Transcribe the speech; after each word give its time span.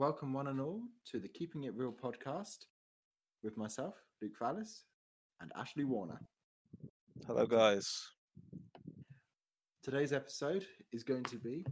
welcome 0.00 0.32
one 0.32 0.46
and 0.46 0.62
all 0.62 0.80
to 1.04 1.18
the 1.18 1.28
Keeping 1.28 1.64
It 1.64 1.74
Real 1.76 1.92
podcast 1.92 2.64
with 3.42 3.58
myself, 3.58 3.96
Luke 4.22 4.32
Fallis, 4.40 4.84
and 5.42 5.52
Ashley 5.54 5.84
Warner. 5.84 6.18
Hello, 7.26 7.44
guys. 7.44 8.08
Today's 9.82 10.14
episode 10.14 10.64
is 10.90 11.02
going 11.02 11.24
to 11.24 11.36
be 11.36 11.66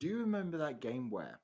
Do 0.00 0.08
you 0.08 0.20
remember 0.20 0.56
that 0.56 0.80
game 0.80 1.10
where? 1.10 1.40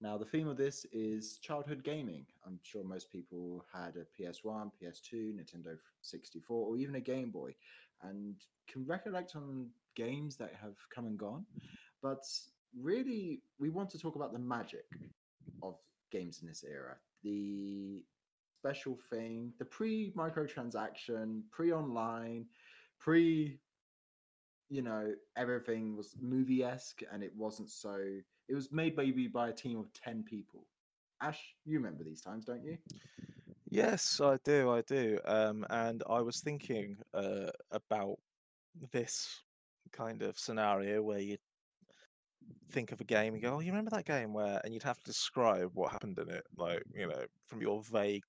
Now, 0.00 0.16
the 0.16 0.24
theme 0.24 0.48
of 0.48 0.56
this 0.56 0.86
is 0.94 1.36
childhood 1.42 1.84
gaming. 1.84 2.24
I'm 2.46 2.58
sure 2.62 2.84
most 2.84 3.12
people 3.12 3.66
had 3.70 3.96
a 3.96 4.22
PS1, 4.22 4.70
PS2, 4.82 5.34
Nintendo 5.34 5.76
64, 6.00 6.68
or 6.68 6.78
even 6.78 6.94
a 6.94 7.00
Game 7.00 7.30
Boy, 7.30 7.54
and 8.02 8.36
can 8.66 8.86
recollect 8.86 9.36
on 9.36 9.68
games 9.94 10.36
that 10.36 10.52
have 10.58 10.76
come 10.88 11.04
and 11.04 11.18
gone. 11.18 11.44
But 12.02 12.24
really, 12.80 13.42
we 13.58 13.70
want 13.70 13.90
to 13.90 13.98
talk 13.98 14.16
about 14.16 14.32
the 14.32 14.38
magic 14.38 14.86
of 15.62 15.76
games 16.10 16.40
in 16.42 16.48
this 16.48 16.64
era. 16.68 16.96
The 17.22 18.04
special 18.60 18.98
thing, 19.10 19.52
the 19.58 19.64
pre 19.64 20.12
microtransaction, 20.16 21.42
pre 21.50 21.72
online, 21.72 22.46
pre, 22.98 23.58
you 24.70 24.82
know, 24.82 25.12
everything 25.36 25.96
was 25.96 26.16
movie 26.20 26.64
esque 26.64 27.02
and 27.12 27.22
it 27.22 27.32
wasn't 27.36 27.70
so. 27.70 27.96
It 28.48 28.54
was 28.54 28.70
made 28.72 28.96
maybe 28.96 29.26
by 29.26 29.48
a 29.48 29.52
team 29.52 29.78
of 29.78 29.92
10 29.94 30.24
people. 30.24 30.66
Ash, 31.22 31.40
you 31.64 31.78
remember 31.78 32.04
these 32.04 32.20
times, 32.20 32.44
don't 32.44 32.62
you? 32.62 32.76
Yes, 33.70 34.20
I 34.20 34.38
do. 34.44 34.70
I 34.70 34.82
do. 34.82 35.18
Um, 35.24 35.66
and 35.70 36.02
I 36.08 36.20
was 36.20 36.40
thinking 36.40 36.98
uh, 37.14 37.50
about 37.70 38.18
this 38.92 39.40
kind 39.92 40.22
of 40.22 40.38
scenario 40.38 41.02
where 41.02 41.20
you 41.20 41.38
think 42.70 42.92
of 42.92 43.00
a 43.00 43.04
game 43.04 43.34
and 43.34 43.42
go, 43.42 43.56
"Oh, 43.56 43.60
you 43.60 43.70
remember 43.72 43.90
that 43.92 44.06
game 44.06 44.32
where?" 44.32 44.60
And 44.64 44.74
you'd 44.74 44.82
have 44.84 44.98
to 44.98 45.04
describe 45.04 45.70
what 45.74 45.92
happened 45.92 46.18
in 46.18 46.30
it, 46.30 46.44
like 46.56 46.82
you 46.94 47.06
know, 47.08 47.26
from 47.46 47.60
your 47.62 47.82
vague 47.82 48.24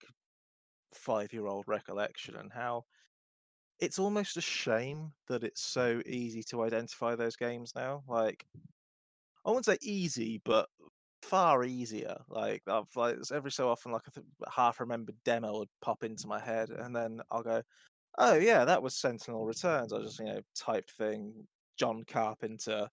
five-year-old 0.94 1.66
recollection, 1.67 2.36
and 2.36 2.53
how 2.53 2.86
it's 3.80 4.00
almost 4.00 4.38
a 4.38 4.42
shame 4.42 5.14
that 5.27 5.44
it's 5.44 5.61
so 5.61 6.02
easy 6.05 6.44
to 6.44 6.64
identify 6.64 7.16
those 7.16 7.36
games 7.38 7.73
now. 7.75 8.03
Like, 8.08 8.45
I 9.45 9.50
wouldn't 9.50 9.66
say 9.66 9.77
easy, 9.81 10.39
but 10.44 10.70
far 11.22 11.64
easier. 11.64 12.17
Like, 12.27 12.64
I've 12.67 12.95
like 12.95 13.17
every 13.31 13.52
so 13.52 13.70
often, 13.70 13.92
like 13.92 14.08
a 14.17 14.52
half-remembered 14.52 15.23
demo 15.23 15.59
would 15.59 15.70
pop 15.81 16.03
into 16.03 16.27
my 16.27 16.39
head, 16.39 16.70
and 16.72 16.95
then 16.95 17.22
I'll 17.31 17.44
go, 17.44 17.64
"Oh 18.20 18.36
yeah, 18.36 18.66
that 18.66 18.83
was 18.83 18.97
Sentinel 18.97 19.45
Returns." 19.47 19.94
I 19.94 20.02
just 20.02 20.20
you 20.20 20.25
know 20.27 20.42
typed 20.55 20.92
thing 20.94 21.47
John 21.77 22.03
Carpenter 22.05 22.89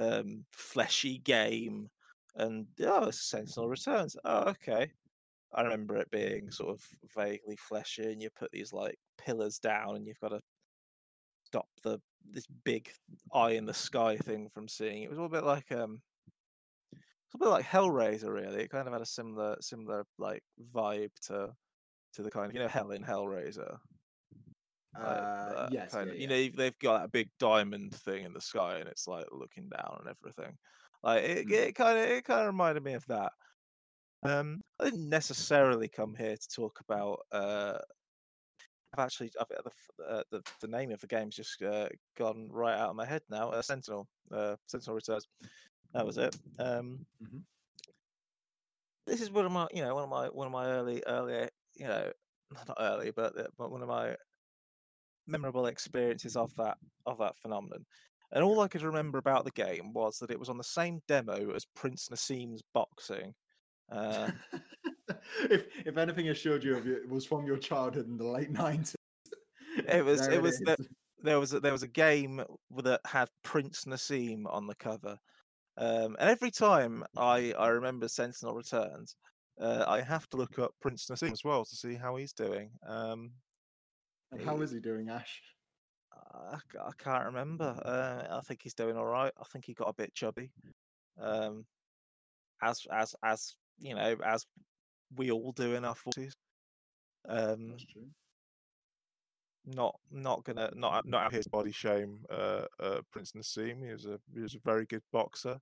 um, 0.00 0.44
fleshy 0.52 1.18
game, 1.18 1.88
and 2.36 2.66
oh, 2.82 3.10
Sentinel 3.10 3.68
Returns. 3.68 4.16
Oh, 4.24 4.48
okay. 4.48 4.90
I 5.52 5.62
remember 5.62 5.96
it 5.96 6.10
being 6.10 6.50
sort 6.50 6.70
of 6.70 6.82
vaguely 7.16 7.56
fleshy, 7.56 8.12
and 8.12 8.22
you 8.22 8.30
put 8.38 8.50
these 8.52 8.72
like 8.72 8.96
pillars 9.18 9.58
down, 9.58 9.96
and 9.96 10.06
you've 10.06 10.20
got 10.20 10.28
to 10.28 10.40
stop 11.44 11.66
the 11.82 11.98
this 12.30 12.46
big 12.64 12.90
eye 13.32 13.52
in 13.52 13.66
the 13.66 13.74
sky 13.74 14.16
thing 14.16 14.48
from 14.48 14.68
seeing. 14.68 15.02
It 15.02 15.10
was 15.10 15.18
a 15.18 15.28
bit 15.28 15.44
like 15.44 15.70
um, 15.72 16.00
it's 16.92 17.34
a 17.34 17.38
bit 17.38 17.48
like 17.48 17.66
Hellraiser, 17.66 18.32
really. 18.32 18.62
It 18.62 18.70
kind 18.70 18.86
of 18.86 18.92
had 18.92 19.02
a 19.02 19.06
similar 19.06 19.56
similar 19.60 20.04
like 20.18 20.42
vibe 20.74 21.12
to 21.26 21.50
to 22.14 22.22
the 22.22 22.30
kind 22.30 22.46
of 22.46 22.54
you 22.54 22.60
know 22.60 22.68
Hell 22.68 22.90
in 22.90 23.02
Hellraiser. 23.02 23.76
Like 24.96 25.30
Uh, 25.52 25.68
yes, 25.70 25.92
kind 25.92 26.06
yeah, 26.06 26.12
of, 26.12 26.18
you 26.18 26.22
yeah. 26.22 26.28
know, 26.28 26.36
you've- 26.36 26.56
they've 26.56 26.78
got 26.78 27.00
that 27.00 27.12
big 27.12 27.30
diamond 27.38 27.94
thing 27.94 28.24
in 28.24 28.32
the 28.32 28.40
sky, 28.40 28.78
and 28.78 28.88
it's 28.88 29.06
like 29.06 29.26
looking 29.32 29.68
down 29.68 29.98
and 30.00 30.08
everything. 30.08 30.58
Like 31.02 31.24
it, 31.24 31.46
Mm. 31.46 31.52
it 31.52 31.74
kind 31.74 31.98
of, 31.98 32.04
it 32.04 32.24
kind 32.24 32.40
of 32.42 32.46
reminded 32.48 32.82
me 32.84 32.94
of 32.94 33.06
that. 33.06 33.32
Um, 34.22 34.62
I 34.78 34.84
didn't 34.84 35.08
necessarily 35.08 35.88
come 35.88 36.14
here 36.14 36.36
to 36.36 36.48
talk 36.48 36.80
about. 36.80 37.20
Uh, 37.32 37.78
I've 38.92 39.04
actually, 39.04 39.30
I've, 39.40 39.48
the, 39.48 40.04
uh, 40.04 40.24
the 40.30 40.42
the 40.60 40.66
name 40.68 40.90
of 40.90 41.00
the 41.00 41.06
game's 41.06 41.36
just 41.36 41.62
uh, 41.62 41.88
gone 42.16 42.48
right 42.50 42.76
out 42.76 42.90
of 42.90 42.96
my 42.96 43.06
head 43.06 43.22
now. 43.28 43.50
Uh, 43.50 43.62
Sentinel, 43.62 44.08
uh, 44.32 44.56
Sentinel 44.66 44.96
Returns. 44.96 45.28
That 45.92 46.06
was 46.06 46.18
it. 46.18 46.36
Um, 46.58 47.06
Mhm. 47.22 47.44
this 49.06 49.20
is 49.20 49.30
one 49.30 49.46
of 49.46 49.52
my, 49.52 49.68
you 49.72 49.82
know, 49.82 49.94
one 49.94 50.04
of 50.04 50.10
my, 50.10 50.28
one 50.28 50.46
of 50.46 50.52
my 50.52 50.66
early, 50.66 51.02
earlier 51.06 51.48
you 51.74 51.86
know, 51.86 52.12
not 52.68 52.76
early, 52.78 53.10
but, 53.12 53.38
uh, 53.38 53.48
but 53.56 53.70
one 53.70 53.82
of 53.82 53.88
my 53.88 54.16
memorable 55.30 55.66
experiences 55.66 56.36
of 56.36 56.54
that 56.56 56.76
of 57.06 57.18
that 57.18 57.36
phenomenon. 57.36 57.84
And 58.32 58.44
all 58.44 58.60
I 58.60 58.68
could 58.68 58.82
remember 58.82 59.18
about 59.18 59.44
the 59.44 59.50
game 59.50 59.92
was 59.92 60.18
that 60.18 60.30
it 60.30 60.38
was 60.38 60.48
on 60.48 60.58
the 60.58 60.64
same 60.64 61.00
demo 61.08 61.52
as 61.54 61.66
Prince 61.74 62.08
Naseem's 62.12 62.62
boxing. 62.72 63.34
Uh, 63.90 64.30
if 65.50 65.66
if 65.84 65.96
anything 65.96 66.28
assured 66.28 66.62
you 66.62 66.76
of 66.76 66.86
it, 66.86 66.98
it 66.98 67.08
was 67.08 67.26
from 67.26 67.46
your 67.46 67.56
childhood 67.56 68.06
in 68.06 68.16
the 68.16 68.26
late 68.26 68.50
nineties. 68.50 68.94
it 69.88 70.04
was 70.04 70.26
it 70.28 70.40
was 70.40 70.58
the, 70.58 70.76
there 71.22 71.40
was 71.40 71.52
a, 71.52 71.60
there 71.60 71.72
was 71.72 71.82
a 71.82 71.88
game 71.88 72.42
that 72.76 73.00
had 73.04 73.28
Prince 73.42 73.84
Naseem 73.84 74.44
on 74.46 74.66
the 74.66 74.76
cover, 74.76 75.18
um, 75.76 76.16
and 76.20 76.30
every 76.30 76.52
time 76.52 77.04
I 77.16 77.52
I 77.58 77.68
remember 77.68 78.06
Sentinel 78.06 78.54
Returns, 78.54 79.16
uh, 79.60 79.84
I 79.88 80.02
have 80.02 80.28
to 80.30 80.36
look 80.36 80.58
up 80.58 80.72
Prince 80.80 81.06
Naseem 81.06 81.32
as 81.32 81.44
well 81.44 81.64
to 81.64 81.76
see 81.76 81.94
how 81.94 82.16
he's 82.16 82.32
doing. 82.32 82.70
Um, 82.86 83.32
And 84.32 84.42
how 84.42 84.60
is 84.60 84.70
he 84.70 84.80
doing, 84.80 85.08
Ash? 85.08 85.40
I 86.42 86.90
can't 86.98 87.26
remember. 87.26 87.76
Uh, 87.84 88.36
I 88.36 88.40
think 88.42 88.60
he's 88.62 88.74
doing 88.74 88.96
all 88.96 89.06
right. 89.06 89.32
I 89.38 89.44
think 89.52 89.64
he 89.64 89.74
got 89.74 89.88
a 89.88 89.94
bit 89.94 90.14
chubby. 90.14 90.50
Um, 91.20 91.64
as 92.62 92.82
as 92.92 93.14
as 93.24 93.54
you 93.78 93.94
know, 93.94 94.16
as 94.24 94.44
we 95.16 95.30
all 95.30 95.52
do 95.52 95.74
in 95.74 95.84
our 95.84 95.94
forties. 95.94 96.34
Um, 97.28 97.70
That's 97.70 97.84
true. 97.84 98.06
not 99.66 99.98
not 100.10 100.44
gonna 100.44 100.70
not 100.74 101.06
not 101.06 101.26
out 101.26 101.32
his 101.32 101.48
body 101.48 101.72
shame. 101.72 102.20
Uh, 102.30 102.64
uh, 102.78 103.00
Prince 103.12 103.32
Naseem. 103.32 103.84
He 103.84 103.92
was 103.92 104.06
a 104.06 104.18
he 104.34 104.40
was 104.40 104.54
a 104.54 104.60
very 104.64 104.86
good 104.86 105.02
boxer. 105.12 105.58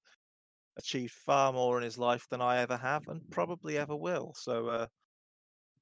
Achieved 0.76 1.12
far 1.12 1.52
more 1.52 1.76
in 1.78 1.82
his 1.82 1.98
life 1.98 2.26
than 2.30 2.40
I 2.40 2.58
ever 2.58 2.76
have, 2.76 3.08
and 3.08 3.20
probably 3.30 3.78
ever 3.78 3.96
will. 3.96 4.32
So, 4.36 4.68
uh, 4.68 4.86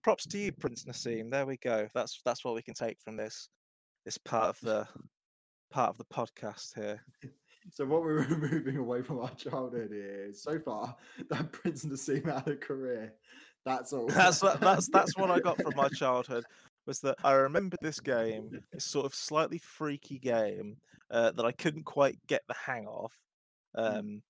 props 0.07 0.25
to 0.29 0.39
you, 0.39 0.53
Prince 0.53 0.85
Naseem. 0.85 1.33
There 1.33 1.47
we 1.47 1.57
go. 1.57 1.89
That's 1.93 2.21
that's 2.25 2.45
what 2.45 2.55
we 2.55 2.63
can 2.63 2.75
take 2.75 2.97
from 3.05 3.17
this 3.17 3.49
this 4.05 4.17
part 4.19 4.49
of 4.51 4.61
the 4.61 4.87
part 5.73 5.91
of 5.91 5.99
the 5.99 6.05
podcast 6.05 6.75
here. 6.77 7.03
So 7.73 7.85
what 7.85 8.03
we're 8.03 8.25
moving 8.39 8.77
away 8.77 9.03
from 9.03 9.19
our 9.19 9.35
childhood 9.35 9.91
is 9.93 10.41
so 10.41 10.57
far 10.61 10.95
that 11.31 11.51
Prince 11.51 11.85
Naseem 11.85 12.33
had 12.33 12.47
a 12.47 12.55
career. 12.55 13.13
That's 13.65 13.93
all. 13.93 14.07
that's 14.07 14.41
what- 14.41 14.61
that's 14.61 14.89
that's 14.89 15.17
what 15.17 15.33
I 15.33 15.41
got 15.41 15.61
from 15.61 15.73
my 15.75 15.89
childhood 15.89 16.45
was 16.87 17.01
that 17.01 17.17
I 17.25 17.33
remembered 17.33 17.81
this 17.83 17.99
game, 17.99 18.61
this 18.73 18.85
sort 18.85 19.05
of 19.05 19.17
slightly 19.17 19.59
freaky 19.59 20.21
game 20.21 20.77
uh, 21.11 21.33
that 21.33 21.45
I 21.45 21.51
couldn't 21.51 21.87
quite 21.87 22.17
get 22.29 22.43
the 22.47 22.55
hang 22.55 22.87
of, 22.87 23.11
Mm. 23.77 23.99
um, 23.99 24.23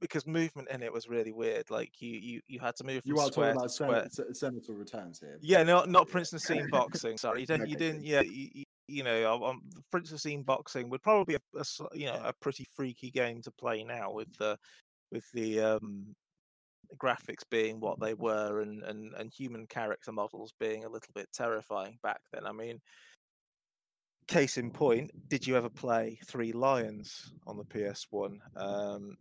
because 0.00 0.26
movement 0.26 0.68
in 0.70 0.82
it 0.82 0.92
was 0.92 1.08
really 1.08 1.32
weird. 1.32 1.70
Like 1.70 2.00
you 2.00 2.10
you 2.10 2.40
you 2.48 2.58
had 2.58 2.76
to 2.76 2.84
move 2.84 3.02
from 3.02 3.14
You 3.14 3.20
are 3.20 3.30
square 3.30 3.54
talking 3.54 3.58
about 3.58 3.70
square. 3.70 4.08
Sen- 4.10 4.26
Sen- 4.26 4.34
Senator 4.34 4.72
returns 4.72 5.20
here. 5.20 5.38
Yeah, 5.40 5.62
no, 5.62 5.84
not. 5.84 6.08
Prince 6.08 6.32
Naseem 6.32 6.70
boxing. 6.70 7.18
Sorry, 7.18 7.40
you 7.40 7.46
didn't. 7.46 7.68
You 7.68 7.76
didn't. 7.76 8.04
Yeah, 8.04 8.22
you, 8.22 8.48
you, 8.52 8.64
you 8.88 9.04
know, 9.04 9.32
um, 9.32 9.42
um, 9.42 9.62
Prince 9.90 10.12
Naseem 10.12 10.44
boxing 10.44 10.88
would 10.90 11.02
probably 11.02 11.36
be 11.36 11.38
a, 11.56 11.60
a 11.60 11.96
you 11.96 12.06
know 12.06 12.20
a 12.24 12.32
pretty 12.40 12.66
freaky 12.74 13.10
game 13.10 13.42
to 13.42 13.50
play 13.50 13.84
now 13.84 14.10
with 14.12 14.34
the 14.38 14.56
with 15.12 15.24
the 15.32 15.60
um, 15.60 16.14
graphics 16.96 17.44
being 17.50 17.80
what 17.80 18.00
they 18.00 18.14
were 18.14 18.60
and, 18.60 18.82
and 18.84 19.12
and 19.14 19.32
human 19.32 19.66
character 19.66 20.12
models 20.12 20.52
being 20.58 20.84
a 20.84 20.88
little 20.88 21.12
bit 21.14 21.28
terrifying 21.32 21.98
back 22.02 22.20
then. 22.32 22.46
I 22.46 22.52
mean, 22.52 22.80
case 24.28 24.56
in 24.56 24.70
point, 24.70 25.10
did 25.28 25.46
you 25.46 25.56
ever 25.56 25.68
play 25.68 26.18
Three 26.26 26.52
Lions 26.52 27.32
on 27.46 27.56
the 27.56 27.64
PS 27.64 28.06
One? 28.10 28.40
Um, 28.56 29.16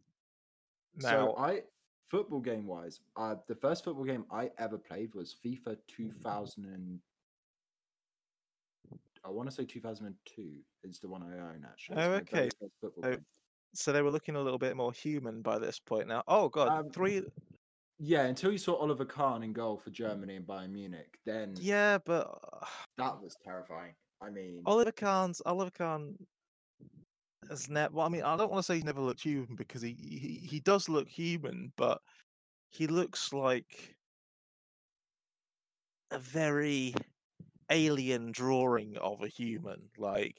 now, 1.02 1.10
So 1.10 1.36
I 1.38 1.62
football 2.08 2.40
game 2.40 2.66
wise, 2.66 3.00
uh, 3.16 3.36
the 3.48 3.56
first 3.56 3.84
football 3.84 4.06
game 4.06 4.26
I 4.32 4.50
ever 4.58 4.78
played 4.78 5.14
was 5.14 5.36
FIFA 5.46 5.78
2000 5.88 6.66
and 6.66 7.00
I 9.24 9.30
want 9.30 9.50
to 9.50 9.56
say 9.56 9.66
2002 9.66 10.50
is 10.84 11.00
the 11.00 11.08
one 11.08 11.24
I 11.24 11.38
own 11.40 11.66
actually. 11.70 11.98
Oh, 11.98 12.12
okay. 12.14 12.36
very 12.36 12.50
first 12.60 12.74
football 12.82 13.12
game. 13.12 13.26
so 13.74 13.92
they 13.92 14.02
were 14.02 14.12
looking 14.12 14.36
a 14.36 14.42
little 14.42 14.60
bit 14.60 14.76
more 14.76 14.92
human 14.94 15.42
by 15.42 15.60
this 15.60 15.80
point 15.80 16.08
now. 16.08 16.24
Oh 16.28 16.50
God, 16.50 16.70
Um, 16.70 16.90
three. 16.90 17.24
Yeah, 18.02 18.24
until 18.24 18.54
you 18.54 18.58
saw 18.58 18.76
Oliver 18.76 19.04
Kahn 19.04 19.44
in 19.44 19.52
goal 19.52 19.78
for 19.78 19.90
Germany 19.90 20.38
and 20.38 20.48
Bayern 20.48 20.72
Munich, 20.72 21.20
then 21.26 21.54
Yeah, 21.60 21.98
but 22.06 22.40
uh, 22.54 22.66
that 22.98 23.22
was 23.22 23.36
terrifying. 23.44 23.94
I 24.22 24.30
mean, 24.30 24.64
Oliver 24.66 24.94
Kahn's 24.94 25.42
Oliver 25.46 25.72
Kahn 25.72 26.16
has 27.50 27.70
never. 27.70 27.94
Well, 27.96 28.06
I 28.06 28.10
mean, 28.10 28.24
I 28.24 28.36
don't 28.38 28.52
want 28.52 28.60
to 28.60 28.64
say 28.64 28.76
he's 28.76 28.84
never 28.84 29.02
looked 29.02 29.22
human 29.22 29.56
because 29.56 29.82
he, 29.82 29.94
he 29.94 30.48
he 30.48 30.60
does 30.60 30.88
look 30.90 31.08
human, 31.08 31.72
but 31.76 32.00
he 32.70 32.88
looks 32.88 33.34
like 33.34 33.96
a 36.12 36.20
very 36.20 36.94
alien 37.70 38.32
drawing 38.32 38.98
of 38.98 39.22
a 39.22 39.28
human. 39.28 39.90
Like 39.98 40.38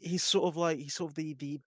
he's 0.00 0.22
sort 0.22 0.44
of 0.46 0.56
like 0.56 0.78
he's 0.78 0.94
sort 0.94 1.10
of 1.12 1.16
the 1.16 1.34
the 1.34 1.60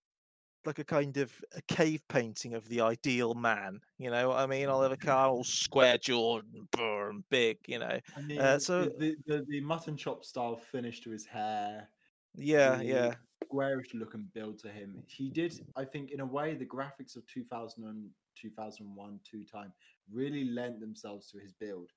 like 0.66 0.80
a 0.80 0.84
kind 0.84 1.16
of 1.18 1.32
a 1.56 1.62
cave 1.74 2.02
painting 2.10 2.54
of 2.54 2.68
the 2.68 2.82
ideal 2.82 3.34
man. 3.34 3.80
You 3.98 4.12
know 4.12 4.30
what 4.30 4.38
I 4.40 4.48
mean? 4.48 4.68
Oliver 4.68 4.98
Kahn, 4.98 5.30
all 5.30 5.44
square 5.44 5.98
jawed 5.98 6.44
and 6.54 6.68
and 6.78 7.24
big. 7.30 7.58
You 7.68 7.80
know. 7.80 8.00
I 8.16 8.22
mean, 8.22 8.40
Uh, 8.40 8.60
so- 8.60 8.86
the, 8.86 9.16
the 9.26 9.46
the 9.48 9.62
mutton 9.62 9.96
chop 9.96 10.26
style 10.26 10.58
finish 10.58 11.00
to 11.02 11.10
his 11.10 11.26
hair, 11.26 11.90
Yeah, 12.36 12.78
the 12.78 12.86
yeah. 12.86 13.16
Squarish 13.48 13.94
look 13.94 14.14
and 14.14 14.32
build 14.34 14.60
to 14.60 14.70
him. 14.70 14.96
He 15.08 15.30
did, 15.30 15.60
I 15.76 15.86
think, 15.86 16.12
in 16.12 16.20
a 16.20 16.26
way, 16.26 16.56
the 16.56 16.66
graphics 16.66 17.16
of 17.16 17.26
2000 17.28 17.84
and 17.86 18.10
2001 18.40 19.20
two 19.30 19.44
time 19.44 19.74
really 20.12 20.46
lent 20.46 20.80
themselves 20.80 21.30
to 21.32 21.40
his 21.40 21.54
build, 21.54 21.92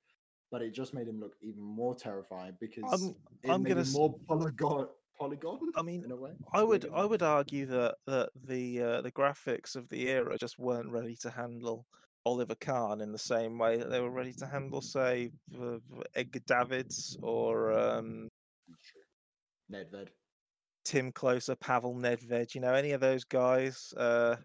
but 0.51 0.61
it 0.61 0.73
just 0.73 0.93
made 0.93 1.07
him 1.07 1.19
look 1.19 1.35
even 1.41 1.61
more 1.61 1.95
terrifying 1.95 2.57
because 2.59 2.83
I'm- 2.91 3.15
it 3.43 3.49
I'm 3.49 3.63
made 3.63 3.69
gonna 3.69 3.81
him 3.83 3.91
more 3.93 4.15
polygon. 4.27 4.87
Polygon. 5.19 5.59
I 5.75 5.83
mean, 5.83 6.03
in 6.03 6.11
a 6.11 6.15
way, 6.15 6.31
I 6.51 6.63
would 6.63 6.89
I 6.91 7.05
would 7.05 7.21
argue 7.21 7.67
that 7.67 7.95
that 8.07 8.29
the 8.47 8.81
uh, 8.81 9.01
the 9.01 9.11
graphics 9.11 9.75
of 9.75 9.87
the 9.89 10.09
era 10.09 10.35
just 10.35 10.57
weren't 10.57 10.89
ready 10.89 11.15
to 11.17 11.29
handle 11.29 11.85
Oliver 12.25 12.55
Kahn 12.55 13.01
in 13.01 13.11
the 13.11 13.19
same 13.19 13.59
way 13.59 13.77
that 13.77 13.89
they 13.91 14.01
were 14.01 14.09
ready 14.09 14.33
to 14.33 14.47
handle, 14.47 14.81
say, 14.81 15.31
Edgar 16.15 16.39
Davids 16.47 17.17
or 17.21 17.71
um. 17.73 18.27
Nedved. 19.71 20.09
Tim 20.83 21.11
Closer, 21.11 21.55
Pavel 21.55 21.95
Nedved. 21.95 22.55
You 22.55 22.61
know, 22.61 22.73
any 22.73 22.91
of 22.91 23.01
those 23.01 23.23
guys. 23.23 23.93
Uh, 23.97 24.35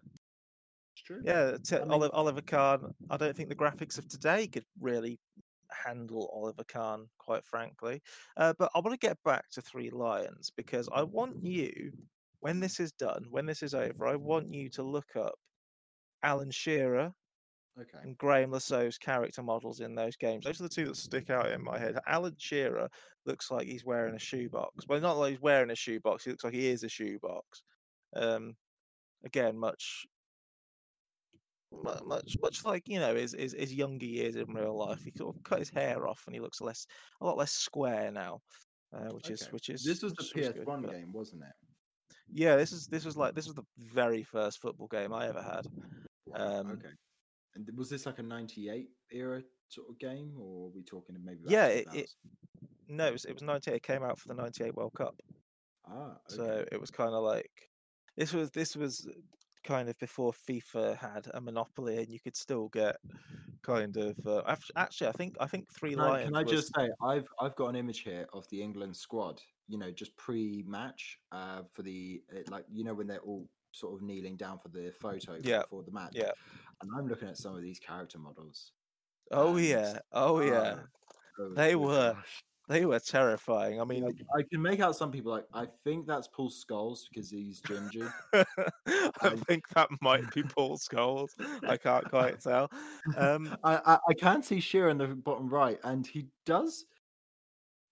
It's 0.93 1.03
true. 1.03 1.21
yeah, 1.23 1.57
t- 1.63 1.75
I 1.75 1.79
mean- 1.79 1.91
Oliver, 1.91 2.15
Oliver 2.15 2.41
Kahn. 2.41 2.93
I 3.09 3.17
don't 3.17 3.35
think 3.35 3.49
the 3.49 3.55
graphics 3.55 3.97
of 3.97 4.07
today 4.07 4.47
could 4.47 4.65
really 4.79 5.19
handle 5.71 6.29
Oliver 6.33 6.63
Kahn, 6.63 7.07
quite 7.17 7.45
frankly. 7.45 8.01
Uh, 8.37 8.53
but 8.57 8.71
I 8.73 8.79
want 8.79 8.99
to 8.99 9.07
get 9.07 9.17
back 9.23 9.49
to 9.51 9.61
Three 9.61 9.89
Lions 9.89 10.51
because 10.55 10.87
I 10.93 11.03
want 11.03 11.43
you, 11.43 11.91
when 12.39 12.59
this 12.59 12.79
is 12.79 12.91
done, 12.93 13.25
when 13.29 13.45
this 13.45 13.63
is 13.63 13.73
over, 13.73 14.07
I 14.07 14.15
want 14.15 14.53
you 14.53 14.69
to 14.71 14.83
look 14.83 15.15
up 15.15 15.35
Alan 16.23 16.51
Shearer 16.51 17.11
Okay. 17.79 17.99
and 18.01 18.17
Graeme 18.17 18.51
Le 18.51 18.59
Saux's 18.59 18.97
character 18.97 19.43
models 19.43 19.81
in 19.81 19.93
those 19.93 20.15
games. 20.15 20.45
Those 20.45 20.59
are 20.59 20.63
the 20.63 20.69
two 20.69 20.85
that 20.85 20.95
stick 20.97 21.29
out 21.29 21.51
in 21.51 21.63
my 21.63 21.77
head. 21.77 21.99
Alan 22.07 22.35
Shearer 22.37 22.89
looks 23.25 23.51
like 23.51 23.67
he's 23.67 23.85
wearing 23.85 24.15
a 24.15 24.19
shoebox. 24.19 24.87
Well, 24.87 24.99
not 24.99 25.17
like 25.17 25.31
he's 25.31 25.41
wearing 25.41 25.69
a 25.69 25.75
shoebox. 25.75 26.23
He 26.23 26.31
looks 26.31 26.43
like 26.43 26.53
he 26.53 26.67
is 26.67 26.83
a 26.83 26.89
shoebox. 26.89 27.61
Um, 28.15 28.55
again, 29.25 29.57
much, 29.57 30.05
much, 31.71 32.37
much 32.41 32.65
like 32.65 32.87
you 32.87 32.99
know 32.99 33.13
his, 33.13 33.33
his 33.33 33.53
his 33.53 33.73
younger 33.73 34.05
years 34.05 34.35
in 34.35 34.53
real 34.53 34.75
life. 34.77 35.03
He 35.03 35.11
sort 35.15 35.35
of 35.35 35.43
cut 35.43 35.59
his 35.59 35.69
hair 35.69 36.07
off 36.07 36.23
and 36.25 36.33
he 36.33 36.41
looks 36.41 36.61
less, 36.61 36.87
a 37.21 37.25
lot 37.25 37.37
less 37.37 37.51
square 37.51 38.11
now. 38.11 38.39
Uh, 38.93 39.11
which 39.11 39.29
is 39.29 39.47
which 39.51 39.69
is 39.69 39.83
This 39.83 40.01
was 40.01 40.13
the 40.13 40.23
PS1 40.23 40.65
but- 40.81 40.91
game, 40.91 41.11
wasn't 41.11 41.43
it? 41.43 41.53
Yeah, 42.29 42.55
this 42.55 42.71
is 42.71 42.87
this 42.87 43.05
was 43.05 43.15
like 43.15 43.35
this 43.35 43.45
was 43.45 43.55
the 43.55 43.65
very 43.77 44.23
first 44.23 44.59
football 44.61 44.87
game 44.87 45.13
I 45.13 45.27
ever 45.27 45.41
had. 45.41 45.65
Um, 46.33 46.71
okay. 46.71 46.89
And 47.57 47.77
was 47.77 47.89
this 47.89 48.05
like 48.05 48.19
a 48.19 48.23
98 48.23 48.89
era 49.11 49.41
sort 49.69 49.89
of 49.89 49.97
game, 49.99 50.33
or 50.39 50.67
are 50.67 50.71
we 50.71 50.83
talking 50.83 51.15
maybe 51.23 51.41
Yeah, 51.47 51.67
it- 51.67 51.87
it- 51.93 52.13
No, 52.89 53.07
it 53.07 53.11
was, 53.11 53.25
it 53.25 53.33
was 53.33 53.43
ninety 53.43 53.71
eight. 53.71 53.77
It 53.77 53.83
came 53.83 54.01
out 54.01 54.17
for 54.17 54.29
the 54.29 54.33
ninety 54.33 54.63
eight 54.63 54.73
World 54.75 54.93
Cup. 54.93 55.19
Ah, 55.85 56.11
okay. 56.31 56.35
So 56.37 56.65
it 56.71 56.79
was 56.79 56.89
kind 56.89 57.13
of 57.13 57.21
like 57.21 57.51
this 58.15 58.31
was 58.31 58.49
this 58.51 58.77
was 58.77 59.05
kind 59.65 59.89
of 59.89 59.99
before 59.99 60.31
FIFA 60.31 60.95
had 60.95 61.27
a 61.33 61.41
monopoly, 61.41 61.97
and 61.97 62.07
you 62.09 62.19
could 62.21 62.35
still 62.37 62.69
get 62.69 62.95
kind 63.61 63.97
of 63.97 64.15
uh, 64.25 64.55
actually 64.77 65.07
I 65.09 65.11
think 65.11 65.35
I 65.41 65.47
think 65.47 65.69
Three 65.69 65.95
Can 65.95 65.99
I, 65.99 66.23
can 66.23 66.35
I 66.35 66.43
was- 66.43 66.51
just 66.53 66.73
say 66.77 66.89
I've 67.03 67.27
I've 67.41 67.55
got 67.57 67.67
an 67.67 67.75
image 67.75 67.99
here 67.99 68.25
of 68.31 68.47
the 68.49 68.61
England 68.61 68.95
squad. 68.95 69.41
You 69.67 69.77
know, 69.77 69.91
just 69.91 70.15
pre-match 70.15 71.19
uh, 71.33 71.63
for 71.73 71.81
the 71.83 72.23
uh, 72.33 72.39
like 72.49 72.63
you 72.71 72.85
know 72.85 72.93
when 72.93 73.07
they're 73.07 73.19
all 73.19 73.49
sort 73.73 73.95
of 73.95 74.01
kneeling 74.01 74.37
down 74.37 74.59
for 74.59 74.69
the 74.69 74.93
photo 74.93 75.37
Yeah, 75.43 75.63
before 75.63 75.83
the 75.83 75.91
match. 75.91 76.13
yeah. 76.15 76.31
And 76.81 76.91
I'm 76.97 77.07
looking 77.07 77.27
at 77.27 77.37
some 77.37 77.55
of 77.55 77.61
these 77.61 77.79
character 77.79 78.19
models. 78.19 78.71
Oh 79.31 79.57
yeah, 79.57 79.99
oh 80.13 80.41
yeah, 80.41 80.75
oh, 81.39 81.53
They 81.53 81.71
good 81.73 81.79
were- 81.79 82.13
gosh. 82.13 82.43
they 82.69 82.85
were 82.85 82.99
terrifying. 82.99 83.81
I 83.81 83.83
mean, 83.83 84.05
I 84.37 84.43
can 84.43 84.61
make 84.61 84.79
out 84.79 84.95
some 84.95 85.11
people 85.11 85.31
like 85.31 85.45
I 85.53 85.65
think 85.83 86.05
that's 86.07 86.27
Paul 86.27 86.49
Scholes 86.49 86.99
because 87.09 87.29
he's 87.29 87.59
ginger. 87.61 88.13
I 88.33 89.29
think 89.47 89.67
that 89.69 89.89
might 90.01 90.31
be 90.33 90.43
Paul 90.55 90.77
Scholes. 90.77 91.29
I 91.67 91.77
can't 91.77 92.07
quite 92.09 92.39
tell. 92.41 92.69
Um, 93.17 93.57
I, 93.63 93.77
I 93.85 93.99
I 94.09 94.13
can 94.13 94.41
see 94.43 94.59
Shearer 94.59 94.89
in 94.89 94.97
the 94.97 95.07
bottom 95.07 95.49
right, 95.49 95.79
and 95.83 96.05
he 96.05 96.27
does. 96.45 96.85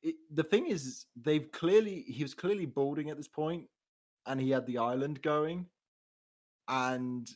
It, 0.04 0.16
the 0.32 0.44
thing 0.44 0.68
is, 0.68 0.86
is 0.86 1.06
they've 1.22 1.52
clearly 1.52 2.04
he 2.08 2.24
was 2.24 2.34
clearly 2.34 2.66
balding 2.68 3.10
at 3.10 3.18
this 3.18 3.28
point, 3.28 3.68
and 4.28 4.40
he 4.40 4.52
had 4.52 4.66
the 4.68 4.78
island 4.78 5.22
going, 5.22 5.66
and 6.68 7.28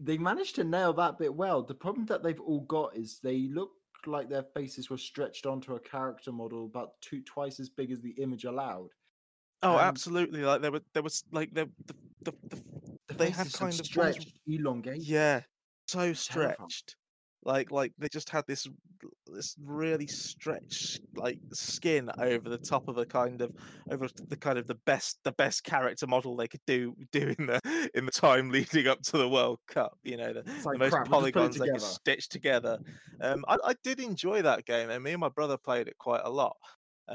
they 0.00 0.18
managed 0.18 0.54
to 0.56 0.64
nail 0.64 0.92
that 0.94 1.18
bit 1.18 1.34
well. 1.34 1.62
The 1.62 1.74
problem 1.74 2.06
that 2.06 2.22
they've 2.22 2.40
all 2.40 2.62
got 2.62 2.96
is 2.96 3.20
they 3.22 3.48
look 3.52 3.70
like 4.06 4.28
their 4.30 4.44
faces 4.54 4.88
were 4.88 4.96
stretched 4.96 5.44
onto 5.44 5.74
a 5.74 5.80
character 5.80 6.32
model 6.32 6.64
about 6.64 6.92
two 7.02 7.20
twice 7.22 7.60
as 7.60 7.68
big 7.68 7.90
as 7.92 8.00
the 8.00 8.12
image 8.12 8.44
allowed. 8.44 8.88
oh, 9.62 9.72
and- 9.72 9.80
absolutely. 9.80 10.42
Like 10.42 10.62
there 10.62 10.72
were 10.72 10.82
there 10.94 11.02
was 11.02 11.22
like 11.32 11.52
the 11.52 11.68
the, 11.86 11.94
the, 12.22 12.32
the 12.48 12.56
The 13.08 13.14
They 13.14 13.30
had 13.30 13.52
kind 13.52 13.78
of 13.78 13.84
stretched, 13.86 14.32
elongated. 14.46 15.06
Yeah, 15.06 15.42
so 15.86 16.12
stretched. 16.14 16.96
Like 17.42 17.70
like 17.70 17.92
they 17.98 18.08
just 18.08 18.28
had 18.28 18.44
this 18.46 18.66
this 19.26 19.56
really 19.58 20.06
stretched 20.06 21.00
like 21.16 21.38
skin 21.52 22.10
over 22.18 22.50
the 22.50 22.58
top 22.58 22.86
of 22.86 22.98
a 22.98 23.06
kind 23.06 23.40
of 23.40 23.50
over 23.90 24.08
the 24.28 24.36
kind 24.36 24.58
of 24.58 24.66
the 24.66 24.74
best 24.86 25.18
the 25.24 25.32
best 25.32 25.64
character 25.64 26.06
model 26.06 26.36
they 26.36 26.48
could 26.48 26.60
do 26.66 26.94
do 27.12 27.34
in 27.38 27.46
the 27.46 27.90
in 27.94 28.04
the 28.04 28.12
time 28.12 28.50
leading 28.52 28.86
up 28.88 29.00
to 29.02 29.16
the 29.16 29.28
World 29.28 29.58
Cup. 29.68 29.98
You 30.02 30.18
know 30.18 30.34
the, 30.34 30.44
It's 30.44 30.66
the 30.70 30.78
most 30.78 30.90
crap, 30.90 31.08
we'll 31.08 31.16
just 31.16 31.32
put 31.32 31.44
it 31.44 31.52
polygons 31.52 31.56
they 31.58 31.68
could 31.70 31.80
together. 31.80 31.80
stitch 31.80 32.28
together. 32.28 32.78
Um, 33.22 33.44
I, 33.48 33.56
I 33.64 33.74
did 33.82 34.00
enjoy 34.00 34.42
that 34.42 34.66
game, 34.66 34.90
and 34.90 35.02
me 35.02 35.12
and 35.12 35.20
my 35.20 35.30
brother 35.30 35.56
played 35.56 35.88
it 35.88 35.96
quite 35.98 36.22
a 36.24 36.30
lot. 36.30 36.56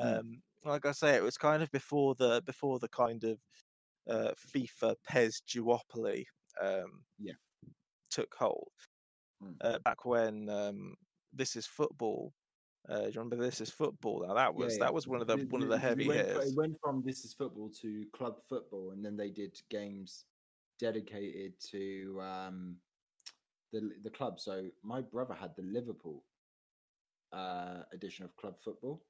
Mm. 0.01 0.19
Um, 0.19 0.41
like 0.63 0.85
I 0.87 0.91
say, 0.91 1.15
it 1.15 1.23
was 1.23 1.37
kind 1.37 1.61
of 1.61 1.69
before 1.71 2.15
the 2.15 2.41
before 2.45 2.79
the 2.79 2.89
kind 2.89 3.23
of 3.23 3.39
uh, 4.09 4.33
FIFA 4.55 4.95
PES 5.07 5.41
duopoly 5.47 6.25
um, 6.61 7.03
Yeah. 7.19 7.33
took 8.09 8.33
hold. 8.35 8.71
Mm. 9.45 9.55
Uh, 9.61 9.79
back 9.79 10.05
when 10.05 10.49
um, 10.49 10.95
this 11.33 11.55
is 11.55 11.65
football. 11.65 12.33
Uh, 12.87 13.01
do 13.01 13.05
you 13.05 13.11
remember 13.15 13.35
this 13.37 13.61
is 13.61 13.69
football? 13.69 14.25
Now 14.27 14.35
that 14.35 14.53
was 14.53 14.77
yeah. 14.77 14.85
that 14.85 14.93
was 14.93 15.07
one 15.07 15.21
of 15.21 15.27
the 15.27 15.37
It- 15.37 15.49
one 15.49 15.63
of 15.63 15.69
the 15.69 15.77
heavy 15.77 16.07
went, 16.07 16.27
hitters. 16.27 16.51
It 16.51 16.57
went 16.57 16.77
from 16.81 17.03
this 17.05 17.25
is 17.25 17.33
football 17.33 17.69
to 17.81 18.05
club 18.13 18.35
football, 18.47 18.91
and 18.91 19.03
then 19.03 19.17
they 19.17 19.29
did 19.29 19.59
games 19.69 20.25
dedicated 20.79 21.53
to 21.71 22.21
um, 22.21 22.75
the 23.71 23.91
the 24.03 24.09
club. 24.09 24.39
So 24.39 24.69
my 24.83 25.01
brother 25.01 25.33
had 25.33 25.55
the 25.55 25.63
Liverpool 25.63 26.23
uh, 27.33 27.83
edition 27.93 28.25
of 28.25 28.35
club 28.35 28.55
football. 28.63 29.03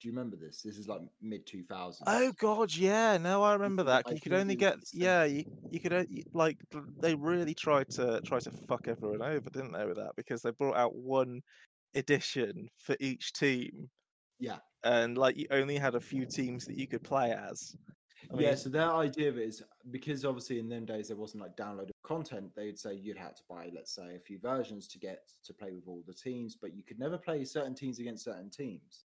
Do 0.00 0.06
you 0.06 0.12
remember 0.12 0.36
this? 0.36 0.62
This 0.62 0.78
is 0.78 0.86
like 0.86 1.00
mid 1.20 1.44
two 1.46 1.64
thousands. 1.64 2.04
Oh 2.06 2.32
God, 2.38 2.72
yeah, 2.74 3.16
no, 3.16 3.42
I 3.42 3.52
remember 3.54 3.82
that. 3.84 4.08
You 4.10 4.20
could 4.20 4.32
only 4.32 4.54
get, 4.54 4.76
yeah, 4.92 5.24
you, 5.24 5.44
you 5.70 5.80
could 5.80 6.06
like 6.32 6.56
they 7.00 7.14
really 7.16 7.54
tried 7.54 7.88
to 7.90 8.20
try 8.24 8.38
to 8.38 8.50
fuck 8.50 8.86
everyone 8.86 9.22
over, 9.22 9.50
didn't 9.50 9.72
they, 9.72 9.84
with 9.86 9.96
that? 9.96 10.12
Because 10.16 10.42
they 10.42 10.52
brought 10.52 10.76
out 10.76 10.94
one 10.94 11.40
edition 11.94 12.68
for 12.78 12.96
each 13.00 13.32
team, 13.32 13.90
Yeah. 14.38 14.58
and 14.84 15.18
like 15.18 15.36
you 15.36 15.46
only 15.50 15.76
had 15.78 15.96
a 15.96 16.00
few 16.00 16.26
teams 16.26 16.64
that 16.66 16.76
you 16.78 16.86
could 16.86 17.02
play 17.02 17.32
as. 17.32 17.74
I 18.30 18.34
mean, 18.34 18.42
yeah, 18.42 18.54
so 18.54 18.68
their 18.68 18.92
idea 18.92 19.30
of 19.30 19.38
it 19.38 19.48
is 19.48 19.62
because 19.90 20.24
obviously 20.24 20.58
in 20.58 20.68
them 20.68 20.84
days 20.84 21.08
there 21.08 21.16
wasn't 21.16 21.42
like 21.42 21.56
downloaded 21.56 21.90
content, 22.04 22.50
they'd 22.54 22.78
say 22.78 22.94
you'd 22.94 23.16
have 23.16 23.34
to 23.34 23.42
buy, 23.48 23.70
let's 23.74 23.94
say, 23.94 24.16
a 24.16 24.20
few 24.20 24.38
versions 24.38 24.86
to 24.88 24.98
get 24.98 25.22
to 25.44 25.54
play 25.54 25.72
with 25.72 25.84
all 25.86 26.02
the 26.06 26.14
teams, 26.14 26.54
but 26.54 26.74
you 26.74 26.82
could 26.82 26.98
never 26.98 27.16
play 27.16 27.44
certain 27.44 27.74
teams 27.74 27.98
against 28.00 28.24
certain 28.24 28.50
teams, 28.50 29.04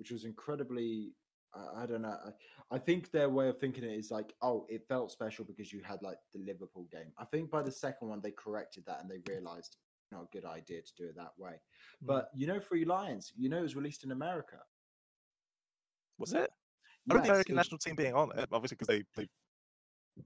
which 0.00 0.10
was 0.10 0.24
incredibly. 0.24 1.12
I 1.54 1.82
I 1.82 1.86
don't 1.86 2.02
know. 2.02 2.16
I, 2.26 2.74
I 2.74 2.78
think 2.78 3.12
their 3.12 3.28
way 3.28 3.48
of 3.48 3.58
thinking 3.58 3.84
it 3.84 3.92
is 3.92 4.10
like, 4.10 4.34
oh, 4.42 4.66
it 4.68 4.88
felt 4.88 5.12
special 5.12 5.44
because 5.44 5.72
you 5.72 5.82
had 5.84 6.02
like 6.02 6.18
the 6.34 6.40
Liverpool 6.40 6.88
game. 6.90 7.12
I 7.18 7.24
think 7.26 7.50
by 7.50 7.62
the 7.62 7.70
second 7.70 8.08
one 8.08 8.20
they 8.20 8.32
corrected 8.32 8.84
that 8.86 9.00
and 9.02 9.10
they 9.10 9.20
realized 9.32 9.76
not 10.10 10.22
a 10.22 10.28
good 10.32 10.44
idea 10.44 10.80
to 10.82 10.92
do 10.96 11.04
it 11.04 11.16
that 11.16 11.32
way. 11.38 11.52
Mm. 11.52 12.06
But 12.06 12.30
you 12.34 12.46
know, 12.46 12.58
Free 12.58 12.84
Lions, 12.84 13.32
you 13.36 13.48
know, 13.48 13.58
it 13.58 13.62
was 13.62 13.76
released 13.76 14.02
in 14.02 14.10
America. 14.10 14.56
was 16.18 16.32
it? 16.32 16.50
I 17.08 17.14
remember 17.14 17.26
the 17.26 17.28
Yes, 17.28 17.30
American 17.34 17.54
national 17.56 17.78
team 17.78 17.94
being 17.94 18.14
on 18.14 18.30
it, 18.36 18.48
obviously 18.52 18.76
because 18.76 18.88
they 18.88 19.04
they 19.16 19.28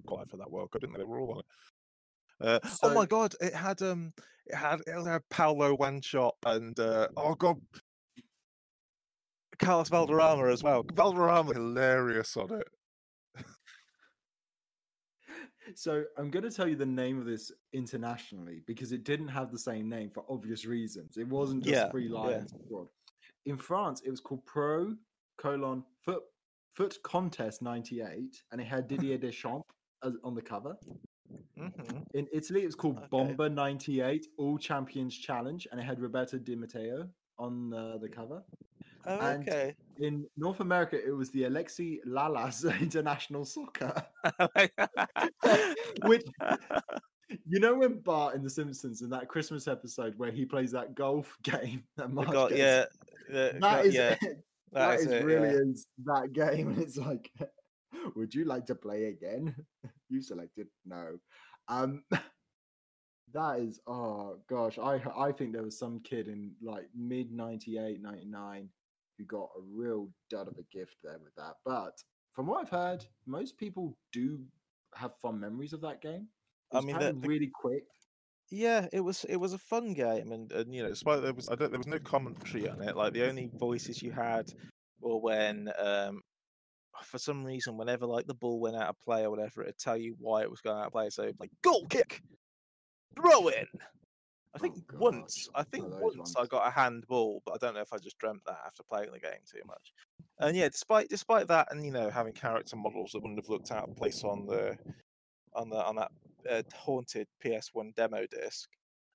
qualified 0.06 0.30
for 0.30 0.36
that 0.38 0.50
World 0.50 0.70
Cup, 0.70 0.80
didn't 0.80 0.94
they? 0.94 0.98
They 0.98 1.04
were 1.04 1.20
all 1.20 1.32
on 1.32 1.38
it. 1.38 1.46
Uh, 2.40 2.58
oh 2.82 2.94
my 2.94 3.06
god! 3.06 3.34
It 3.40 3.54
had 3.54 3.80
um, 3.82 4.12
it 4.46 4.56
had 4.56 4.80
it 4.86 5.06
had 5.06 5.22
Paulo 5.30 5.76
shot 6.00 6.34
and 6.44 6.78
uh, 6.78 7.08
oh 7.16 7.34
god, 7.34 7.60
Carlos 9.64 9.88
Valderrama 9.88 10.46
as 10.52 10.62
well. 10.62 10.84
Valderrama 10.92 11.54
hilarious 11.54 12.36
on 12.36 12.52
it. 12.52 12.68
So 15.74 16.04
I'm 16.18 16.30
going 16.30 16.42
to 16.42 16.50
tell 16.50 16.68
you 16.68 16.76
the 16.76 16.84
name 16.84 17.18
of 17.18 17.24
this 17.24 17.50
internationally 17.72 18.60
because 18.66 18.92
it 18.92 19.04
didn't 19.04 19.28
have 19.28 19.50
the 19.50 19.58
same 19.58 19.88
name 19.88 20.10
for 20.10 20.24
obvious 20.28 20.66
reasons. 20.66 21.16
It 21.16 21.26
wasn't 21.26 21.64
just 21.64 21.74
Yeah, 21.74 21.90
Free 21.90 22.06
yeah. 22.12 22.42
Abroad. 22.66 22.88
In 23.46 23.56
France, 23.56 24.02
it 24.04 24.10
was 24.10 24.20
called 24.20 24.44
Pro 24.46 24.94
colon 25.38 25.82
Foot 26.02 26.22
Foot 26.74 26.96
Contest 27.02 27.62
'98, 27.62 28.42
and 28.52 28.60
it 28.60 28.64
had 28.64 28.88
Didier 28.88 29.16
Deschamps 29.26 29.64
as, 30.04 30.12
on 30.22 30.34
the 30.34 30.42
cover. 30.42 30.76
hmm 31.56 31.70
In 32.12 32.26
Italy, 32.32 32.62
it's 32.62 32.74
called 32.74 32.98
Okay. 32.98 33.06
Bomber 33.10 33.48
98 33.48 34.26
All 34.38 34.58
Champions 34.58 35.16
Challenge, 35.16 35.66
and 35.70 35.80
it 35.80 35.84
had 35.84 36.00
Roberto 36.00 36.38
Di 36.38 36.56
Matteo 36.56 37.08
on 37.38 37.72
uh, 37.72 37.96
the 37.98 38.08
cover. 38.08 38.42
Oh, 39.06 39.18
And- 39.20 39.48
okay. 39.48 39.74
In 39.98 40.26
North 40.36 40.58
America, 40.60 40.96
it 41.00 41.12
was 41.12 41.30
the 41.30 41.42
Alexi 41.42 41.98
Lalas 42.06 42.64
International 42.80 43.44
Soccer. 43.44 44.04
Which- 46.04 46.24
You 47.46 47.58
know 47.58 47.74
when 47.74 48.00
Bart 48.00 48.34
in 48.36 48.42
The 48.42 48.50
Simpsons 48.50 49.02
in 49.02 49.10
that 49.10 49.28
Christmas 49.28 49.66
episode 49.66 50.14
where 50.18 50.30
he 50.30 50.44
plays 50.44 50.70
that 50.72 50.94
golf 50.94 51.36
game 51.42 51.84
that 51.96 52.08
The 52.08 52.14
Marge 52.14 52.30
go- 52.30 52.48
gets- 52.48 52.58
yeah, 52.60 52.84
the 53.28 53.58
that 53.60 53.86
is 53.86 53.94
yeah, 53.94 54.16
that 54.20 54.36
that 54.72 54.94
is 55.00 55.06
is 55.06 55.12
it, 55.12 55.24
really 55.24 55.48
yeah. 55.48 55.54
is 55.72 55.86
that 56.04 56.32
game, 56.32 56.68
and 56.68 56.78
it's 56.78 56.96
like, 56.96 57.30
would 58.14 58.34
you 58.34 58.44
like 58.44 58.66
to 58.66 58.74
play 58.74 59.06
again? 59.06 59.54
you 60.10 60.20
selected 60.22 60.68
no. 60.84 61.18
Um, 61.68 62.04
that 63.32 63.58
is 63.60 63.80
oh 63.86 64.38
gosh, 64.48 64.78
I 64.78 65.00
I 65.16 65.32
think 65.32 65.52
there 65.52 65.62
was 65.64 65.78
some 65.78 66.00
kid 66.00 66.28
in 66.28 66.52
like 66.62 66.88
mid 66.94 67.32
98, 67.32 68.00
99 68.02 68.68
who 69.18 69.24
got 69.24 69.48
a 69.56 69.62
real 69.72 70.08
dud 70.30 70.48
of 70.48 70.56
a 70.58 70.76
gift 70.76 70.96
there 71.02 71.18
with 71.22 71.34
that. 71.36 71.54
But 71.64 71.92
from 72.32 72.46
what 72.46 72.60
I've 72.62 72.70
heard, 72.70 73.04
most 73.26 73.56
people 73.58 73.96
do 74.12 74.40
have 74.94 75.14
fond 75.20 75.40
memories 75.40 75.72
of 75.72 75.80
that 75.82 76.00
game. 76.02 76.28
It 76.72 76.76
I 76.76 76.80
mean, 76.80 76.96
kind 76.96 77.02
the- 77.04 77.10
of 77.10 77.22
the- 77.22 77.28
really 77.28 77.50
quick. 77.54 77.84
Yeah, 78.50 78.86
it 78.92 79.00
was 79.00 79.24
it 79.24 79.36
was 79.36 79.54
a 79.54 79.58
fun 79.58 79.94
game, 79.94 80.30
and, 80.30 80.52
and 80.52 80.72
you 80.74 80.82
know, 80.82 80.90
despite 80.90 81.22
there 81.22 81.32
was 81.32 81.48
I 81.48 81.54
don't, 81.54 81.70
there 81.70 81.78
was 81.78 81.86
no 81.86 81.98
commentary 81.98 82.68
on 82.68 82.82
it. 82.82 82.94
Like 82.94 83.14
the 83.14 83.26
only 83.26 83.50
voices 83.54 84.02
you 84.02 84.12
had 84.12 84.52
were 85.00 85.16
when, 85.18 85.70
um, 85.78 86.20
for 87.02 87.18
some 87.18 87.42
reason, 87.42 87.78
whenever 87.78 88.04
like 88.06 88.26
the 88.26 88.34
ball 88.34 88.60
went 88.60 88.76
out 88.76 88.90
of 88.90 89.00
play 89.00 89.24
or 89.24 89.30
whatever, 89.30 89.62
it'd 89.62 89.78
tell 89.78 89.96
you 89.96 90.14
why 90.20 90.42
it 90.42 90.50
was 90.50 90.60
going 90.60 90.78
out 90.78 90.86
of 90.88 90.92
play. 90.92 91.08
So 91.08 91.32
like 91.40 91.50
goal 91.62 91.86
kick, 91.88 92.20
throw 93.16 93.48
in. 93.48 93.66
I 94.54 94.58
think 94.58 94.76
Oh, 94.94 94.98
once. 95.00 95.48
I 95.54 95.64
think 95.64 95.84
Oh, 95.84 95.98
once 96.00 96.34
I 96.36 96.46
got 96.46 96.66
a 96.68 96.70
handball, 96.70 97.42
but 97.44 97.52
I 97.54 97.58
don't 97.58 97.74
know 97.74 97.80
if 97.80 97.92
I 97.92 97.98
just 97.98 98.18
dreamt 98.18 98.44
that 98.46 98.60
after 98.66 98.82
playing 98.84 99.12
the 99.12 99.18
game 99.20 99.40
too 99.46 99.62
much. 99.66 99.92
And 100.38 100.56
yeah, 100.56 100.68
despite 100.68 101.08
despite 101.08 101.46
that, 101.48 101.70
and 101.70 101.84
you 101.84 101.92
know, 101.92 102.10
having 102.10 102.32
character 102.32 102.76
models 102.76 103.12
that 103.12 103.20
wouldn't 103.20 103.38
have 103.38 103.48
looked 103.48 103.70
out 103.70 103.88
of 103.88 103.96
place 103.96 104.24
on 104.24 104.46
the 104.46 104.76
on 105.54 105.70
the 105.70 105.76
on 105.84 105.96
that 105.96 106.12
uh, 106.48 106.62
haunted 106.74 107.28
PS1 107.40 107.92
demo 107.96 108.26
disc. 108.26 108.70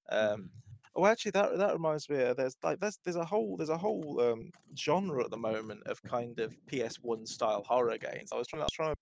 Um, 0.10 0.42
Mhm. 0.44 0.50
Oh, 0.96 1.06
actually, 1.06 1.32
that 1.32 1.58
that 1.58 1.74
reminds 1.74 2.10
me. 2.10 2.22
Uh, 2.24 2.34
there's 2.34 2.56
like 2.64 2.80
there's 2.80 2.98
there's 3.04 3.16
a 3.16 3.26
whole 3.26 3.58
there's 3.58 3.70
a 3.70 3.78
whole 3.78 4.20
um, 4.22 4.52
genre 4.78 5.24
at 5.24 5.32
the 5.32 5.38
moment 5.38 5.84
of 5.88 6.02
kind 6.04 6.40
of 6.40 6.56
PS1 6.68 7.26
style 7.26 7.64
horror 7.64 7.98
games. 7.98 8.32
I 8.34 8.38
was 8.38 8.48
trying 8.48 8.62
I 8.62 8.66
was 8.66 8.74
trying 8.74 8.96
to 8.96 9.02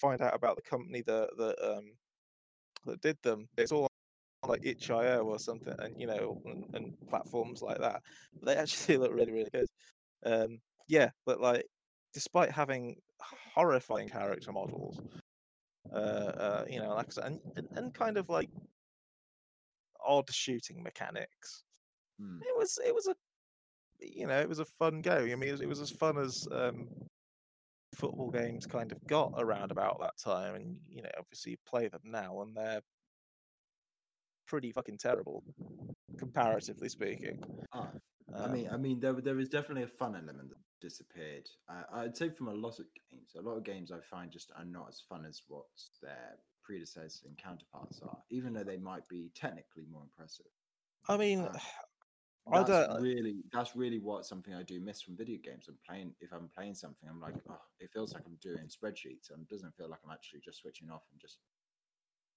find 0.00 0.20
out 0.22 0.34
about 0.34 0.56
the 0.56 0.62
company 0.62 1.02
that 1.02 1.30
that 1.38 1.56
um 1.76 1.98
that 2.86 3.00
did 3.02 3.18
them. 3.22 3.48
It's 3.56 3.72
all 3.72 3.88
like 4.46 4.64
itch.io 4.64 5.20
or 5.20 5.38
something, 5.38 5.74
and 5.78 5.98
you 6.00 6.06
know, 6.06 6.40
and, 6.46 6.64
and 6.74 6.94
platforms 7.08 7.62
like 7.62 7.78
that. 7.78 8.02
But 8.34 8.46
they 8.46 8.56
actually 8.60 8.96
look 8.98 9.12
really 9.12 9.32
really 9.32 9.50
good. 9.52 9.68
Um, 10.24 10.58
yeah, 10.88 11.10
but 11.26 11.40
like 11.40 11.66
despite 12.12 12.50
having 12.50 12.96
horrifying 13.54 14.08
character 14.08 14.52
models, 14.52 15.00
uh, 15.92 15.96
uh, 15.96 16.64
you 16.68 16.78
know, 16.80 16.94
like 16.94 17.06
I 17.06 17.10
said, 17.10 17.24
and, 17.24 17.40
and, 17.56 17.68
and 17.76 17.94
kind 17.94 18.16
of 18.16 18.28
like 18.28 18.50
odd 20.04 20.30
shooting 20.30 20.82
mechanics. 20.82 21.64
Mm. 22.20 22.40
It 22.40 22.56
was 22.56 22.78
it 22.84 22.94
was 22.94 23.08
a 23.08 23.14
you 24.00 24.26
know 24.26 24.40
it 24.40 24.48
was 24.48 24.58
a 24.58 24.64
fun 24.64 25.00
game. 25.00 25.30
I 25.30 25.34
mean, 25.36 25.48
it 25.48 25.52
was, 25.52 25.60
it 25.60 25.68
was 25.68 25.80
as 25.80 25.90
fun 25.90 26.18
as 26.18 26.46
um, 26.52 26.88
football 27.94 28.30
games 28.30 28.66
kind 28.66 28.92
of 28.92 29.04
got 29.06 29.32
around 29.38 29.70
about 29.70 30.00
that 30.00 30.18
time, 30.22 30.54
and 30.54 30.76
you 30.88 31.02
know, 31.02 31.10
obviously 31.18 31.52
you 31.52 31.58
play 31.66 31.88
them 31.88 32.02
now, 32.04 32.42
and 32.42 32.56
they're 32.56 32.82
pretty 34.52 34.70
fucking 34.70 34.98
terrible, 34.98 35.42
comparatively 36.18 36.90
speaking. 36.90 37.42
Ah, 37.72 37.92
I 38.38 38.48
mean, 38.48 38.68
I 38.70 38.76
Um, 38.76 38.78
mean, 38.78 39.00
there 39.00 39.12
there 39.20 39.38
is 39.38 39.48
definitely 39.48 39.82
a 39.84 39.88
fun 39.88 40.14
element 40.16 40.50
that 40.50 40.58
disappeared. 40.80 41.48
Uh, 41.68 41.84
I'd 41.92 42.16
say 42.16 42.30
from 42.30 42.48
a 42.48 42.54
lot 42.54 42.78
of 42.78 42.86
games, 43.10 43.34
a 43.36 43.42
lot 43.42 43.56
of 43.56 43.64
games 43.64 43.90
I 43.92 44.00
find 44.00 44.30
just 44.30 44.52
are 44.56 44.64
not 44.64 44.88
as 44.88 45.00
fun 45.00 45.24
as 45.26 45.42
what 45.48 45.66
their 46.02 46.38
predecessors 46.62 47.24
and 47.24 47.36
counterparts 47.38 48.00
are, 48.02 48.22
even 48.30 48.52
though 48.52 48.64
they 48.64 48.78
might 48.78 49.08
be 49.08 49.30
technically 49.34 49.86
more 49.86 50.02
impressive. 50.02 50.46
I 51.08 51.16
mean, 51.16 51.48
uh, 51.48 51.58
I 52.52 52.62
That's 52.62 52.64
don't. 52.64 52.90
really 52.90 53.44
that's 53.52 53.76
really 53.76 53.98
what 53.98 54.26
something 54.26 54.54
I 54.54 54.62
do 54.64 54.80
miss 54.80 55.02
from 55.02 55.16
video 55.16 55.38
games. 55.42 55.68
I'm 55.68 55.78
playing 55.86 56.14
if 56.20 56.32
I'm 56.32 56.48
playing 56.48 56.74
something, 56.74 57.08
I'm 57.08 57.20
like, 57.20 57.36
oh, 57.48 57.60
it 57.80 57.90
feels 57.92 58.14
like 58.14 58.24
I'm 58.26 58.36
doing 58.42 58.68
spreadsheets, 58.68 59.30
and 59.30 59.42
it 59.42 59.48
doesn't 59.48 59.76
feel 59.76 59.88
like 59.88 60.00
I'm 60.04 60.10
actually 60.12 60.40
just 60.40 60.60
switching 60.60 60.90
off 60.90 61.04
and 61.12 61.20
just. 61.20 61.38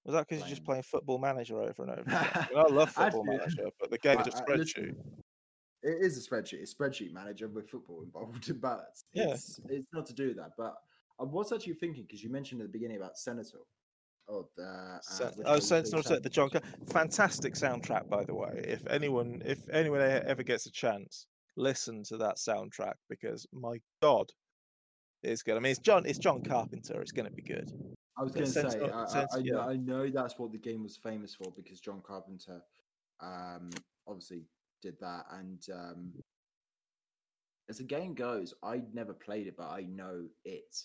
Was 0.06 0.14
that 0.14 0.28
because 0.28 0.42
you're 0.42 0.50
just 0.50 0.64
playing- 0.64 0.84
Football 0.84 1.18
Manager 1.18 1.62
over 1.62 1.84
and 1.84 1.92
over? 1.92 2.02
Again? 2.02 2.30
I, 2.34 2.48
mean, 2.54 2.58
I 2.60 2.74
love 2.74 2.90
Football 2.96 3.24
Manager, 3.24 3.70
but 3.80 3.90
the 3.90 3.98
game 3.98 4.20
is 4.20 4.28
a 4.28 4.32
spreadsheet. 4.32 4.96
It 5.82 5.98
is 6.02 6.18
a 6.18 6.30
spreadsheet. 6.30 6.62
It's 6.62 6.74
spreadsheet 6.74 7.12
manager 7.12 7.48
with 7.48 7.70
football 7.70 8.02
involved, 8.02 8.60
but 8.62 8.88
Yeah. 9.14 9.30
it's 9.34 9.60
it's 9.70 9.88
not 9.94 10.06
to 10.08 10.14
do 10.14 10.34
that. 10.36 10.52
But 10.58 10.76
I 11.20 11.24
was 11.24 11.52
actually 11.52 11.74
thinking 11.76 12.04
because 12.04 12.24
you 12.24 12.30
mentioned 12.30 12.62
at 12.62 12.68
the 12.68 12.72
beginning 12.72 12.98
about 12.98 13.18
Senator. 13.18 13.60
Oh, 14.28 14.48
the 14.58 14.64
uh, 14.64 15.00
Sen- 15.02 15.34
oh, 15.46 15.60
Sentinel 15.60 16.02
Set 16.02 16.24
the 16.24 16.30
John. 16.30 16.50
Fantastic 16.92 17.54
soundtrack, 17.54 18.10
by 18.10 18.24
the 18.24 18.34
way. 18.34 18.64
If 18.68 18.86
anyone, 18.88 19.44
if 19.46 19.60
anyone 19.70 20.02
ever 20.02 20.42
gets 20.42 20.66
a 20.66 20.72
chance, 20.72 21.28
listen 21.56 22.04
to 22.06 22.18
that 22.18 22.38
soundtrack 22.38 22.96
because 23.08 23.46
my 23.54 23.78
God, 24.02 24.32
it's 25.22 25.44
good. 25.44 25.56
I 25.56 25.60
mean, 25.60 25.70
it's 25.72 25.80
John. 25.80 26.06
It's 26.08 26.18
John 26.18 26.42
Carpenter. 26.44 27.00
It's 27.02 27.12
going 27.12 27.28
to 27.30 27.32
be 27.32 27.44
good. 27.44 27.72
I 28.18 28.24
was 28.24 28.32
going 28.32 28.46
to 28.46 28.52
say, 28.52 28.62
Sentinel- 28.62 28.94
I, 28.94 29.04
I, 29.04 29.08
Sent- 29.08 29.30
I, 29.34 29.38
know, 29.38 29.44
yeah. 29.44 29.66
I 29.66 29.76
know 29.76 30.10
that's 30.10 30.40
what 30.40 30.52
the 30.52 30.58
game 30.58 30.84
was 30.84 30.98
famous 30.98 31.36
for 31.36 31.52
because 31.56 31.80
John 31.80 32.02
Carpenter, 32.06 32.62
um, 33.22 33.70
obviously 34.08 34.44
did 34.82 34.96
that. 35.02 35.26
And 35.32 35.62
um, 35.74 36.14
as 37.70 37.78
the 37.80 37.84
game 37.84 38.14
goes, 38.14 38.54
I 38.64 38.82
never 38.94 39.14
played 39.14 39.48
it, 39.48 39.56
but 39.58 39.70
I 39.70 39.82
know 39.82 40.26
it. 40.46 40.76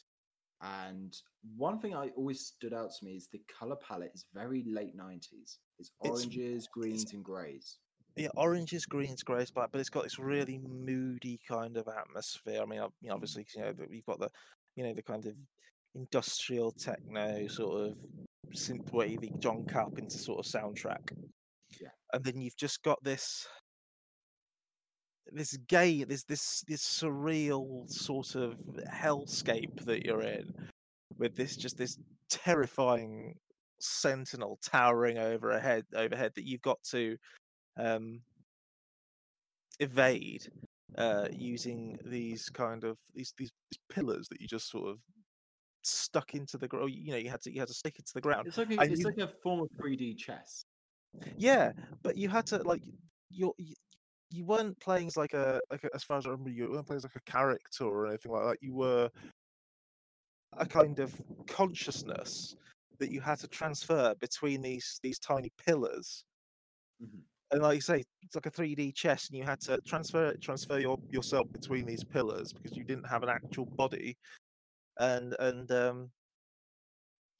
And 0.62 1.16
one 1.56 1.78
thing 1.78 1.94
I 1.94 2.08
always 2.16 2.40
stood 2.46 2.74
out 2.74 2.90
to 2.98 3.04
me 3.04 3.12
is 3.12 3.28
the 3.32 3.40
color 3.58 3.76
palette 3.76 4.12
is 4.14 4.26
very 4.34 4.64
late 4.66 4.94
nineties. 4.94 5.58
It's 5.78 5.90
It's- 6.04 6.20
oranges, 6.20 6.68
greens, 6.74 7.12
and 7.14 7.24
greys. 7.24 7.78
Yeah, 8.16 8.28
oranges, 8.36 8.84
greens, 8.86 9.22
greys, 9.22 9.52
black, 9.52 9.70
but 9.70 9.80
it's 9.80 9.88
got 9.88 10.02
this 10.02 10.18
really 10.18 10.58
moody 10.58 11.38
kind 11.48 11.76
of 11.76 11.86
atmosphere. 11.88 12.60
I 12.60 12.66
mean, 12.66 12.80
you 13.00 13.08
know, 13.08 13.14
obviously, 13.14 13.46
you 13.54 13.62
know, 13.62 13.72
you've 13.88 14.04
got 14.04 14.18
the, 14.18 14.28
you 14.74 14.82
know, 14.82 14.92
the 14.92 15.02
kind 15.02 15.24
of 15.26 15.36
industrial 15.94 16.72
techno 16.72 17.46
sort 17.48 17.88
of 17.88 17.98
synthwavy 18.54 19.38
John 19.40 19.64
Carpenter 19.64 20.18
sort 20.18 20.44
of 20.44 20.50
soundtrack. 20.50 21.12
Yeah. 21.80 21.88
And 22.12 22.24
then 22.24 22.40
you've 22.40 22.56
just 22.56 22.82
got 22.82 23.02
this 23.02 23.46
this 25.32 25.56
gay 25.68 26.04
this 26.04 26.24
this 26.24 26.64
this 26.66 26.82
surreal 26.82 27.88
sort 27.88 28.34
of 28.34 28.58
hellscape 28.92 29.84
that 29.84 30.04
you're 30.04 30.22
in 30.22 30.52
with 31.18 31.36
this 31.36 31.56
just 31.56 31.76
this 31.76 31.98
terrifying 32.28 33.34
sentinel 33.78 34.58
towering 34.62 35.18
over 35.18 35.50
ahead 35.50 35.84
overhead 35.94 36.32
that 36.34 36.44
you've 36.44 36.62
got 36.62 36.82
to 36.82 37.16
um 37.78 38.20
evade 39.78 40.48
uh 40.98 41.28
using 41.30 41.96
these 42.04 42.48
kind 42.50 42.84
of 42.84 42.98
these 43.14 43.32
these, 43.38 43.52
these 43.70 43.78
pillars 43.88 44.26
that 44.28 44.40
you 44.40 44.48
just 44.48 44.68
sort 44.68 44.88
of 44.88 44.98
stuck 45.82 46.34
into 46.34 46.58
the 46.58 46.68
ground 46.68 46.90
you 46.92 47.10
know 47.12 47.16
you 47.16 47.30
had 47.30 47.40
to 47.40 47.52
you 47.52 47.60
had 47.60 47.68
to 47.68 47.74
stick 47.74 47.98
it 47.98 48.06
to 48.06 48.14
the 48.14 48.20
ground 48.20 48.46
It's 48.46 48.58
like 48.58 48.70
a, 48.70 48.82
it's 48.82 49.00
you- 49.00 49.06
like 49.06 49.18
a 49.18 49.28
form 49.28 49.60
of 49.60 49.68
three 49.78 49.96
D 49.96 50.14
chess. 50.14 50.62
yeah, 51.36 51.72
but 52.02 52.16
you 52.16 52.28
had 52.28 52.46
to 52.46 52.58
like 52.62 52.82
you're, 53.30 53.54
you 53.58 53.74
you 54.30 54.44
weren't 54.44 54.78
playing 54.80 55.08
as 55.08 55.16
like 55.16 55.34
a 55.34 55.60
like 55.70 55.82
a, 55.84 55.90
as 55.94 56.04
far 56.04 56.18
as 56.18 56.26
I 56.26 56.30
remember, 56.30 56.50
you 56.50 56.70
weren't 56.70 56.86
playing 56.86 56.98
as 56.98 57.04
like 57.04 57.16
a 57.16 57.30
character 57.30 57.84
or 57.84 58.06
anything 58.06 58.30
like 58.32 58.44
that. 58.44 58.58
You 58.62 58.74
were 58.74 59.10
a 60.56 60.66
kind 60.66 60.98
of 60.98 61.14
consciousness 61.46 62.56
that 62.98 63.10
you 63.10 63.20
had 63.20 63.38
to 63.40 63.48
transfer 63.48 64.14
between 64.20 64.60
these 64.62 64.98
these 65.02 65.18
tiny 65.18 65.50
pillars. 65.66 66.24
Mhm. 67.02 67.22
And 67.52 67.62
like 67.62 67.74
you 67.76 67.80
say, 67.80 68.04
it's 68.22 68.36
like 68.36 68.46
a 68.46 68.50
3D 68.50 68.92
chess, 68.94 69.28
and 69.28 69.36
you 69.38 69.44
had 69.44 69.60
to 69.62 69.78
transfer 69.86 70.34
transfer 70.36 70.78
your 70.78 70.98
yourself 71.10 71.50
between 71.52 71.86
these 71.86 72.04
pillars 72.04 72.52
because 72.52 72.76
you 72.76 72.84
didn't 72.84 73.08
have 73.08 73.22
an 73.24 73.28
actual 73.28 73.66
body, 73.66 74.16
and 74.98 75.34
and 75.38 75.70
um, 75.70 76.10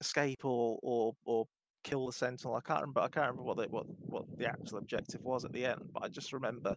escape 0.01 0.45
or 0.45 0.79
or 0.83 1.15
or 1.25 1.47
kill 1.85 2.07
the 2.07 2.13
sentinel. 2.13 2.57
I 2.57 2.61
can't 2.61 2.81
remember. 2.81 3.01
I 3.01 3.09
can't 3.09 3.29
remember 3.29 3.43
what 3.43 3.57
the 3.57 3.69
what 3.69 3.87
what 4.01 4.25
the 4.39 4.47
actual 4.47 4.79
objective 4.79 5.23
was 5.23 5.45
at 5.45 5.53
the 5.53 5.65
end, 5.65 5.91
but 5.93 6.05
I 6.05 6.09
just 6.09 6.33
remember 6.33 6.77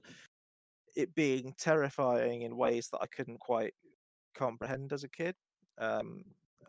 it 0.96 1.14
being 1.16 1.54
terrifying 1.58 2.44
in 2.44 2.56
ways 2.56 2.90
that 2.92 3.00
I 3.02 3.08
couldn't 3.08 3.40
quite 3.40 3.74
comprehend 4.36 4.94
as 4.94 5.04
a 5.04 5.10
kid, 5.10 5.36
um, 5.80 6.24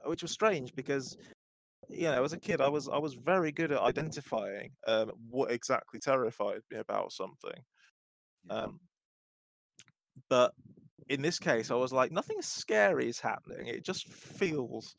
which 0.04 0.22
was 0.22 0.32
strange 0.32 0.74
because 0.74 1.16
you 1.88 2.04
know 2.04 2.24
as 2.24 2.32
a 2.32 2.38
kid 2.38 2.60
I 2.60 2.68
was 2.68 2.88
I 2.88 2.98
was 2.98 3.14
very 3.14 3.52
good 3.52 3.72
at 3.72 3.80
identifying 3.80 4.70
um, 4.86 5.12
what 5.30 5.50
exactly 5.50 6.00
terrified 6.00 6.60
me 6.70 6.78
about 6.78 7.12
something. 7.12 7.62
Um, 8.50 8.80
but 10.28 10.52
in 11.08 11.22
this 11.22 11.38
case, 11.38 11.70
I 11.70 11.74
was 11.74 11.92
like, 11.92 12.12
nothing 12.12 12.40
scary 12.42 13.08
is 13.08 13.20
happening. 13.20 13.66
It 13.66 13.84
just 13.84 14.08
feels 14.08 14.94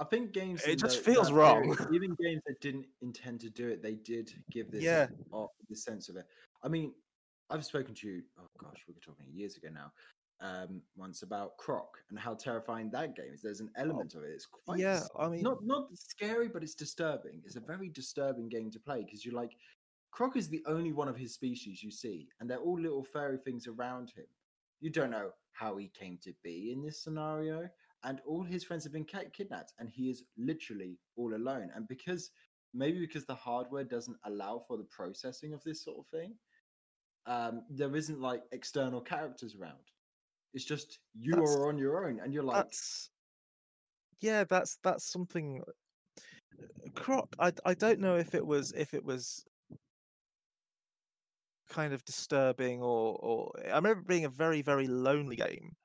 I 0.00 0.04
think 0.04 0.32
games. 0.32 0.62
It 0.64 0.76
just 0.78 1.04
the- 1.04 1.12
feels 1.12 1.32
wrong. 1.32 1.74
period, 1.74 1.88
even 1.94 2.16
games 2.22 2.42
that 2.46 2.60
didn't 2.60 2.86
intend 3.02 3.40
to 3.40 3.50
do 3.50 3.68
it, 3.68 3.82
they 3.82 3.94
did 3.94 4.32
give 4.50 4.70
this 4.70 4.82
Yeah. 4.84 5.08
this 5.68 5.82
sense 5.82 6.08
of 6.08 6.16
it. 6.16 6.26
I 6.62 6.68
mean, 6.68 6.92
I've 7.50 7.64
spoken 7.64 7.94
to 7.94 8.06
you. 8.08 8.22
Oh 8.38 8.46
gosh, 8.58 8.84
we 8.86 8.94
were 8.94 9.00
talking 9.00 9.26
years 9.32 9.56
ago 9.56 9.68
now. 9.72 9.92
Um, 10.40 10.82
once 10.96 11.22
about 11.22 11.56
Croc 11.56 11.98
and 12.10 12.18
how 12.18 12.34
terrifying 12.34 12.90
that 12.90 13.16
game 13.16 13.32
is. 13.34 13.42
There's 13.42 13.58
an 13.58 13.72
element 13.76 14.14
of 14.14 14.22
it. 14.22 14.30
It's 14.30 14.46
quite 14.46 14.76
Oh, 14.76 14.80
yeah, 14.80 15.02
I 15.18 15.28
mean, 15.28 15.42
not 15.42 15.64
not 15.64 15.88
scary, 15.94 16.46
but 16.46 16.62
it's 16.62 16.76
disturbing. 16.76 17.42
It's 17.44 17.56
a 17.56 17.60
very 17.60 17.88
disturbing 17.88 18.48
game 18.48 18.70
to 18.70 18.78
play 18.78 19.02
because 19.02 19.24
you're 19.24 19.34
like, 19.34 19.56
Croc 20.12 20.36
is 20.36 20.48
the 20.48 20.62
only 20.66 20.92
one 20.92 21.08
of 21.08 21.16
his 21.16 21.34
species 21.34 21.82
you 21.82 21.90
see, 21.90 22.28
and 22.38 22.48
they're 22.48 22.58
all 22.60 22.78
little 22.80 23.02
fairy 23.02 23.38
things 23.38 23.66
around 23.66 24.10
him. 24.14 24.26
You 24.80 24.90
don't 24.90 25.10
know 25.10 25.30
how 25.52 25.76
he 25.76 25.88
came 25.88 26.18
to 26.22 26.32
be 26.44 26.70
in 26.72 26.82
this 26.82 27.02
scenario, 27.02 27.68
and 28.04 28.20
all 28.26 28.42
his 28.44 28.62
friends 28.64 28.84
have 28.84 28.92
been 28.92 29.04
ki- 29.04 29.30
kidnapped, 29.32 29.72
and 29.78 29.88
he 29.90 30.08
is 30.10 30.22
literally 30.36 30.98
all 31.16 31.34
alone. 31.34 31.70
And 31.74 31.88
because 31.88 32.30
maybe 32.74 33.00
because 33.00 33.24
the 33.26 33.34
hardware 33.34 33.84
doesn't 33.84 34.16
allow 34.24 34.60
for 34.66 34.76
the 34.76 34.84
processing 34.84 35.52
of 35.52 35.62
this 35.64 35.82
sort 35.82 35.98
of 35.98 36.06
thing, 36.06 36.34
um, 37.26 37.64
there 37.70 37.94
isn't 37.96 38.20
like 38.20 38.42
external 38.52 39.00
characters 39.00 39.56
around. 39.60 39.82
It's 40.54 40.64
just 40.64 41.00
you 41.18 41.32
That's- 41.32 41.56
are 41.56 41.68
on 41.68 41.76
your 41.78 42.06
own, 42.08 42.20
and 42.20 42.32
you're 42.32 42.44
like, 42.44 42.56
that's 42.56 43.10
yeah, 44.20 44.44
that's 44.44 44.78
that's 44.82 45.04
something. 45.10 45.62
uh, 45.66 45.72
Croc, 46.94 47.34
I 47.38 47.52
I 47.64 47.74
don't 47.74 48.00
know 48.00 48.16
if 48.16 48.34
it 48.34 48.44
was 48.46 48.72
if 48.72 48.94
it 48.94 49.04
was 49.04 49.44
kind 51.68 51.92
of 51.92 52.04
disturbing 52.04 52.82
or 52.82 53.16
or 53.20 53.52
I 53.66 53.76
remember 53.76 54.02
being 54.02 54.24
a 54.24 54.30
very 54.30 54.62
very 54.62 54.86
lonely 54.86 55.36
game. 55.36 55.76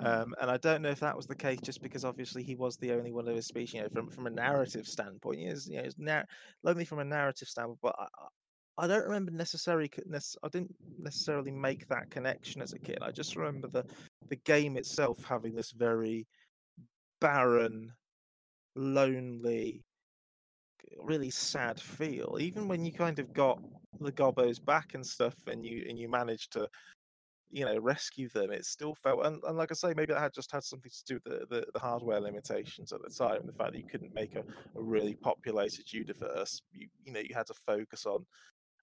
Mm. 0.00 0.22
Um, 0.22 0.34
and 0.40 0.50
I 0.50 0.56
don't 0.56 0.82
know 0.82 0.90
if 0.90 1.00
that 1.00 1.16
was 1.16 1.26
the 1.26 1.34
case 1.34 1.60
just 1.60 1.82
because 1.82 2.04
obviously 2.04 2.42
he 2.42 2.54
was 2.54 2.76
the 2.76 2.92
only 2.92 3.12
one 3.12 3.28
of 3.28 3.36
his 3.36 3.46
species. 3.46 3.74
You 3.74 3.82
know, 3.82 3.88
from 3.92 4.10
from 4.10 4.26
a 4.26 4.30
narrative 4.30 4.86
standpoint, 4.86 5.40
he 5.40 5.46
is 5.46 5.68
you 5.68 5.76
know, 5.76 5.82
it's 5.84 5.98
nar- 5.98 6.26
lonely 6.62 6.84
from 6.84 7.00
a 7.00 7.04
narrative 7.04 7.48
standpoint. 7.48 7.78
But 7.82 7.96
I, 7.98 8.06
I- 8.78 8.86
don't 8.86 9.04
remember 9.04 9.32
necessarily. 9.32 9.90
I 10.42 10.48
didn't 10.48 10.74
necessarily 10.98 11.50
make 11.50 11.86
that 11.88 12.10
connection 12.10 12.62
as 12.62 12.72
a 12.72 12.78
kid. 12.78 12.98
I 13.02 13.10
just 13.10 13.36
remember 13.36 13.68
the 13.68 13.84
the 14.28 14.36
game 14.36 14.76
itself 14.78 15.22
having 15.24 15.54
this 15.54 15.72
very 15.72 16.26
barren, 17.20 17.92
lonely, 18.74 19.84
really 21.02 21.30
sad 21.30 21.78
feel. 21.80 22.38
Even 22.40 22.66
when 22.66 22.84
you 22.84 22.92
kind 22.92 23.18
of 23.18 23.32
got 23.32 23.60
the 24.00 24.12
Gobbos 24.12 24.58
back 24.58 24.94
and 24.94 25.06
stuff, 25.06 25.34
and 25.46 25.64
you 25.64 25.84
and 25.88 25.98
you 25.98 26.08
managed 26.08 26.52
to, 26.52 26.68
you 27.50 27.64
know, 27.64 27.78
rescue 27.78 28.28
them, 28.28 28.50
it 28.50 28.64
still 28.64 28.94
felt. 28.94 29.24
And, 29.26 29.42
and 29.44 29.56
like 29.56 29.70
I 29.70 29.74
say, 29.74 29.92
maybe 29.94 30.12
that 30.12 30.20
had 30.20 30.32
just 30.34 30.50
had 30.52 30.64
something 30.64 30.90
to 30.90 31.04
do 31.06 31.20
with 31.24 31.24
the, 31.24 31.46
the, 31.56 31.66
the 31.74 31.78
hardware 31.80 32.20
limitations 32.20 32.92
at 32.92 33.02
the 33.02 33.10
time. 33.10 33.40
The 33.46 33.52
fact 33.52 33.72
that 33.72 33.78
you 33.78 33.86
couldn't 33.86 34.14
make 34.14 34.34
a, 34.34 34.40
a 34.40 34.82
really 34.82 35.14
populated 35.14 35.92
universe. 35.92 36.60
You 36.72 36.88
you 37.04 37.12
know 37.12 37.20
you 37.20 37.34
had 37.34 37.46
to 37.46 37.54
focus 37.66 38.06
on 38.06 38.24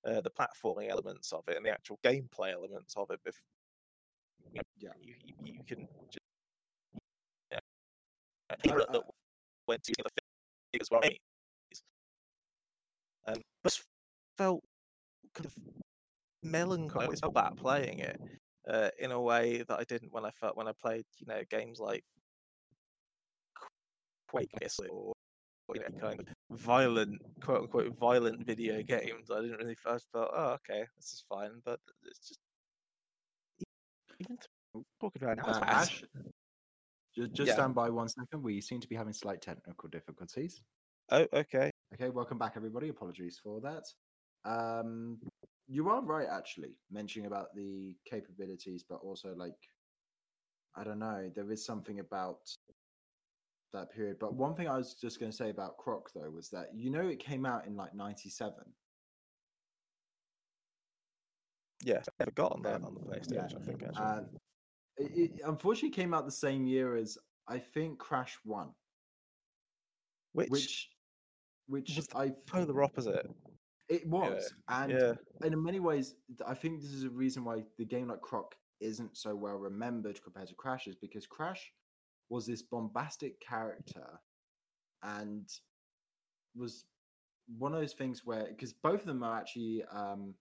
uh, 0.06 0.22
the 0.22 0.32
platforming 0.32 0.90
elements 0.90 1.32
of 1.34 1.44
it 1.48 1.58
and 1.58 1.66
the 1.66 1.72
actual 1.72 2.00
gameplay 2.04 2.54
elements 2.54 2.96
of 2.96 3.10
it. 3.12 3.20
Bef- 3.28 3.34
you 4.54 4.56
know, 4.56 4.62
Yeah. 4.78 4.90
you, 5.02 5.16
you, 5.26 5.34
you 5.44 5.60
can 5.68 5.88
just. 6.12 6.20
Yeah. 7.52 7.60
I- 8.50 8.56
People 8.64 8.86
I- 8.88 8.94
that 8.94 9.02
went 9.68 9.84
to 9.84 9.94
the 9.98 10.10
figures 10.74 10.90
were. 10.92 11.02
Um, 13.28 13.42
it 13.66 13.80
felt 14.38 14.64
kind 15.34 15.46
of 15.46 15.54
melancholy. 16.44 17.04
I 17.04 17.06
always 17.06 17.20
felt 17.20 17.34
bad 17.34 17.58
playing 17.58 18.00
it 18.00 18.20
uh, 18.70 18.90
in 19.00 19.12
a 19.12 19.22
way 19.22 19.64
that 19.68 19.80
I 19.80 19.84
didn't 19.84 20.14
when 20.14 20.26
I 20.26 20.32
felt 20.32 20.58
when 20.58 20.68
I 20.68 20.74
played, 20.82 21.06
you 21.20 21.28
know, 21.28 21.42
games 21.50 21.80
like 21.80 22.04
Quake, 24.30 24.52
or 24.90 25.14
you 25.74 25.82
know, 25.82 26.00
kind 26.00 26.20
of 26.20 26.28
violent, 26.52 27.22
quote 27.42 27.64
unquote, 27.64 27.98
violent 27.98 28.46
video 28.46 28.82
games. 28.88 29.30
I 29.32 29.42
didn't 29.42 29.58
really. 29.58 29.76
first 29.76 30.08
felt, 30.12 30.30
oh, 30.34 30.58
okay, 30.70 30.86
this 30.98 31.06
is 31.06 31.24
fine, 31.30 31.62
but 31.66 31.80
it's 32.04 32.28
just 32.28 32.40
even 34.20 34.38
talking 35.00 35.24
about 35.24 35.38
now, 35.38 35.44
uh. 35.46 35.60
Ash, 35.64 36.04
just, 37.16 37.34
just 37.34 37.48
Yeah. 37.50 37.54
stand 37.54 37.76
by 37.76 37.90
one 37.90 38.10
second. 38.10 38.44
We 38.44 38.62
seem 38.62 38.80
to 38.82 38.88
be 38.88 38.96
having 38.96 39.14
slight 39.14 39.42
technical 39.42 39.90
difficulties. 39.90 40.62
Oh, 41.12 41.26
okay. 41.34 41.72
Okay, 41.94 42.10
welcome 42.10 42.38
back, 42.38 42.54
everybody. 42.56 42.90
Apologies 42.90 43.40
for 43.44 43.60
that. 43.62 43.84
Um, 44.46 45.18
you 45.68 45.90
are 45.90 46.02
right, 46.02 46.28
actually, 46.30 46.76
mentioning 46.92 47.28
about 47.28 47.54
the 47.56 47.96
capabilities, 48.10 48.84
but 48.88 49.00
also 49.04 49.34
like, 49.36 49.58
I 50.76 50.84
don't 50.84 51.00
know, 51.00 51.30
there 51.36 51.52
is 51.52 51.66
something 51.66 52.00
about 52.00 52.40
that 53.74 53.92
period. 53.92 54.18
But 54.20 54.34
one 54.34 54.56
thing 54.56 54.68
I 54.68 54.78
was 54.78 54.96
just 54.96 55.20
going 55.20 55.32
to 55.32 55.38
say 55.38 55.50
about 55.50 55.78
Croc, 55.78 56.10
though, 56.14 56.30
was 56.30 56.50
that 56.50 56.70
you 56.74 56.90
know 56.90 57.08
it 57.08 57.20
came 57.20 57.46
out 57.46 57.68
in 57.68 57.76
like 57.76 57.94
'97. 57.94 58.54
Yeah, 61.84 61.98
I 61.98 62.12
never 62.20 62.32
got 62.32 62.52
on 62.52 62.62
that 62.64 62.76
Um, 62.76 62.86
on 62.86 62.96
the 62.96 63.02
yeah, 63.02 63.16
PlayStation. 63.16 63.62
I 63.62 63.66
think 63.66 63.84
actually. 63.84 64.06
Uh, 64.06 64.22
it, 64.98 65.12
it 65.16 65.32
unfortunately 65.46 65.92
came 65.92 66.14
out 66.14 66.26
the 66.26 66.32
same 66.32 66.66
year 66.66 66.96
as 66.96 67.18
I 67.48 67.60
think 67.60 68.00
Crash 68.00 68.38
One, 68.44 68.70
which, 70.34 70.50
which, 70.50 70.90
which 71.68 71.96
was 71.96 72.08
I 72.16 72.32
polar 72.48 72.84
opposite. 72.84 73.30
It 73.90 74.08
was, 74.08 74.54
and 74.68 74.92
yeah. 74.92 75.14
in 75.44 75.64
many 75.64 75.80
ways, 75.80 76.16
I 76.46 76.54
think 76.54 76.82
this 76.82 76.92
is 76.92 77.06
a 77.06 77.10
reason 77.10 77.44
why 77.44 77.64
the 77.78 77.86
game 77.86 78.10
like 78.10 78.22
Croc 78.22 78.56
isn't 78.80 79.18
so 79.18 79.36
well 79.36 79.56
remembered 79.56 80.24
compared 80.24 80.48
to 80.48 80.56
Crash 80.56 80.88
is 80.88 80.96
because 80.96 81.26
Crash 81.26 81.72
was 82.30 82.46
this 82.46 82.62
bombastic 82.62 83.42
character 83.42 84.08
and 85.02 85.50
was 86.56 86.86
one 87.58 87.74
of 87.74 87.80
those 87.80 87.94
things 87.94 88.22
where 88.24 88.46
because 88.50 88.74
both 88.74 89.02
of 89.02 89.08
them 89.08 89.24
are 89.24 89.38
actually 89.38 89.84
um 89.92 90.36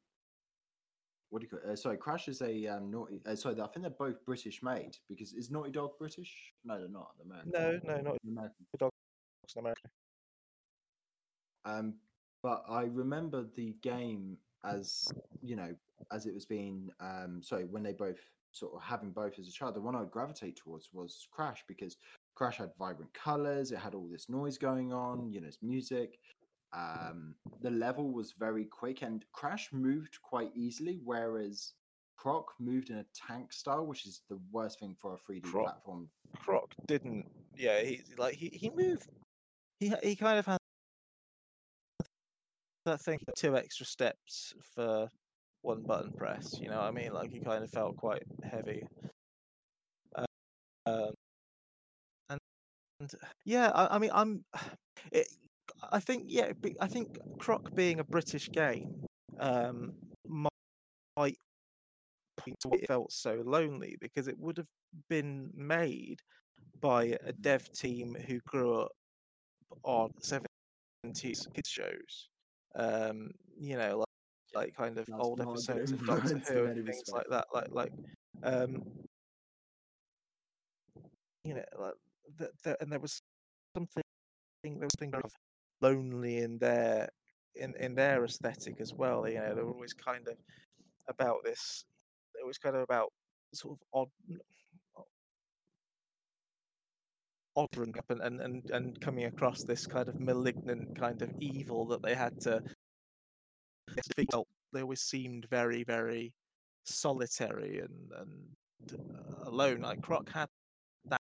what 1.30 1.40
do 1.40 1.46
you 1.46 1.50
call 1.50 1.60
it? 1.68 1.72
Uh, 1.72 1.76
sorry, 1.76 1.98
Crash 1.98 2.28
is 2.28 2.40
a 2.40 2.66
um, 2.66 2.90
naughty. 2.90 3.20
Uh, 3.26 3.36
sorry, 3.36 3.60
I 3.60 3.66
think 3.66 3.82
they're 3.82 3.90
both 3.90 4.24
British 4.24 4.62
made 4.62 4.96
because 5.08 5.34
is 5.34 5.50
Naughty 5.50 5.70
Dog 5.70 5.90
British? 5.98 6.32
No, 6.64 6.78
they're 6.78 6.88
not. 6.88 7.10
American. 7.22 7.52
No, 7.52 7.72
no, 7.84 8.00
not 8.00 8.16
American. 8.26 8.66
in 8.74 9.60
America. 9.60 9.88
Um, 11.64 11.94
but 12.42 12.64
I 12.68 12.82
remember 12.82 13.46
the 13.56 13.74
game 13.82 14.36
as 14.64 15.08
you 15.42 15.56
know, 15.56 15.74
as 16.12 16.26
it 16.26 16.34
was 16.34 16.44
being 16.44 16.90
um, 17.00 17.40
sorry, 17.42 17.64
when 17.64 17.82
they 17.82 17.92
both 17.92 18.18
sort 18.52 18.74
of 18.74 18.82
having 18.82 19.10
both 19.10 19.38
as 19.38 19.48
a 19.48 19.52
child, 19.52 19.74
the 19.74 19.80
one 19.80 19.94
I'd 19.94 20.10
gravitate 20.10 20.56
towards 20.56 20.88
was 20.92 21.28
Crash 21.30 21.64
because 21.68 21.96
Crash 22.34 22.58
had 22.58 22.70
vibrant 22.78 23.12
colors, 23.14 23.72
it 23.72 23.78
had 23.78 23.94
all 23.94 24.08
this 24.10 24.28
noise 24.28 24.58
going 24.58 24.92
on, 24.92 25.30
you 25.32 25.40
know, 25.40 25.48
it's 25.48 25.58
music. 25.62 26.18
Um, 26.72 27.34
the 27.62 27.70
level 27.70 28.12
was 28.12 28.32
very 28.38 28.64
quick 28.64 29.02
and 29.02 29.24
Crash 29.32 29.68
moved 29.72 30.18
quite 30.22 30.50
easily, 30.54 31.00
whereas 31.04 31.72
Croc 32.16 32.52
moved 32.58 32.90
in 32.90 32.98
a 32.98 33.06
tank 33.14 33.52
style, 33.52 33.86
which 33.86 34.04
is 34.04 34.22
the 34.28 34.38
worst 34.50 34.80
thing 34.80 34.96
for 35.00 35.14
a 35.14 35.32
3D 35.32 35.44
Croc. 35.44 35.64
platform. 35.64 36.08
Croc 36.36 36.74
didn't. 36.86 37.26
Yeah, 37.56 37.80
he 37.80 38.02
like 38.18 38.34
he 38.34 38.48
he 38.48 38.70
moved. 38.70 39.08
He 39.78 39.94
he 40.02 40.16
kind 40.16 40.38
of 40.38 40.46
had 40.46 40.58
that 42.88 43.00
thing 43.00 43.18
two 43.36 43.56
extra 43.56 43.86
steps 43.86 44.54
for 44.74 45.08
one 45.62 45.82
button 45.82 46.12
press. 46.12 46.58
You 46.60 46.68
know 46.70 46.80
I 46.80 46.90
mean? 46.90 47.12
Like 47.12 47.30
he 47.32 47.40
kind 47.40 47.64
of 47.64 47.70
felt 47.70 47.96
quite 47.96 48.22
heavy. 48.42 48.82
Uh, 50.14 50.24
Um, 50.86 51.14
and, 52.30 52.40
and 53.00 53.10
yeah, 53.44 53.70
I, 53.74 53.96
I 53.96 53.98
mean, 53.98 54.10
I'm. 54.12 54.44
It, 55.12 55.28
I 55.92 56.00
think 56.00 56.24
yeah, 56.26 56.52
I 56.80 56.88
think 56.88 57.18
Croc 57.38 57.72
being 57.74 58.00
a 58.00 58.04
British 58.04 58.50
game 58.50 59.06
um, 59.38 59.92
mi- 60.28 60.48
might 61.16 61.36
point 62.36 62.58
to 62.60 62.70
it 62.72 62.86
felt 62.88 63.12
so 63.12 63.42
lonely 63.46 63.96
because 64.00 64.28
it 64.28 64.38
would 64.38 64.56
have 64.56 64.68
been 65.08 65.50
made 65.54 66.20
by 66.80 67.16
a 67.24 67.32
dev 67.32 67.70
team 67.72 68.16
who 68.26 68.40
grew 68.46 68.80
up 68.80 68.92
on 69.84 70.10
70s 70.20 71.46
kids 71.54 71.68
shows. 71.68 72.28
Um, 72.74 73.30
you 73.58 73.76
know, 73.76 73.98
like, 73.98 74.06
like 74.54 74.74
kind 74.76 74.98
of 74.98 75.06
That's 75.06 75.20
old 75.20 75.38
not 75.38 75.48
a 75.48 75.52
good 75.52 75.58
episodes 75.80 75.92
of 75.92 76.06
Doctor 76.06 76.38
Who 76.52 76.64
and 76.66 76.86
things 76.86 76.86
respect. 76.86 77.12
like 77.12 77.26
that. 77.30 77.46
Like 77.52 77.68
like 77.72 77.92
um, 78.42 78.82
you 81.44 81.54
know, 81.54 81.64
like 81.78 81.94
th- 82.38 82.50
th- 82.64 82.76
and 82.80 82.92
there 82.92 83.00
was 83.00 83.20
something 83.74 84.02
I 84.02 84.58
think 84.62 84.78
there 84.80 84.86
was 84.86 84.92
something 84.98 85.12
kind 85.12 85.24
of 85.24 85.32
lonely 85.80 86.38
in 86.38 86.58
their 86.58 87.08
in 87.54 87.74
in 87.76 87.94
their 87.94 88.24
aesthetic 88.24 88.80
as 88.80 88.92
well. 88.94 89.28
You 89.28 89.36
know, 89.40 89.54
they 89.54 89.62
were 89.62 89.72
always 89.72 89.92
kind 89.94 90.26
of 90.28 90.36
about 91.08 91.38
this. 91.44 91.84
It 92.40 92.46
was 92.46 92.58
kind 92.58 92.76
of 92.76 92.82
about 92.82 93.12
sort 93.54 93.78
of 93.78 93.80
odd, 93.92 94.08
odd 97.58 97.76
and 97.76 97.96
and, 98.08 98.20
and 98.20 98.40
and 98.40 98.70
and 98.70 99.00
coming 99.00 99.24
across 99.24 99.64
this 99.64 99.86
kind 99.86 100.08
of 100.08 100.20
malignant 100.20 100.98
kind 100.98 101.20
of 101.22 101.30
evil 101.40 101.84
that 101.86 102.02
they 102.02 102.14
had 102.14 102.40
to. 102.42 102.62
They 104.16 104.26
always 104.82 105.00
seemed 105.00 105.46
very 105.50 105.82
very 105.82 106.32
solitary 106.84 107.80
and 107.80 108.12
and 108.20 108.92
uh, 108.92 109.48
alone. 109.50 109.80
Like 109.80 110.02
Croc 110.02 110.30
had 110.30 110.48
that 111.06 111.20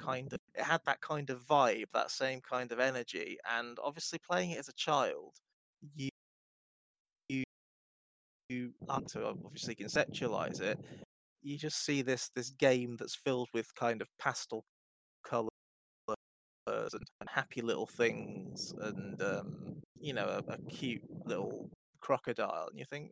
kind 0.00 0.32
of 0.32 0.38
it 0.54 0.62
had 0.62 0.80
that 0.86 1.00
kind 1.00 1.30
of 1.30 1.44
vibe, 1.46 1.86
that 1.94 2.10
same 2.10 2.40
kind 2.40 2.72
of 2.72 2.80
energy, 2.80 3.38
and 3.56 3.78
obviously 3.82 4.18
playing 4.18 4.50
it 4.50 4.58
as 4.58 4.68
a 4.68 4.74
child, 4.74 5.34
you 5.94 6.08
you 7.28 7.44
you 8.48 8.72
have 8.90 9.06
to 9.06 9.26
obviously 9.26 9.74
conceptualize 9.74 10.60
it. 10.60 10.78
You 11.42 11.58
just 11.58 11.84
see 11.84 12.02
this 12.02 12.30
this 12.34 12.50
game 12.50 12.96
that's 12.98 13.14
filled 13.14 13.48
with 13.54 13.74
kind 13.74 14.02
of 14.02 14.08
pastel 14.18 14.64
colors 15.24 15.48
and, 16.66 17.06
and 17.20 17.28
happy 17.28 17.60
little 17.62 17.86
things, 17.86 18.74
and 18.80 19.20
um, 19.22 19.76
you 20.00 20.12
know 20.12 20.26
a, 20.26 20.52
a 20.52 20.58
cute 20.70 21.02
little 21.26 21.70
crocodile, 22.00 22.68
and 22.70 22.78
you 22.78 22.84
think 22.90 23.10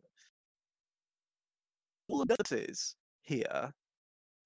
all 2.07 2.21
of 2.21 2.27
this 2.27 2.51
is 2.51 2.95
here 3.21 3.71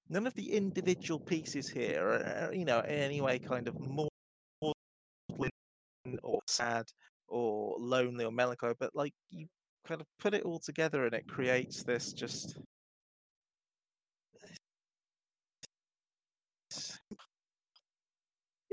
none 0.09 0.27
of 0.27 0.33
the 0.35 0.53
individual 0.53 1.19
pieces 1.19 1.67
here 1.67 2.07
are, 2.07 2.53
you 2.53 2.65
know, 2.65 2.79
in 2.79 2.95
any 2.95 3.21
way 3.21 3.39
kind 3.39 3.67
of 3.67 3.79
more 3.79 4.07
or 6.23 6.39
sad 6.47 6.85
or 7.27 7.75
lonely 7.77 8.23
or 8.23 8.31
melancholy, 8.31 8.73
but 8.79 8.95
like 8.95 9.13
you 9.29 9.45
kind 9.85 9.99
of 9.99 10.07
put 10.19 10.33
it 10.33 10.43
all 10.43 10.59
together 10.59 11.05
and 11.05 11.13
it 11.13 11.27
creates 11.27 11.83
this 11.83 12.13
just. 12.13 12.57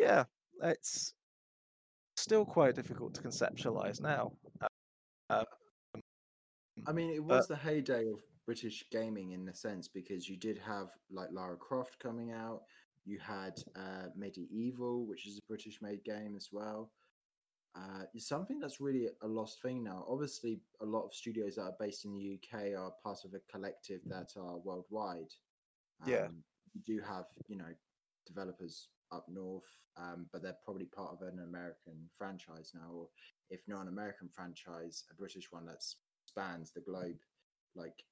Yeah, 0.05 0.25
it's 0.63 1.15
still 2.17 2.45
quite 2.45 2.75
difficult 2.75 3.15
to 3.15 3.23
conceptualize 3.23 4.03
now. 4.03 4.33
Uh, 5.31 5.45
I 6.87 6.93
mean, 6.93 7.11
it 7.11 7.25
was 7.25 7.49
the 7.49 7.57
heyday 7.57 8.09
of 8.09 8.21
British 8.45 8.85
gaming 8.93 9.33
in 9.33 9.49
a 9.49 9.55
sense 9.55 9.89
because 9.89 10.29
you 10.29 10.37
did 10.37 10.59
have 10.59 10.89
like 11.11 11.29
Lara 11.33 11.57
Croft 11.57 11.99
coming 12.01 12.33
out. 12.33 12.65
You 13.07 13.19
had 13.19 13.55
uh, 13.77 14.09
MediEvil, 14.19 15.07
which 15.07 15.27
is 15.27 15.39
a 15.39 15.49
British-made 15.49 16.05
game 16.05 16.35
as 16.37 16.51
well. 16.53 16.91
Uh, 17.75 18.05
it's 18.13 18.29
something 18.29 18.61
that's 18.61 18.83
really 18.83 19.09
a 19.23 19.27
lost 19.27 19.63
thing 19.63 19.83
now. 19.83 20.05
Obviously, 20.07 20.61
a 20.83 20.85
lot 20.85 21.05
of 21.05 21.15
studios 21.15 21.55
that 21.55 21.63
are 21.63 21.77
based 21.81 22.05
in 22.05 22.13
the 22.13 22.39
UK 22.39 22.79
are 22.79 22.93
part 23.03 23.21
of 23.25 23.33
a 23.33 23.41
collective 23.51 24.01
that 24.05 24.33
are 24.39 24.59
worldwide. 24.59 25.33
Um, 26.03 26.13
yeah, 26.13 26.27
you 26.75 26.83
do 26.85 27.01
have 27.01 27.25
you 27.49 27.57
know 27.57 27.73
developers 28.27 28.89
up 29.15 29.27
north, 29.29 29.65
um, 29.97 30.27
but 30.33 30.43
they're 30.43 30.57
probably 30.65 30.87
part 30.87 31.13
of 31.13 31.23
an 31.23 31.41
American 31.41 32.09
franchise 32.17 32.73
now, 32.75 32.91
or 32.93 33.09
if 33.51 33.61
not 33.69 33.83
an 33.83 33.89
American 33.89 34.29
franchise, 34.35 35.05
a 35.11 35.15
British 35.15 35.51
one 35.51 35.67
that 35.67 35.83
spans 36.27 36.73
the 36.73 36.81
globe. 36.81 37.19
Like 37.75 38.05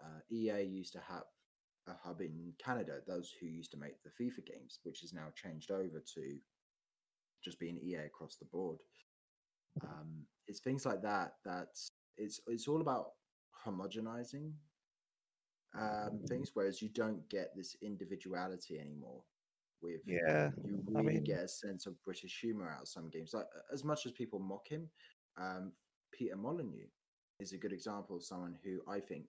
uh, 0.00 0.20
EA 0.30 0.62
used 0.62 0.92
to 0.94 1.00
have 1.08 1.24
a 1.86 1.92
hub 2.02 2.20
in 2.20 2.52
Canada, 2.64 2.98
those 3.06 3.32
who 3.40 3.46
used 3.46 3.70
to 3.72 3.76
make 3.78 4.02
the 4.02 4.10
FIFA 4.10 4.46
games, 4.46 4.78
which 4.82 5.02
is 5.02 5.12
now 5.12 5.28
changed 5.34 5.70
over 5.70 6.02
to 6.14 6.38
just 7.44 7.58
being 7.58 7.78
EA 7.78 8.06
across 8.06 8.36
the 8.36 8.44
board. 8.46 8.78
Um, 9.82 10.26
it's 10.46 10.60
things 10.60 10.84
like 10.84 11.02
that 11.02 11.34
that 11.44 11.68
it's 12.16 12.40
it's 12.46 12.68
all 12.68 12.80
about 12.80 13.12
homogenizing 13.66 14.52
um, 15.78 16.20
things, 16.28 16.50
whereas 16.54 16.82
you 16.82 16.88
don't 16.88 17.28
get 17.28 17.54
this 17.56 17.76
individuality 17.82 18.78
anymore. 18.78 19.22
With 19.82 20.02
yeah, 20.06 20.50
you 20.64 20.82
really 20.86 20.98
I 20.98 21.14
mean... 21.14 21.24
get 21.24 21.40
a 21.40 21.48
sense 21.48 21.86
of 21.86 22.02
British 22.04 22.38
humor 22.40 22.70
out 22.70 22.82
of 22.82 22.88
some 22.88 23.08
games. 23.08 23.32
Like 23.32 23.46
as 23.72 23.84
much 23.84 24.06
as 24.06 24.12
people 24.12 24.38
mock 24.38 24.68
him, 24.68 24.88
um, 25.40 25.72
Peter 26.12 26.36
Molyneux 26.36 26.88
is 27.38 27.52
a 27.52 27.58
good 27.58 27.72
example 27.72 28.16
of 28.16 28.22
someone 28.22 28.56
who 28.62 28.80
I 28.86 29.00
think 29.00 29.24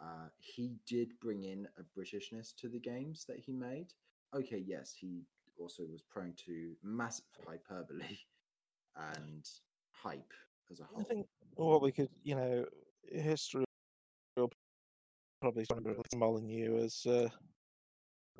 uh, 0.00 0.28
he 0.38 0.76
did 0.86 1.18
bring 1.20 1.42
in 1.42 1.66
a 1.78 1.98
Britishness 1.98 2.54
to 2.56 2.68
the 2.68 2.78
games 2.78 3.24
that 3.28 3.38
he 3.38 3.52
made. 3.52 3.92
Okay, 4.34 4.62
yes, 4.64 4.94
he 4.96 5.22
also 5.58 5.82
was 5.90 6.02
prone 6.02 6.34
to 6.46 6.72
massive 6.82 7.24
hyperbole 7.46 8.18
and 8.96 9.48
hype 9.90 10.32
as 10.70 10.80
a 10.80 10.84
whole. 10.84 11.00
I 11.00 11.04
think 11.04 11.26
what 11.54 11.82
we 11.82 11.92
could, 11.92 12.10
you 12.22 12.36
know, 12.36 12.64
history 13.10 13.64
will 14.36 14.50
probably 15.40 15.64
remember 15.70 16.00
Molyneux 16.14 16.76
as 16.84 17.04
uh, 17.06 17.28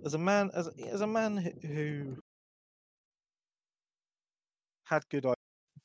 as 0.04 0.14
a 0.14 0.18
man 0.18 0.50
as 0.54 0.68
as 0.90 1.00
a 1.00 1.06
man 1.06 1.37
who 1.62 2.16
had 4.84 5.02
good 5.11 5.26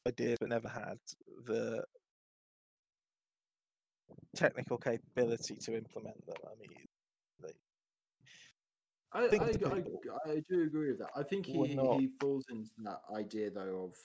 ideas 0.07 0.37
but 0.39 0.49
never 0.49 0.69
had 0.69 0.97
the 1.45 1.83
technical 4.35 4.77
capability 4.77 5.55
to 5.55 5.75
implement 5.75 6.25
them. 6.25 6.35
I 6.45 6.59
mean, 6.59 6.71
they, 7.41 7.53
I, 9.13 9.19
I, 9.19 10.29
I, 10.29 10.31
I, 10.31 10.43
do 10.49 10.63
agree 10.63 10.89
with 10.89 10.99
that. 10.99 11.11
I 11.15 11.23
think 11.23 11.45
he, 11.45 11.53
he 11.67 12.09
falls 12.19 12.45
into 12.49 12.71
that 12.83 13.01
idea 13.15 13.51
though 13.51 13.89
of 13.89 13.95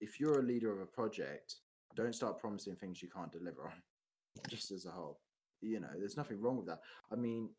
if 0.00 0.20
you're 0.20 0.40
a 0.40 0.42
leader 0.42 0.72
of 0.72 0.80
a 0.80 0.86
project, 0.86 1.56
don't 1.96 2.14
start 2.14 2.38
promising 2.38 2.76
things 2.76 3.02
you 3.02 3.08
can't 3.08 3.32
deliver 3.32 3.62
on. 3.62 3.82
Just 4.48 4.70
as 4.70 4.86
a 4.86 4.90
whole, 4.90 5.20
you 5.60 5.80
know, 5.80 5.88
there's 5.98 6.16
nothing 6.16 6.40
wrong 6.40 6.56
with 6.56 6.66
that. 6.66 6.80
I 7.10 7.16
mean, 7.16 7.50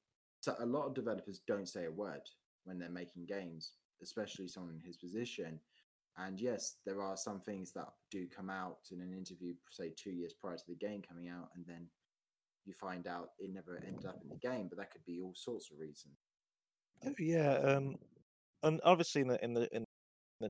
so 0.42 0.56
a 0.60 0.66
lot 0.66 0.86
of 0.86 0.94
developers 0.94 1.42
don't 1.48 1.68
say 1.68 1.86
a 1.86 1.92
word 1.92 2.22
when 2.64 2.80
they're 2.80 2.90
making 2.90 3.26
games, 3.26 3.74
especially 4.02 4.48
someone 4.48 4.76
in 4.76 4.82
his 4.82 4.98
position. 4.98 5.60
And 6.18 6.40
yes, 6.40 6.78
there 6.86 7.02
are 7.02 7.16
some 7.16 7.40
things 7.40 7.72
that 7.74 7.88
do 8.12 8.28
come 8.28 8.50
out 8.50 8.80
in 8.92 9.02
an 9.02 9.14
interview, 9.14 9.54
say 9.72 9.94
two 9.96 10.12
years 10.12 10.34
prior 10.34 10.58
to 10.58 10.64
the 10.68 10.76
game 10.76 11.02
coming 11.08 11.30
out, 11.30 11.50
and 11.56 11.66
then 11.66 11.88
you 12.66 12.74
find 12.74 13.08
out 13.08 13.30
it 13.40 13.54
never 13.54 13.82
ended 13.86 14.06
up 14.06 14.20
in 14.22 14.30
the 14.30 14.36
game, 14.36 14.68
but 14.68 14.78
that 14.78 14.92
could 14.92 15.06
be 15.06 15.20
all 15.20 15.34
sorts 15.36 15.70
of 15.72 15.80
reasons. 15.80 16.16
Oh, 17.06 17.14
yeah, 17.18 17.54
um, 17.60 17.96
and 18.64 18.82
obviously 18.84 19.22
in 19.22 19.28
the 19.30 19.44
in 19.44 19.54
the 19.54 19.76
in 19.76 19.86
the 20.42 20.50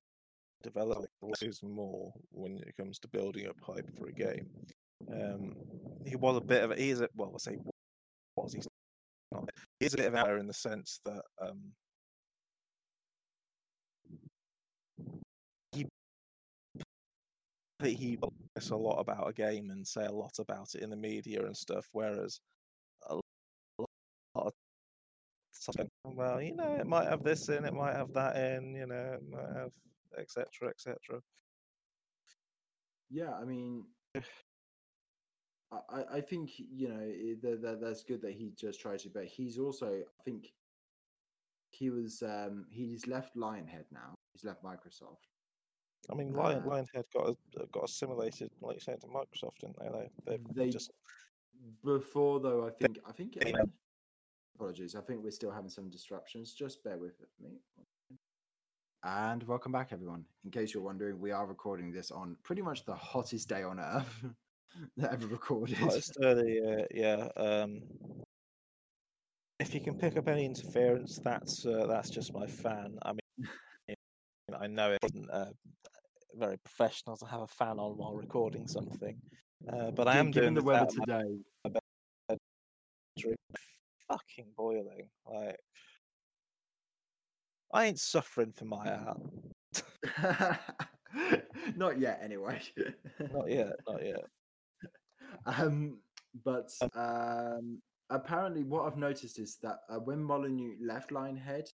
development 0.64 1.10
is 1.42 1.62
more 1.62 2.12
when 2.32 2.58
it 2.58 2.76
comes 2.76 2.98
to 3.00 3.08
building 3.08 3.48
up 3.48 3.56
hype 3.62 3.90
for 3.98 4.08
a 4.08 4.12
game. 4.12 4.50
Um, 5.14 5.54
he 6.06 6.16
was 6.16 6.38
a 6.38 6.42
bit 6.42 6.64
of 6.64 6.72
a, 6.72 6.76
he's 6.76 7.02
a 7.02 7.10
well, 7.16 7.32
I 7.36 7.38
say 7.38 7.58
was 8.36 8.54
he's 8.54 8.68
not 9.32 9.50
he's 9.80 9.94
a 9.94 9.98
bit 9.98 10.08
of 10.08 10.14
an 10.14 10.28
error 10.28 10.38
in 10.38 10.48
the 10.48 10.54
sense 10.54 11.00
that 11.06 11.22
um, 11.42 11.60
he 15.72 15.86
he 17.84 18.18
a 18.72 18.76
lot 18.76 19.00
about 19.00 19.30
a 19.30 19.34
game 19.34 19.70
and 19.72 19.88
say 19.88 20.06
a 20.06 20.12
lot 20.12 20.34
about 20.40 20.76
it 20.76 20.82
in 20.82 20.90
the 20.90 20.96
media 20.96 21.46
and 21.46 21.56
stuff, 21.56 21.88
whereas 21.94 22.40
a 23.10 23.16
lot 23.16 23.90
of 24.36 24.52
stuff, 25.52 25.88
well, 26.04 26.42
you 26.42 26.56
know, 26.56 26.76
it 26.80 26.88
might 26.88 27.08
have 27.08 27.24
this 27.24 27.48
in, 27.50 27.66
it 27.66 27.74
might 27.74 27.96
have 27.96 28.14
that 28.14 28.36
in, 28.36 28.76
you 28.76 28.86
know, 28.86 29.14
it 29.14 29.24
might 29.30 29.56
have 29.56 29.72
etc. 30.18 30.70
etc. 30.70 30.98
Yeah, 33.10 33.34
I 33.34 33.46
mean, 33.46 33.86
I, 35.72 36.18
I 36.18 36.22
think 36.22 36.52
you 36.58 36.90
know 36.90 37.12
that, 37.44 37.62
that 37.62 37.82
that's 37.82 38.04
good 38.04 38.22
that 38.24 38.34
he 38.34 38.52
just 38.60 38.82
tried 38.82 39.00
to, 39.00 39.10
but 39.10 39.26
he's 39.26 39.60
also 39.60 39.88
I 39.88 40.24
think 40.24 40.52
he 41.70 41.90
was 41.90 42.24
um 42.24 42.66
he's 42.70 43.06
left 43.06 43.36
Lionhead 43.36 43.86
now. 43.92 44.16
He's 44.34 44.44
left 44.44 44.64
Microsoft, 44.64 45.28
I 46.12 46.16
mean, 46.16 46.34
Lion, 46.34 46.60
uh, 46.60 46.70
Lionhead 46.70 47.04
got 47.14 47.28
a, 47.28 47.62
uh, 47.62 47.66
got 47.72 47.86
assimilated, 47.86 48.50
like 48.62 48.76
you 48.76 48.80
said, 48.80 49.02
to 49.02 49.08
Microsoft, 49.08 49.60
didn't 49.62 49.78
they? 49.80 50.10
They, 50.26 50.40
they 50.54 50.70
just 50.70 50.92
before 51.84 52.40
though. 52.40 52.68
I 52.68 52.72
think 52.72 53.00
I 53.08 53.12
think. 53.12 53.38
Apologies. 54.56 54.96
I 54.96 55.02
think 55.02 55.24
we're 55.24 55.32
still 55.32 55.52
having 55.52 55.70
some 55.70 55.90
disruptions. 55.90 56.54
Just 56.54 56.84
bear 56.84 56.98
with 56.98 57.14
me. 57.42 57.60
And 59.04 59.42
welcome 59.44 59.72
back, 59.72 59.90
everyone. 59.92 60.26
In 60.44 60.52
case 60.52 60.74
you're 60.74 60.84
wondering, 60.84 61.18
we 61.20 61.32
are 61.32 61.46
recording 61.46 61.94
this 61.94 62.12
on 62.12 62.36
pretty 62.44 62.62
much 62.62 62.86
the 62.86 62.96
hottest 62.96 63.48
day 63.48 63.64
on 63.64 63.80
earth 63.80 64.26
that 64.98 65.14
ever 65.14 65.28
recorded. 65.28 65.78
Early, 66.22 66.60
uh, 66.62 66.86
yeah. 66.94 67.28
Um, 67.36 67.82
if 69.60 69.74
you 69.74 69.82
can 69.82 69.96
pick 69.96 70.18
up 70.18 70.28
any 70.28 70.46
interference, 70.46 71.20
that's 71.24 71.66
uh, 71.66 71.86
that's 71.88 72.10
just 72.10 72.34
my 72.34 72.48
fan. 72.48 72.98
I 73.04 73.12
mean, 73.12 73.98
I 74.60 74.68
know 74.68 74.92
it 74.92 75.00
isn't 75.04 75.30
uh, 75.30 75.52
very 76.36 76.58
professional 76.58 77.18
to 77.18 77.26
have 77.26 77.42
a 77.42 77.48
fan 77.48 77.80
on 77.80 77.98
while 77.98 78.16
recording 78.16 78.68
something, 78.68 79.18
uh, 79.72 79.92
but 79.92 80.08
I 80.08 80.18
am 80.18 80.32
doing 80.32 80.54
the 80.54 80.64
weather 80.64 80.88
today. 80.88 81.40
Fucking 84.08 84.48
boiling! 84.58 85.10
Like 85.26 85.58
I 87.74 87.86
ain't 87.86 88.00
suffering 88.00 88.52
for 88.52 88.66
my 88.66 88.92
art. 90.18 90.60
not 91.76 92.00
yet, 92.00 92.20
anyway. 92.24 92.62
not 93.34 93.50
yet. 93.50 93.74
Not 93.88 94.04
yet. 94.04 94.26
Um, 95.46 95.98
but 96.44 96.72
um, 96.96 97.82
apparently, 98.10 98.64
what 98.64 98.86
I've 98.86 98.98
noticed 98.98 99.40
is 99.40 99.58
that 99.62 99.80
uh, 99.90 100.00
when 100.00 100.24
Molyneux 100.24 100.76
left 100.82 101.12
Lionhead, 101.12 101.68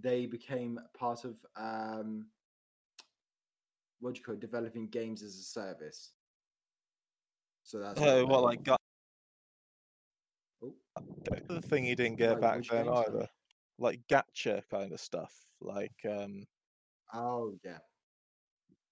they 0.00 0.26
became 0.26 0.78
part 0.96 1.24
of 1.24 1.36
um, 1.56 2.26
what 4.00 4.14
do 4.14 4.18
you 4.18 4.24
call 4.24 4.34
it, 4.34 4.40
developing 4.40 4.88
games 4.88 5.22
as 5.22 5.36
a 5.36 5.42
service. 5.42 6.12
So 7.62 7.78
that's 7.78 8.00
oh, 8.00 8.26
what 8.26 8.42
like 8.42 8.62
got 8.64 8.80
oh. 10.64 10.74
the 11.48 11.60
thing 11.60 11.84
you 11.84 11.94
didn't 11.94 12.18
get 12.18 12.40
back 12.40 12.64
then 12.64 12.88
either, 12.88 13.28
like 13.78 14.00
gacha 14.10 14.62
kind 14.70 14.92
of 14.92 15.00
stuff. 15.00 15.34
like 15.60 15.92
um, 16.08 16.44
Oh 17.12 17.54
yeah, 17.64 17.78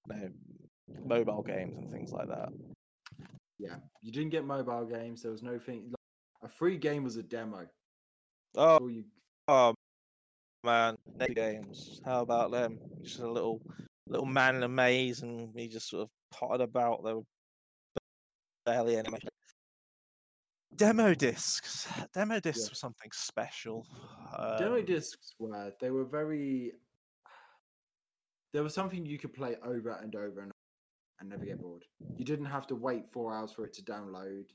you 0.09 0.17
know, 0.17 0.31
mobile 1.05 1.43
games 1.43 1.77
and 1.79 1.91
things 1.91 2.13
like 2.13 2.29
that. 2.29 2.51
Yeah. 3.59 3.77
You 4.03 4.13
didn't 4.13 4.31
get 4.31 4.45
mobile 4.45 4.85
games. 4.85 5.23
There 5.23 5.33
was 5.33 5.43
no 5.43 5.59
thing. 5.59 5.87
Like, 5.91 6.51
a 6.51 6.55
free 6.55 6.77
game 6.77 7.05
was 7.05 7.17
a 7.17 7.23
demo. 7.23 7.67
Oh, 8.57 8.89
you 8.89 9.05
oh 9.49 9.75
man, 10.65 10.97
Navy 11.19 11.35
games. 11.35 12.01
How 12.05 12.23
about 12.23 12.51
them? 12.51 12.79
Just 13.03 13.21
a 13.21 13.31
little 13.31 13.61
little 14.07 14.27
man 14.27 14.57
in 14.57 14.63
a 14.63 14.69
maze, 14.69 15.23
and 15.23 15.51
he 15.57 15.69
just 15.69 15.89
sort 15.89 16.03
of 16.05 16.09
potted 16.31 16.61
about. 16.61 17.05
There 17.05 17.17
were 17.17 17.23
barely 18.65 18.97
any 18.97 19.09
demo 20.77 21.15
discs. 21.15 21.89
Demo 22.15 22.41
discs 22.41 22.65
Yeah. 22.65 22.71
were 22.71 22.75
something 22.75 23.11
special. 23.13 23.87
demo 24.59 24.79
Um, 24.79 24.85
discs 24.85 25.35
were 25.39 25.73
they 25.81 25.91
were 25.91 26.05
very. 26.05 26.73
There 28.55 28.63
was 28.63 28.73
something 28.73 29.05
you 29.05 29.19
could 29.19 29.35
play 29.35 29.57
over 29.63 29.91
and 30.03 30.17
over 30.17 30.41
and 30.41 30.51
and 31.21 31.29
never 31.29 31.45
get 31.45 31.61
bored. 31.61 31.87
You 32.17 32.25
didn't 32.25 32.47
have 32.47 32.67
to 32.69 32.75
wait 32.77 33.09
four 33.11 33.33
hours 33.35 33.53
for 33.53 33.65
it 33.65 33.73
to 33.75 33.83
download. 33.83 34.51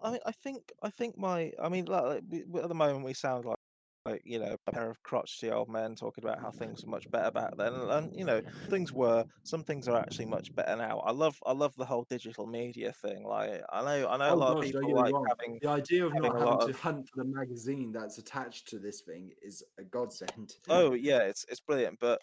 I 0.00 0.12
mean, 0.12 0.20
I 0.26 0.32
think 0.32 0.72
I 0.82 0.90
think 0.90 1.16
my 1.18 1.52
I 1.60 1.68
mean, 1.68 1.86
like, 1.86 2.22
like, 2.30 2.62
at 2.62 2.68
the 2.68 2.74
moment 2.74 3.04
we 3.04 3.14
sound 3.14 3.44
like 3.44 3.58
like 4.04 4.22
you 4.24 4.38
know 4.38 4.56
a 4.66 4.70
pair 4.72 4.90
of 4.90 5.02
crotchety 5.02 5.50
old 5.50 5.68
men 5.68 5.94
talking 5.96 6.24
about 6.24 6.40
how 6.40 6.50
things 6.52 6.84
were 6.84 6.90
much 6.90 7.10
better 7.10 7.30
back 7.32 7.56
then, 7.56 7.74
and, 7.74 7.90
and 7.90 8.16
you 8.16 8.24
know 8.24 8.40
things 8.70 8.92
were. 8.92 9.24
Some 9.44 9.64
things 9.64 9.88
are 9.88 9.96
actually 9.98 10.26
much 10.26 10.54
better 10.54 10.76
now. 10.76 10.98
I 11.00 11.10
love 11.12 11.38
I 11.46 11.52
love 11.52 11.74
the 11.76 11.86
whole 11.86 12.04
digital 12.08 12.46
media 12.46 12.92
thing. 12.92 13.24
Like 13.24 13.62
I 13.70 13.82
know 13.84 14.08
I 14.08 14.16
know 14.18 14.32
a 14.34 14.34
Oh 14.34 14.36
lot 14.36 14.52
gosh, 14.52 14.58
of 14.58 14.60
people 14.60 14.94
like 14.94 15.12
wrong. 15.12 15.34
having 15.40 15.60
The 15.60 15.68
idea 15.70 16.06
of 16.06 16.14
having 16.14 16.32
not 16.32 16.38
having 16.38 16.58
to 16.60 16.72
of- 16.72 16.72
hunt 16.72 17.08
for 17.08 17.24
the 17.24 17.28
magazine 17.28 17.90
that's 17.90 18.18
attached 18.18 18.68
to 18.68 18.78
this 18.78 19.00
thing 19.00 19.32
is 19.42 19.64
a 19.76 19.84
godsend. 19.84 20.58
oh 20.68 20.92
yeah, 20.92 21.20
it's 21.20 21.44
it's 21.48 21.60
brilliant. 21.60 21.98
But 22.00 22.20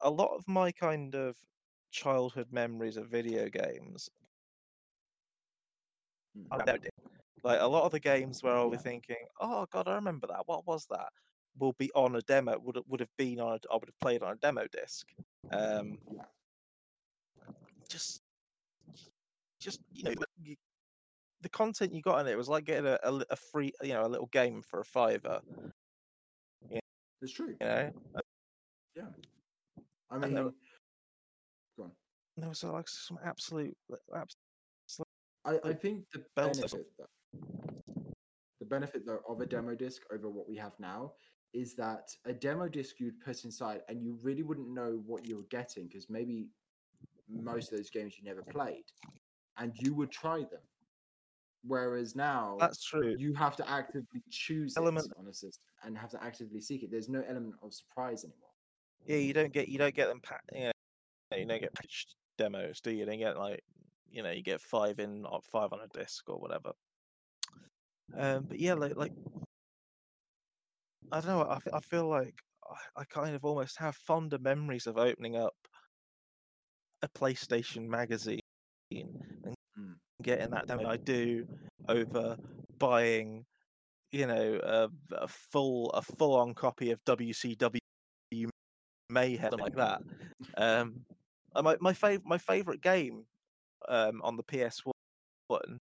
a 0.00 0.10
lot 0.10 0.34
of 0.36 0.46
my 0.48 0.72
kind 0.72 1.14
of 1.14 1.36
childhood 1.90 2.46
memories 2.52 2.96
of 2.96 3.08
video 3.08 3.48
games 3.48 4.10
Mm. 6.36 6.46
Like 7.44 7.60
a 7.60 7.66
lot 7.66 7.84
of 7.84 7.92
the 7.92 8.00
games 8.00 8.42
where 8.42 8.54
I'll 8.54 8.70
be 8.70 8.76
thinking, 8.76 9.16
"Oh 9.40 9.66
God, 9.70 9.86
I 9.88 9.94
remember 9.94 10.26
that. 10.26 10.46
What 10.46 10.66
was 10.66 10.86
that?" 10.90 11.08
Will 11.58 11.72
be 11.74 11.90
on 11.94 12.16
a 12.16 12.20
demo. 12.22 12.58
Would 12.58 12.78
would 12.88 13.00
have 13.00 13.16
been 13.16 13.40
on. 13.40 13.52
A, 13.52 13.72
I 13.72 13.74
would 13.74 13.88
have 13.88 14.00
played 14.00 14.22
on 14.22 14.32
a 14.32 14.36
demo 14.36 14.66
disc. 14.72 15.06
Um, 15.52 15.98
just, 17.88 18.20
just 19.60 19.80
you 19.92 20.02
know, 20.04 20.14
you, 20.42 20.56
the 21.40 21.48
content 21.48 21.94
you 21.94 22.02
got 22.02 22.18
in 22.20 22.26
it 22.26 22.36
was 22.36 22.48
like 22.48 22.64
getting 22.64 22.86
a, 22.86 22.98
a, 23.02 23.22
a 23.30 23.36
free, 23.36 23.72
you 23.82 23.94
know, 23.94 24.04
a 24.04 24.08
little 24.08 24.26
game 24.26 24.60
for 24.62 24.80
a 24.80 24.84
fiver. 24.84 25.40
Yeah, 26.68 26.80
It's 27.22 27.32
true. 27.32 27.56
You 27.60 27.66
know, 27.66 27.92
I 30.10 30.18
mean, 30.18 30.34
there- 30.34 30.42
go 30.42 30.48
on. 30.48 30.54
And 32.38 32.44
there 32.44 32.50
was 32.50 32.62
uh, 32.62 32.70
like 32.72 32.88
some 32.88 33.18
absolute, 33.24 33.76
like, 33.88 34.00
abs- 34.14 34.36
I, 35.44 35.58
I 35.64 35.72
think 35.72 36.04
the 36.12 36.22
benefit 36.36 36.86
though, 36.96 37.06
the 38.60 38.66
benefit 38.66 39.04
though 39.04 39.18
of 39.28 39.40
a 39.40 39.46
demo 39.46 39.74
disc 39.74 40.02
over 40.12 40.30
what 40.30 40.48
we 40.48 40.56
have 40.56 40.72
now 40.78 41.14
is 41.52 41.74
that 41.74 42.10
a 42.26 42.32
demo 42.32 42.68
disc 42.68 43.00
you'd 43.00 43.20
put 43.20 43.44
inside 43.44 43.80
and 43.88 44.04
you 44.04 44.16
really 44.22 44.44
wouldn't 44.44 44.72
know 44.72 45.02
what 45.04 45.26
you 45.26 45.36
were 45.36 45.46
getting 45.50 45.88
because 45.88 46.08
maybe 46.08 46.46
most 47.28 47.72
of 47.72 47.78
those 47.78 47.90
games 47.90 48.14
you 48.16 48.24
never 48.24 48.42
played 48.42 48.84
and 49.56 49.72
you 49.80 49.94
would 49.94 50.12
try 50.12 50.38
them. 50.38 50.62
Whereas 51.64 52.14
now 52.14 52.56
That's 52.60 52.84
true. 52.84 53.16
you 53.18 53.34
have 53.34 53.56
to 53.56 53.68
actively 53.68 54.22
choose 54.30 54.76
Element- 54.76 55.06
it 55.06 55.12
on 55.18 55.26
a 55.26 55.32
system 55.34 55.64
and 55.82 55.98
have 55.98 56.10
to 56.10 56.22
actively 56.22 56.60
seek 56.60 56.84
it. 56.84 56.90
There's 56.92 57.08
no 57.08 57.24
element 57.28 57.54
of 57.64 57.74
surprise 57.74 58.22
anymore. 58.22 58.50
Yeah, 59.06 59.16
you 59.16 59.32
don't 59.32 59.52
get 59.52 59.68
you 59.68 59.78
don't 59.78 59.94
get 59.94 60.06
them. 60.06 60.20
Pa- 60.20 60.38
you, 60.52 60.64
know, 60.64 60.72
you 61.36 61.46
don't 61.46 61.60
get 61.60 61.74
patched 61.74 62.14
demos, 62.38 62.80
do 62.80 62.90
you? 62.90 63.04
You 63.10 63.16
get 63.18 63.36
like 63.36 63.62
you 64.10 64.22
know 64.22 64.30
you 64.30 64.42
get 64.42 64.60
five 64.60 64.98
in 64.98 65.26
or 65.26 65.40
five 65.42 65.72
on 65.72 65.80
a 65.80 65.98
disc 65.98 66.28
or 66.28 66.38
whatever. 66.38 66.72
Um, 68.16 68.46
but 68.48 68.58
yeah, 68.58 68.74
like 68.74 68.96
like 68.96 69.12
I 71.12 71.20
don't 71.20 71.28
know. 71.28 71.42
I, 71.42 71.58
I 71.76 71.80
feel 71.80 72.08
like 72.08 72.34
I, 72.96 73.00
I 73.00 73.04
kind 73.04 73.34
of 73.34 73.44
almost 73.44 73.78
have 73.78 73.96
fonder 73.96 74.38
memories 74.38 74.86
of 74.86 74.96
opening 74.96 75.36
up 75.36 75.54
a 77.02 77.08
PlayStation 77.08 77.86
magazine 77.86 78.40
and 78.90 79.54
Mm. 79.78 79.94
getting 80.22 80.50
that 80.50 80.66
demo. 80.66 80.88
I 80.88 80.96
do 80.96 81.46
over 81.88 82.36
buying, 82.78 83.44
you 84.10 84.26
know, 84.26 84.60
a, 84.62 84.88
a 85.14 85.28
full 85.28 85.90
a 85.90 86.02
full 86.02 86.34
on 86.34 86.54
copy 86.54 86.90
of 86.90 87.04
WCW 87.04 87.78
Mayhem 89.10 89.52
like 89.58 89.74
that. 89.76 90.00
Um, 90.56 91.04
uh, 91.58 91.62
my 91.62 91.76
my 91.80 91.92
fav- 91.92 92.24
my 92.24 92.38
favorite 92.38 92.80
game 92.80 93.26
um, 93.88 94.20
on 94.22 94.36
the 94.36 94.42
PS 94.44 94.82
One 95.48 95.78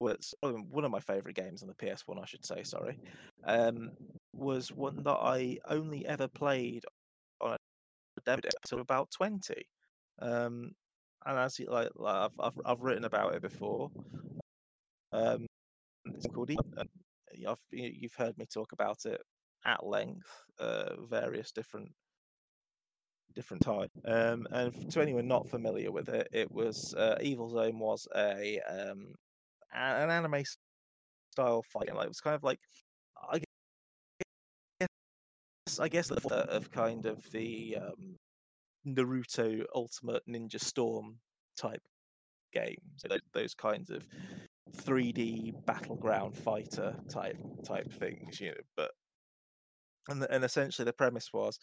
was 0.00 0.34
um, 0.42 0.70
one 0.70 0.84
of 0.84 0.90
my 0.90 1.00
favorite 1.00 1.36
games 1.36 1.62
on 1.62 1.68
the 1.68 1.74
PS 1.74 2.06
One, 2.06 2.18
I 2.18 2.24
should 2.24 2.44
say. 2.44 2.62
Sorry, 2.62 2.98
um, 3.44 3.90
was 4.32 4.72
one 4.72 5.02
that 5.04 5.18
I 5.20 5.58
only 5.68 6.06
ever 6.06 6.28
played 6.28 6.84
on 7.40 7.52
a 8.16 8.20
demo 8.24 8.40
until 8.62 8.80
about 8.80 9.10
twenty. 9.10 9.64
Um, 10.20 10.72
and 11.26 11.38
as 11.38 11.58
you, 11.58 11.66
like, 11.66 11.90
like 11.96 12.14
I've, 12.16 12.40
I've 12.40 12.60
I've 12.64 12.80
written 12.80 13.04
about 13.04 13.34
it 13.34 13.42
before. 13.42 13.90
Um, 15.12 15.46
it's 16.06 16.26
called. 16.28 16.50
I've, 16.50 17.60
you- 17.70 17.94
you've 17.94 18.14
heard 18.14 18.38
me 18.38 18.46
talk 18.46 18.72
about 18.72 19.04
it 19.06 19.20
at 19.64 19.86
length, 19.86 20.28
uh, 20.58 20.96
various 21.02 21.52
different 21.52 21.92
different 23.34 23.62
time. 23.62 23.88
Um, 24.04 24.46
and 24.50 24.90
to 24.92 25.00
anyone 25.00 25.28
not 25.28 25.48
familiar 25.48 25.90
with 25.90 26.08
it, 26.08 26.28
it 26.32 26.50
was 26.50 26.94
uh, 26.94 27.16
Evil 27.20 27.50
Zone 27.50 27.78
was 27.78 28.06
a 28.16 28.60
um, 28.68 29.14
an 29.72 30.10
anime 30.10 30.44
style 31.32 31.62
fighting. 31.62 31.94
Like 31.94 32.06
it 32.06 32.10
was 32.10 32.20
kind 32.20 32.36
of 32.36 32.42
like 32.42 32.60
I 33.30 33.40
guess 34.80 35.80
I 35.80 35.88
guess 35.88 36.08
the 36.08 36.36
of 36.50 36.70
kind 36.70 37.06
of 37.06 37.30
the 37.32 37.78
um, 37.80 38.16
Naruto 38.86 39.64
Ultimate 39.74 40.22
Ninja 40.28 40.60
Storm 40.60 41.18
type 41.56 41.82
games. 42.52 43.04
Those, 43.08 43.20
those 43.32 43.54
kinds 43.54 43.90
of 43.90 44.06
3D 44.76 45.64
battleground 45.66 46.36
fighter 46.36 46.94
type 47.08 47.38
type 47.64 47.92
things, 47.92 48.40
you 48.40 48.48
know. 48.48 48.54
But 48.76 48.90
and 50.08 50.26
and 50.30 50.44
essentially 50.44 50.84
the 50.84 50.92
premise 50.92 51.32
was 51.32 51.58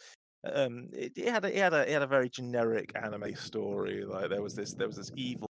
um 0.56 0.90
it, 0.94 1.12
it 1.16 1.30
had 1.30 1.46
a, 1.46 1.56
it 1.56 1.62
had 1.62 1.74
a 1.74 1.90
it 1.90 1.94
had 1.94 2.02
a 2.02 2.08
very 2.08 2.30
generic 2.30 2.92
anime 2.96 3.36
story 3.36 4.04
like 4.06 4.30
there 4.30 4.42
was 4.42 4.56
this 4.56 4.74
there 4.74 4.88
was 4.88 4.98
this 4.98 5.12
evil 5.16 5.50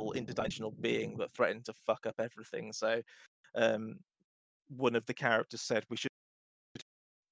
interdimensional 0.00 0.72
being 0.80 1.16
that 1.16 1.32
threatened 1.32 1.64
to 1.64 1.72
fuck 1.86 2.06
up 2.06 2.14
everything 2.18 2.72
so 2.72 3.02
um 3.54 3.96
one 4.68 4.94
of 4.94 5.04
the 5.06 5.14
characters 5.14 5.62
said 5.62 5.84
we 5.90 5.96
should 5.96 6.10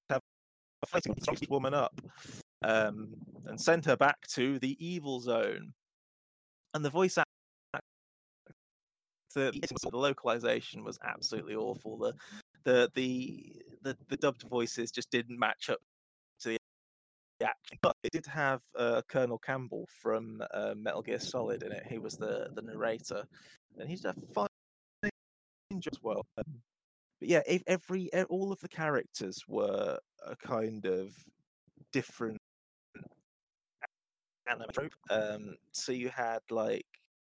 have 0.09 0.21
a 0.83 0.87
fighting 0.87 1.15
woman 1.49 1.73
up 1.73 1.99
um 2.63 3.13
and 3.47 3.59
send 3.59 3.85
her 3.85 3.95
back 3.95 4.27
to 4.27 4.59
the 4.59 4.77
evil 4.85 5.19
zone. 5.19 5.73
And 6.73 6.83
the 6.83 6.89
voice 6.89 7.17
act 7.17 7.29
the, 9.33 9.51
the 9.91 9.97
localization 9.97 10.83
was 10.83 10.97
absolutely 11.03 11.55
awful. 11.55 11.97
The 11.97 12.13
the 12.65 12.89
the 13.83 13.95
the, 14.09 14.17
dubbed 14.17 14.43
voices 14.49 14.91
just 14.91 15.11
didn't 15.11 15.37
match 15.37 15.69
up 15.69 15.79
action. 17.45 17.77
But 17.81 17.95
it 18.03 18.11
did 18.11 18.25
have 18.25 18.61
uh, 18.75 19.01
Colonel 19.07 19.37
Campbell 19.37 19.87
from 20.01 20.41
uh, 20.53 20.73
Metal 20.75 21.01
Gear 21.01 21.19
Solid 21.19 21.63
in 21.63 21.71
it. 21.71 21.83
He 21.89 21.97
was 21.97 22.15
the 22.15 22.49
the 22.53 22.61
narrator, 22.61 23.23
and 23.77 23.89
he's 23.89 24.05
a 24.05 24.13
ninja 25.03 25.87
as 25.91 26.01
well. 26.01 26.25
Um, 26.37 26.61
but 27.19 27.29
yeah, 27.29 27.41
if 27.47 27.63
every 27.67 28.09
all 28.29 28.51
of 28.51 28.59
the 28.59 28.69
characters 28.69 29.43
were 29.47 29.99
a 30.25 30.35
kind 30.35 30.85
of 30.85 31.11
different 31.91 32.37
anime 34.47 34.67
trope. 34.73 34.93
Um, 35.09 35.55
so 35.71 35.91
you 35.91 36.09
had 36.09 36.39
like 36.49 36.85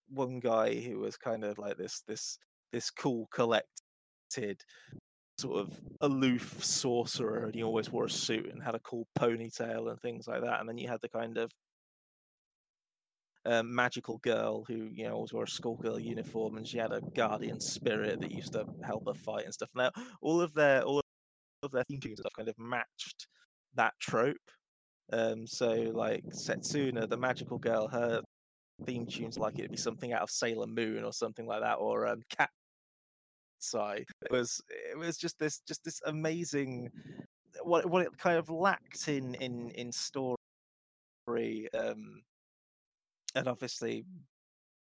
one 0.09 0.39
guy 0.39 0.75
who 0.75 0.99
was 0.99 1.17
kind 1.17 1.43
of 1.43 1.57
like 1.57 1.77
this 1.77 2.01
this 2.07 2.37
this 2.71 2.89
cool 2.89 3.27
collected 3.31 4.63
sort 5.37 5.59
of 5.59 5.79
aloof 6.01 6.63
sorcerer 6.63 7.45
and 7.45 7.55
he 7.55 7.63
always 7.63 7.91
wore 7.91 8.05
a 8.05 8.09
suit 8.09 8.51
and 8.51 8.63
had 8.63 8.75
a 8.75 8.79
cool 8.79 9.07
ponytail 9.19 9.89
and 9.89 9.99
things 10.01 10.27
like 10.27 10.41
that 10.41 10.59
and 10.59 10.67
then 10.67 10.77
you 10.77 10.87
had 10.87 10.99
the 11.01 11.09
kind 11.09 11.37
of 11.37 11.51
um, 13.47 13.73
magical 13.73 14.17
girl 14.19 14.65
who 14.67 14.89
you 14.91 15.05
know 15.05 15.13
always 15.13 15.31
wore 15.31 15.43
a 15.43 15.47
schoolgirl 15.47 15.99
uniform 15.99 16.57
and 16.57 16.67
she 16.67 16.77
had 16.77 16.91
a 16.91 17.01
guardian 17.15 17.59
spirit 17.61 18.19
that 18.19 18.31
used 18.31 18.53
to 18.53 18.65
help 18.83 19.07
her 19.07 19.13
fight 19.13 19.45
and 19.45 19.53
stuff. 19.53 19.69
Now 19.73 19.91
all 20.21 20.41
of 20.41 20.53
their 20.53 20.83
all 20.83 21.01
of 21.63 21.71
their 21.71 21.83
theme 21.85 22.01
tunes 22.01 22.19
stuff 22.19 22.33
kind 22.35 22.49
of 22.49 22.59
matched 22.59 23.27
that 23.75 23.93
trope. 24.01 24.35
Um 25.13 25.47
so 25.47 25.91
like 25.93 26.25
setsuna 26.25 27.09
the 27.09 27.17
magical 27.17 27.57
girl 27.57 27.87
her 27.87 28.21
theme 28.85 29.05
tunes 29.07 29.39
like 29.39 29.57
it'd 29.57 29.71
be 29.71 29.77
something 29.77 30.11
out 30.11 30.21
of 30.21 30.29
sailor 30.29 30.67
moon 30.67 31.03
or 31.03 31.13
something 31.13 31.47
like 31.47 31.61
that 31.61 31.75
or 31.75 32.05
um 32.05 32.21
cat 32.37 32.49
side 33.59 34.05
it 34.23 34.31
was 34.31 34.61
it 34.91 34.97
was 34.97 35.17
just 35.17 35.37
this 35.39 35.61
just 35.67 35.83
this 35.83 36.01
amazing 36.05 36.89
what 37.63 37.85
what 37.85 38.03
it 38.03 38.17
kind 38.17 38.37
of 38.37 38.49
lacked 38.49 39.07
in 39.07 39.35
in 39.35 39.69
in 39.71 39.91
story, 39.91 40.37
um, 41.73 42.21
and 43.35 43.47
obviously 43.47 44.05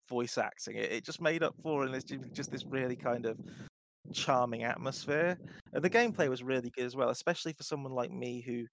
voice 0.08 0.38
acting, 0.38 0.76
it, 0.76 0.92
it 0.92 1.06
just 1.06 1.22
made 1.22 1.44
up 1.44 1.56
for, 1.64 1.84
and 1.84 1.96
it's 1.96 2.12
just 2.34 2.52
this 2.52 2.66
really 2.66 2.96
kind 2.96 3.26
of 3.26 3.40
charming 4.14 4.64
atmosphere. 4.64 5.38
And 5.74 5.84
the 5.84 5.90
gameplay 5.90 6.30
was 6.30 6.44
really 6.44 6.72
good 6.76 6.86
as 6.86 6.96
well, 6.96 7.10
especially 7.10 7.54
for 7.54 7.64
someone 7.64 7.94
like 7.94 8.12
me 8.12 8.42
who, 8.42 8.66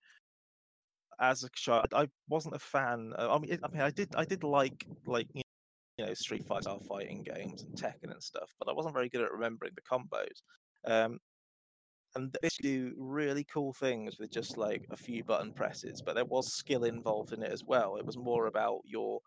as 1.20 1.44
a 1.44 1.48
child, 1.54 1.86
I 1.94 2.08
wasn't 2.28 2.56
a 2.56 2.58
fan. 2.58 3.12
I 3.18 3.38
mean, 3.38 3.58
I 3.62 3.68
mean, 3.68 3.82
I 3.82 3.90
did, 3.90 4.14
I 4.16 4.24
did 4.24 4.44
like 4.44 4.86
like 5.06 5.28
you 5.34 5.42
know 5.98 6.14
Street 6.14 6.44
Fighter 6.44 6.76
fighting 6.88 7.22
games 7.22 7.62
and 7.62 7.74
Tekken 7.74 8.12
and 8.12 8.22
stuff, 8.22 8.52
but 8.58 8.68
I 8.68 8.72
wasn't 8.72 8.94
very 8.94 9.08
good 9.08 9.22
at 9.22 9.32
remembering 9.32 9.72
the 9.74 9.82
combos. 9.82 10.42
Um, 10.84 11.18
and 12.14 12.34
this 12.42 12.56
do 12.58 12.92
really 12.98 13.44
cool 13.44 13.72
things 13.72 14.18
with 14.18 14.30
just 14.30 14.58
like 14.58 14.84
a 14.90 14.96
few 14.96 15.24
button 15.24 15.52
presses, 15.52 16.02
but 16.02 16.14
there 16.14 16.24
was 16.26 16.52
skill 16.52 16.84
involved 16.84 17.32
in 17.32 17.42
it 17.42 17.50
as 17.52 17.64
well. 17.64 17.96
It 17.96 18.04
was 18.04 18.18
more 18.18 18.46
about 18.46 18.80
your 18.84 19.20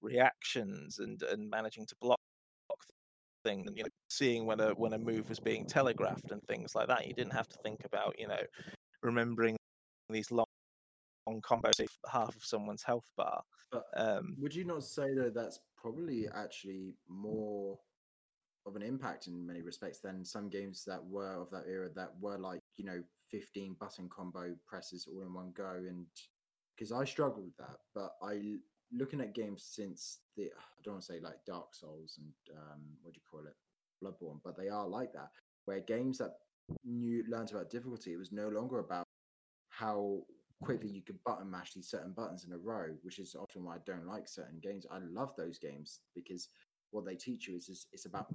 reactions 0.00 0.98
and 0.98 1.22
and 1.22 1.48
managing 1.48 1.86
to 1.86 1.94
block 2.00 2.18
things 3.44 3.66
and 3.66 3.76
you 3.76 3.82
know 3.84 3.88
seeing 4.08 4.46
when 4.46 4.60
a 4.60 4.70
when 4.70 4.92
a 4.92 4.98
move 4.98 5.28
was 5.28 5.40
being 5.40 5.66
telegraphed 5.66 6.30
and 6.30 6.42
things 6.44 6.74
like 6.74 6.88
that. 6.88 7.06
You 7.06 7.14
didn't 7.14 7.32
have 7.32 7.48
to 7.48 7.56
think 7.62 7.84
about 7.84 8.14
you 8.18 8.28
know 8.28 8.40
remembering 9.02 9.56
these 10.10 10.30
long 10.30 10.46
long 11.32 11.42
combos 11.42 11.84
half 12.10 12.34
of 12.34 12.44
someone's 12.44 12.82
health 12.82 13.08
bar. 13.16 13.42
But 13.70 13.84
um, 13.96 14.36
would 14.40 14.54
you 14.54 14.64
not 14.64 14.84
say 14.84 15.14
though 15.14 15.30
that's 15.30 15.60
probably 15.76 16.28
actually 16.28 16.94
more 17.08 17.78
of 18.66 18.76
an 18.76 18.82
impact 18.82 19.26
in 19.26 19.46
many 19.46 19.62
respects 19.62 19.98
than 19.98 20.24
some 20.24 20.48
games 20.48 20.84
that 20.86 21.04
were 21.04 21.40
of 21.40 21.50
that 21.50 21.64
era 21.68 21.88
that 21.96 22.10
were 22.20 22.38
like 22.38 22.60
you 22.76 22.84
know 22.84 23.02
15 23.30 23.76
button 23.80 24.08
combo 24.08 24.54
presses 24.66 25.08
all 25.10 25.22
in 25.22 25.34
one 25.34 25.52
go 25.56 25.80
and 25.88 26.06
because 26.76 26.92
i 26.92 27.04
struggled 27.04 27.44
with 27.44 27.56
that 27.56 27.78
but 27.94 28.12
i 28.22 28.54
looking 28.92 29.20
at 29.20 29.34
games 29.34 29.64
since 29.68 30.18
the 30.36 30.44
i 30.44 30.82
don't 30.84 30.94
want 30.94 31.04
to 31.04 31.12
say 31.12 31.20
like 31.20 31.44
dark 31.46 31.74
souls 31.74 32.18
and 32.18 32.56
um 32.56 32.80
what 33.02 33.14
do 33.14 33.18
you 33.18 33.28
call 33.28 33.46
it 33.46 33.56
bloodborne 34.04 34.38
but 34.44 34.56
they 34.56 34.68
are 34.68 34.86
like 34.86 35.12
that 35.12 35.30
where 35.64 35.80
games 35.80 36.18
that 36.18 36.34
knew 36.84 37.24
learned 37.28 37.50
about 37.50 37.70
difficulty 37.70 38.12
it 38.12 38.18
was 38.18 38.30
no 38.32 38.48
longer 38.48 38.78
about 38.78 39.06
how 39.70 40.20
quickly 40.62 40.88
you 40.88 41.02
could 41.02 41.22
button 41.24 41.50
mash 41.50 41.74
these 41.74 41.90
certain 41.90 42.12
buttons 42.12 42.44
in 42.44 42.52
a 42.52 42.58
row 42.58 42.86
which 43.02 43.18
is 43.18 43.34
often 43.34 43.64
why 43.64 43.74
i 43.74 43.78
don't 43.84 44.06
like 44.06 44.28
certain 44.28 44.58
games 44.62 44.86
i 44.90 44.98
love 45.12 45.32
those 45.36 45.58
games 45.58 46.00
because 46.14 46.48
what 46.92 47.04
they 47.04 47.16
teach 47.16 47.48
you 47.48 47.56
is, 47.56 47.68
is 47.68 47.86
it's 47.92 48.06
about 48.06 48.32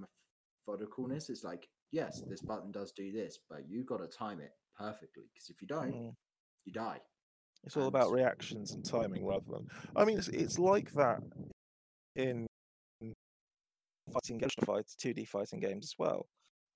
methodicalness. 0.68 1.30
It's 1.30 1.44
like, 1.44 1.70
yes, 1.92 2.22
this 2.28 2.42
button 2.42 2.72
does 2.72 2.92
do 2.92 3.12
this, 3.12 3.40
but 3.50 3.62
you've 3.70 3.86
got 3.86 3.98
to 3.98 4.08
time 4.08 4.42
it 4.42 4.52
perfectly 4.78 5.24
because 5.34 5.50
if 5.50 5.62
you 5.62 5.68
don't, 5.68 5.94
mm. 5.94 6.14
you 6.66 6.74
die. 6.74 7.00
It's 7.64 7.78
all 7.78 7.88
about 7.88 8.12
reactions 8.12 8.74
and 8.74 8.84
timing 8.84 9.26
rather 9.26 9.46
than. 9.50 9.68
I 9.96 10.06
mean, 10.06 10.18
it's, 10.18 10.28
it's 10.28 10.60
like 10.60 10.92
that 10.94 11.20
in 12.16 12.46
fighting 14.12 14.38
games, 14.38 14.54
fights, 14.66 14.96
2D 15.02 15.28
fighting 15.28 15.60
games 15.60 15.86
as 15.86 15.96
well. 15.98 16.28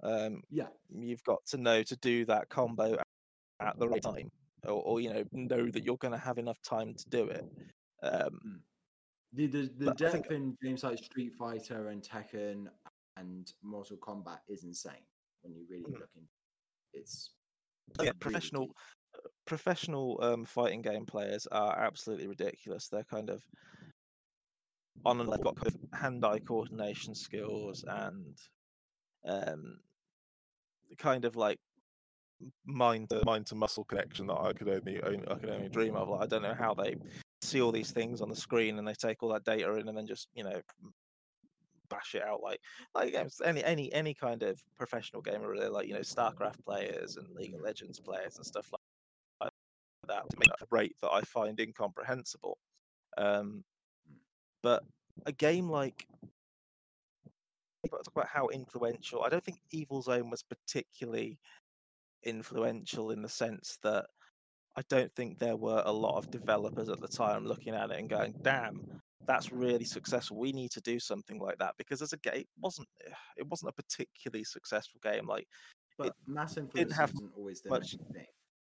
Um, 0.04 0.42
yeah, 0.50 0.68
you've 0.90 1.24
got 1.24 1.46
to 1.48 1.58
know 1.58 1.84
to 1.84 1.96
do 1.98 2.26
that 2.26 2.50
combo 2.50 2.98
at 3.62 3.78
the 3.78 3.88
right 3.88 4.02
time, 4.02 4.32
or, 4.65 4.82
or 4.84 5.02
you 5.02 5.13
know, 5.13 5.24
know 5.32 5.69
that 5.69 5.84
you're 5.84 5.97
going 5.97 6.13
to 6.13 6.17
have 6.17 6.38
enough 6.38 6.62
time 6.62 6.93
to 6.93 7.10
do 7.10 7.28
it. 7.28 7.45
Um, 8.04 8.39
mm. 8.45 8.60
The 9.34 9.47
the, 9.47 9.71
the 9.78 9.93
depth 9.93 10.28
think... 10.28 10.32
in 10.32 10.58
games 10.62 10.84
like 10.84 10.97
Street 10.97 11.34
Fighter 11.38 11.89
and 11.89 12.02
Tekken 12.02 12.67
and 13.17 13.52
Mortal 13.63 13.97
Kombat 13.97 14.39
is 14.47 14.63
insane 14.63 14.93
when 15.41 15.54
you 15.54 15.65
really 15.69 15.84
mm. 15.84 16.00
look 16.00 16.10
in. 16.15 16.24
It's 16.93 17.32
oh, 18.00 18.04
yeah, 18.04 18.10
really 18.10 18.19
professional 18.19 18.65
deep. 18.65 18.76
Uh, 19.15 19.28
professional 19.45 20.19
um, 20.21 20.45
fighting 20.45 20.82
game 20.82 21.06
players 21.06 21.47
are 21.52 21.78
absolutely 21.78 22.28
ridiculous. 22.28 22.88
They're 22.88 23.04
kind 23.04 23.30
of 23.30 23.43
on 25.06 25.19
and 25.19 25.32
they've 25.32 25.41
got 25.41 25.56
kind 25.56 25.67
of 25.67 26.00
hand-eye 26.00 26.39
coordination 26.39 27.15
skills 27.15 27.84
and 27.88 28.38
um, 29.26 29.80
kind 30.97 31.26
of 31.26 31.36
like 31.36 31.60
mind 32.65 33.10
to 33.10 33.21
mind 33.25 33.45
to 33.47 33.56
muscle 33.56 33.84
connection 33.84 34.27
that 34.27 34.39
I 34.39 34.54
could 34.54 34.69
only, 34.69 35.01
only 35.04 35.27
I 35.30 35.36
could 35.36 35.49
only 35.49 35.69
dream 35.69 35.95
of. 35.95 36.10
Like, 36.10 36.21
I 36.21 36.27
don't 36.27 36.43
know 36.43 36.56
how 36.58 36.73
they 36.73 36.95
see 37.41 37.62
all 37.62 37.71
these 37.71 37.91
things 37.91 38.21
on 38.21 38.30
the 38.30 38.36
screen 38.36 38.77
and 38.77 38.88
they 38.88 38.93
take 38.93 39.23
all 39.23 39.34
that 39.34 39.43
data 39.43 39.73
in 39.75 39.88
and 39.88 39.97
then 39.97 40.08
just 40.08 40.27
you 40.36 40.43
know 40.43 40.62
bash 41.89 42.15
it 42.15 42.23
out 42.23 42.41
like 42.41 42.60
like 42.95 43.13
any 43.43 43.63
any 43.63 43.93
any 43.93 44.13
kind 44.13 44.43
of 44.43 44.62
professional 44.77 45.21
gamer 45.21 45.49
really 45.49 45.67
like 45.67 45.88
you 45.88 45.93
know 45.93 45.99
starcraft 45.99 46.63
players 46.63 47.17
and 47.17 47.27
league 47.36 47.54
of 47.54 47.62
legends 47.62 47.99
players 47.99 48.38
and 48.38 48.45
stuff 48.45 48.71
like 48.71 49.51
that 50.08 50.23
at 50.23 50.62
a 50.62 50.65
rate 50.71 50.95
that 51.01 51.12
i 51.12 51.21
find 51.21 51.60
incomprehensible 51.60 52.58
um 53.17 53.63
but 54.63 54.84
a 55.25 55.32
game 55.32 55.69
like 55.69 56.08
talk 57.89 58.08
about 58.15 58.27
how 58.27 58.47
influential 58.47 59.23
i 59.23 59.30
don't 59.30 59.43
think 59.43 59.60
evil 59.71 60.01
zone 60.01 60.30
was 60.30 60.43
particularly 60.43 61.38
influential 62.23 63.12
in 63.12 63.21
the 63.21 63.29
sense 63.29 63.77
that 63.84 64.05
I 64.77 64.81
don't 64.89 65.13
think 65.15 65.38
there 65.38 65.57
were 65.57 65.84
a 65.86 65.91
lot 65.91 66.17
of 66.17 66.31
developers 66.31 66.89
at 66.89 67.01
the 67.01 67.07
time 67.07 67.45
looking 67.45 67.75
at 67.75 67.91
it 67.91 67.99
and 67.99 68.10
going, 68.10 68.34
"Damn, 68.41 69.01
that's 69.27 69.51
really 69.51 69.86
successful. 69.86 70.38
We 70.38 70.53
need 70.53 70.71
to 70.71 70.81
do 70.81 70.99
something 70.99 71.39
like 71.39 71.57
that." 71.60 71.75
Because 71.77 72.01
as 72.01 72.13
a 72.13 72.17
game, 72.17 72.36
it 72.36 72.47
wasn't 72.60 72.88
it 73.38 73.47
wasn't 73.47 73.69
a 73.69 73.81
particularly 73.81 74.43
successful 74.43 74.99
game. 75.03 75.27
Like, 75.27 75.47
but 75.97 76.15
mass 76.25 76.57
influence 76.57 76.95
have 76.95 77.12
isn't 77.12 77.31
always 77.36 77.62
the 77.62 77.69
much... 77.69 77.97
thing. 78.13 78.25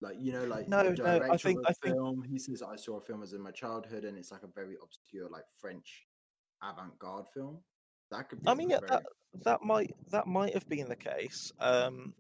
Like 0.03 0.17
you 0.21 0.33
know, 0.33 0.45
like 0.45 0.69
no, 0.69 0.83
no. 0.83 1.21
I 1.31 1.39
think 1.39 1.61
I 1.67 1.73
film, 1.73 2.21
think 2.21 2.31
he 2.31 2.39
says 2.39 2.63
I 2.63 2.77
saw 2.77 2.99
a 2.99 3.01
film 3.01 3.23
as 3.23 3.33
in 3.33 3.41
my 3.41 3.51
childhood, 3.51 4.05
and 4.05 4.19
it's 4.19 4.31
like 4.31 4.43
a 4.43 4.49
very 4.55 4.77
obscure, 4.83 5.29
like 5.31 5.45
French 5.59 6.07
avant-garde 6.63 7.27
film. 7.33 7.61
That 8.11 8.29
could. 8.29 8.41
I 8.47 8.55
mean, 8.55 8.69
yeah, 8.69 8.81
very... 8.81 8.91
that 8.91 9.05
that 9.45 9.63
might 9.63 9.95
that 10.11 10.27
might 10.27 10.53
have 10.53 10.69
been 10.69 10.89
the 10.91 10.97
case, 10.97 11.51
um, 11.61 12.13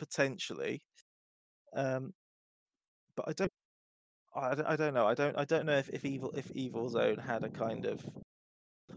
potentially. 0.00 0.80
Um, 1.76 2.12
but 3.14 3.28
I 3.28 3.32
don't. 3.34 3.52
I, 4.34 4.72
I 4.72 4.76
don't 4.76 4.94
know. 4.94 5.06
I 5.06 5.14
don't. 5.14 5.36
I 5.38 5.44
don't 5.44 5.66
know 5.66 5.76
if, 5.76 5.90
if 5.90 6.04
evil 6.04 6.32
if 6.34 6.50
Evil 6.52 6.88
Zone 6.88 7.18
had 7.18 7.44
a 7.44 7.50
kind 7.50 7.84
of. 7.84 8.02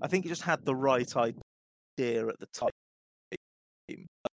I 0.02 0.08
think 0.08 0.26
it 0.26 0.30
just 0.30 0.42
had 0.42 0.66
the 0.66 0.76
right 0.76 1.14
idea 1.16 2.28
at 2.28 2.40
the 2.40 2.48
time. 2.54 2.70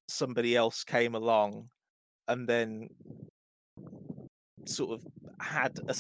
Somebody 0.09 0.55
else 0.55 0.85
came 0.85 1.15
along, 1.15 1.69
and 2.29 2.47
then 2.47 2.89
sort 4.67 4.93
of 4.93 5.07
had 5.41 5.73
a 5.89 5.95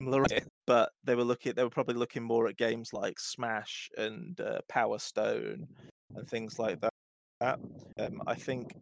similar, 0.00 0.26
but 0.66 0.90
they 1.04 1.14
were 1.14 1.24
looking. 1.24 1.54
They 1.54 1.64
were 1.64 1.70
probably 1.70 1.94
looking 1.94 2.22
more 2.22 2.48
at 2.48 2.58
games 2.58 2.92
like 2.92 3.18
Smash 3.18 3.88
and 3.96 4.38
uh, 4.40 4.58
Power 4.68 4.98
Stone 4.98 5.66
and 6.14 6.28
things 6.28 6.58
like 6.58 6.80
that. 6.82 6.92
Um, 7.40 8.22
I 8.26 8.34
think 8.34 8.74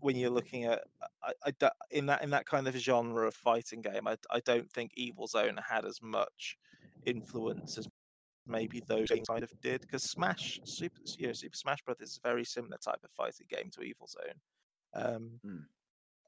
when 0.00 0.16
you're 0.16 0.30
looking 0.30 0.64
at 0.64 0.82
I, 1.22 1.32
I, 1.44 1.70
in 1.90 2.06
that 2.06 2.22
in 2.22 2.30
that 2.30 2.46
kind 2.46 2.68
of 2.68 2.74
genre 2.76 3.26
of 3.26 3.34
fighting 3.34 3.82
game, 3.82 4.06
I, 4.06 4.16
I 4.30 4.40
don't 4.40 4.70
think 4.70 4.92
Evil 4.94 5.26
Zone 5.26 5.58
had 5.68 5.84
as 5.84 6.00
much 6.02 6.56
influence 7.04 7.78
as 7.78 7.88
maybe 8.46 8.82
those 8.86 9.08
games 9.08 9.26
kind 9.28 9.42
of 9.42 9.50
did 9.60 9.80
because 9.80 10.02
Smash 10.02 10.60
Super 10.64 11.00
you 11.18 11.28
know, 11.28 11.32
Super 11.32 11.56
Smash 11.56 11.82
Brothers 11.82 12.10
is 12.10 12.20
a 12.22 12.28
very 12.28 12.44
similar 12.44 12.76
type 12.78 13.00
of 13.02 13.10
fighting 13.10 13.46
game 13.48 13.70
to 13.72 13.82
Evil 13.82 14.08
Zone. 14.08 14.40
Um, 14.94 15.30
mm. 15.44 15.62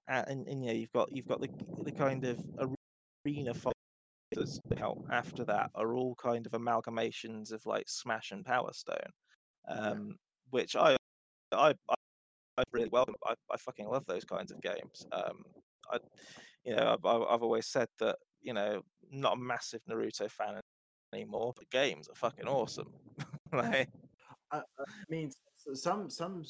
and, 0.08 0.28
and, 0.28 0.48
and 0.48 0.64
yeah, 0.64 0.72
you've 0.72 0.92
got 0.92 1.10
you've 1.12 1.28
got 1.28 1.40
the 1.40 1.50
the 1.84 1.92
kind 1.92 2.24
of 2.24 2.44
arena 3.26 3.54
fighters 3.54 4.60
out 4.80 4.98
after 5.10 5.44
that 5.44 5.70
are 5.74 5.94
all 5.94 6.14
kind 6.14 6.46
of 6.46 6.52
amalgamations 6.52 7.52
of 7.52 7.64
like 7.66 7.88
Smash 7.88 8.30
and 8.30 8.44
Power 8.44 8.72
Stone, 8.72 9.12
um, 9.68 10.08
yeah. 10.08 10.14
which 10.50 10.76
I 10.76 10.96
I, 11.52 11.74
I 12.56 12.62
really 12.72 12.88
well. 12.90 13.06
I, 13.26 13.34
I 13.52 13.56
fucking 13.56 13.88
love 13.88 14.04
those 14.06 14.24
kinds 14.24 14.52
of 14.52 14.60
games. 14.60 15.06
Um, 15.12 15.44
I, 15.90 15.98
you 16.64 16.76
know, 16.76 16.96
I've, 17.04 17.22
I've 17.22 17.42
always 17.42 17.66
said 17.66 17.88
that 18.00 18.16
you 18.42 18.52
know, 18.52 18.82
not 19.10 19.34
a 19.34 19.40
massive 19.40 19.80
Naruto 19.88 20.30
fan 20.30 20.60
anymore, 21.14 21.52
but 21.56 21.70
games 21.70 22.08
are 22.08 22.14
fucking 22.14 22.46
awesome. 22.46 22.92
like, 23.52 23.88
I, 24.52 24.58
I 24.58 24.84
mean, 25.08 25.30
some 25.74 26.10
some 26.10 26.44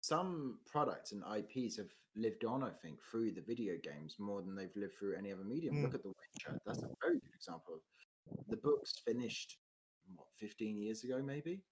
some 0.00 0.58
products 0.70 1.12
and 1.12 1.22
IPs 1.22 1.76
have 1.76 1.90
lived 2.16 2.44
on, 2.44 2.62
I 2.62 2.70
think, 2.82 2.98
through 3.10 3.32
the 3.32 3.40
video 3.40 3.74
games 3.82 4.16
more 4.18 4.42
than 4.42 4.54
they've 4.54 4.76
lived 4.76 4.94
through 4.98 5.16
any 5.16 5.32
other 5.32 5.44
medium. 5.44 5.76
Mm. 5.76 5.82
Look 5.84 5.94
at 5.94 6.02
The 6.02 6.08
Witcher. 6.10 6.58
That's 6.66 6.82
a 6.82 6.88
very 7.02 7.14
good 7.14 7.34
example. 7.34 7.80
The 8.48 8.56
books 8.56 8.94
finished 9.06 9.58
what 10.16 10.28
15 10.38 10.78
years 10.78 11.04
ago, 11.04 11.22
maybe, 11.24 11.62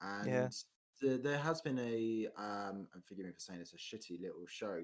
and 0.00 0.26
yeah 0.26 0.48
there 1.02 1.38
has 1.38 1.60
been 1.60 1.78
a 1.78 2.26
um 2.38 2.86
and 2.94 3.04
forgive 3.04 3.26
me 3.26 3.32
for 3.32 3.40
saying 3.40 3.60
it's 3.60 3.74
a 3.74 3.76
shitty 3.76 4.20
little 4.20 4.46
show 4.46 4.80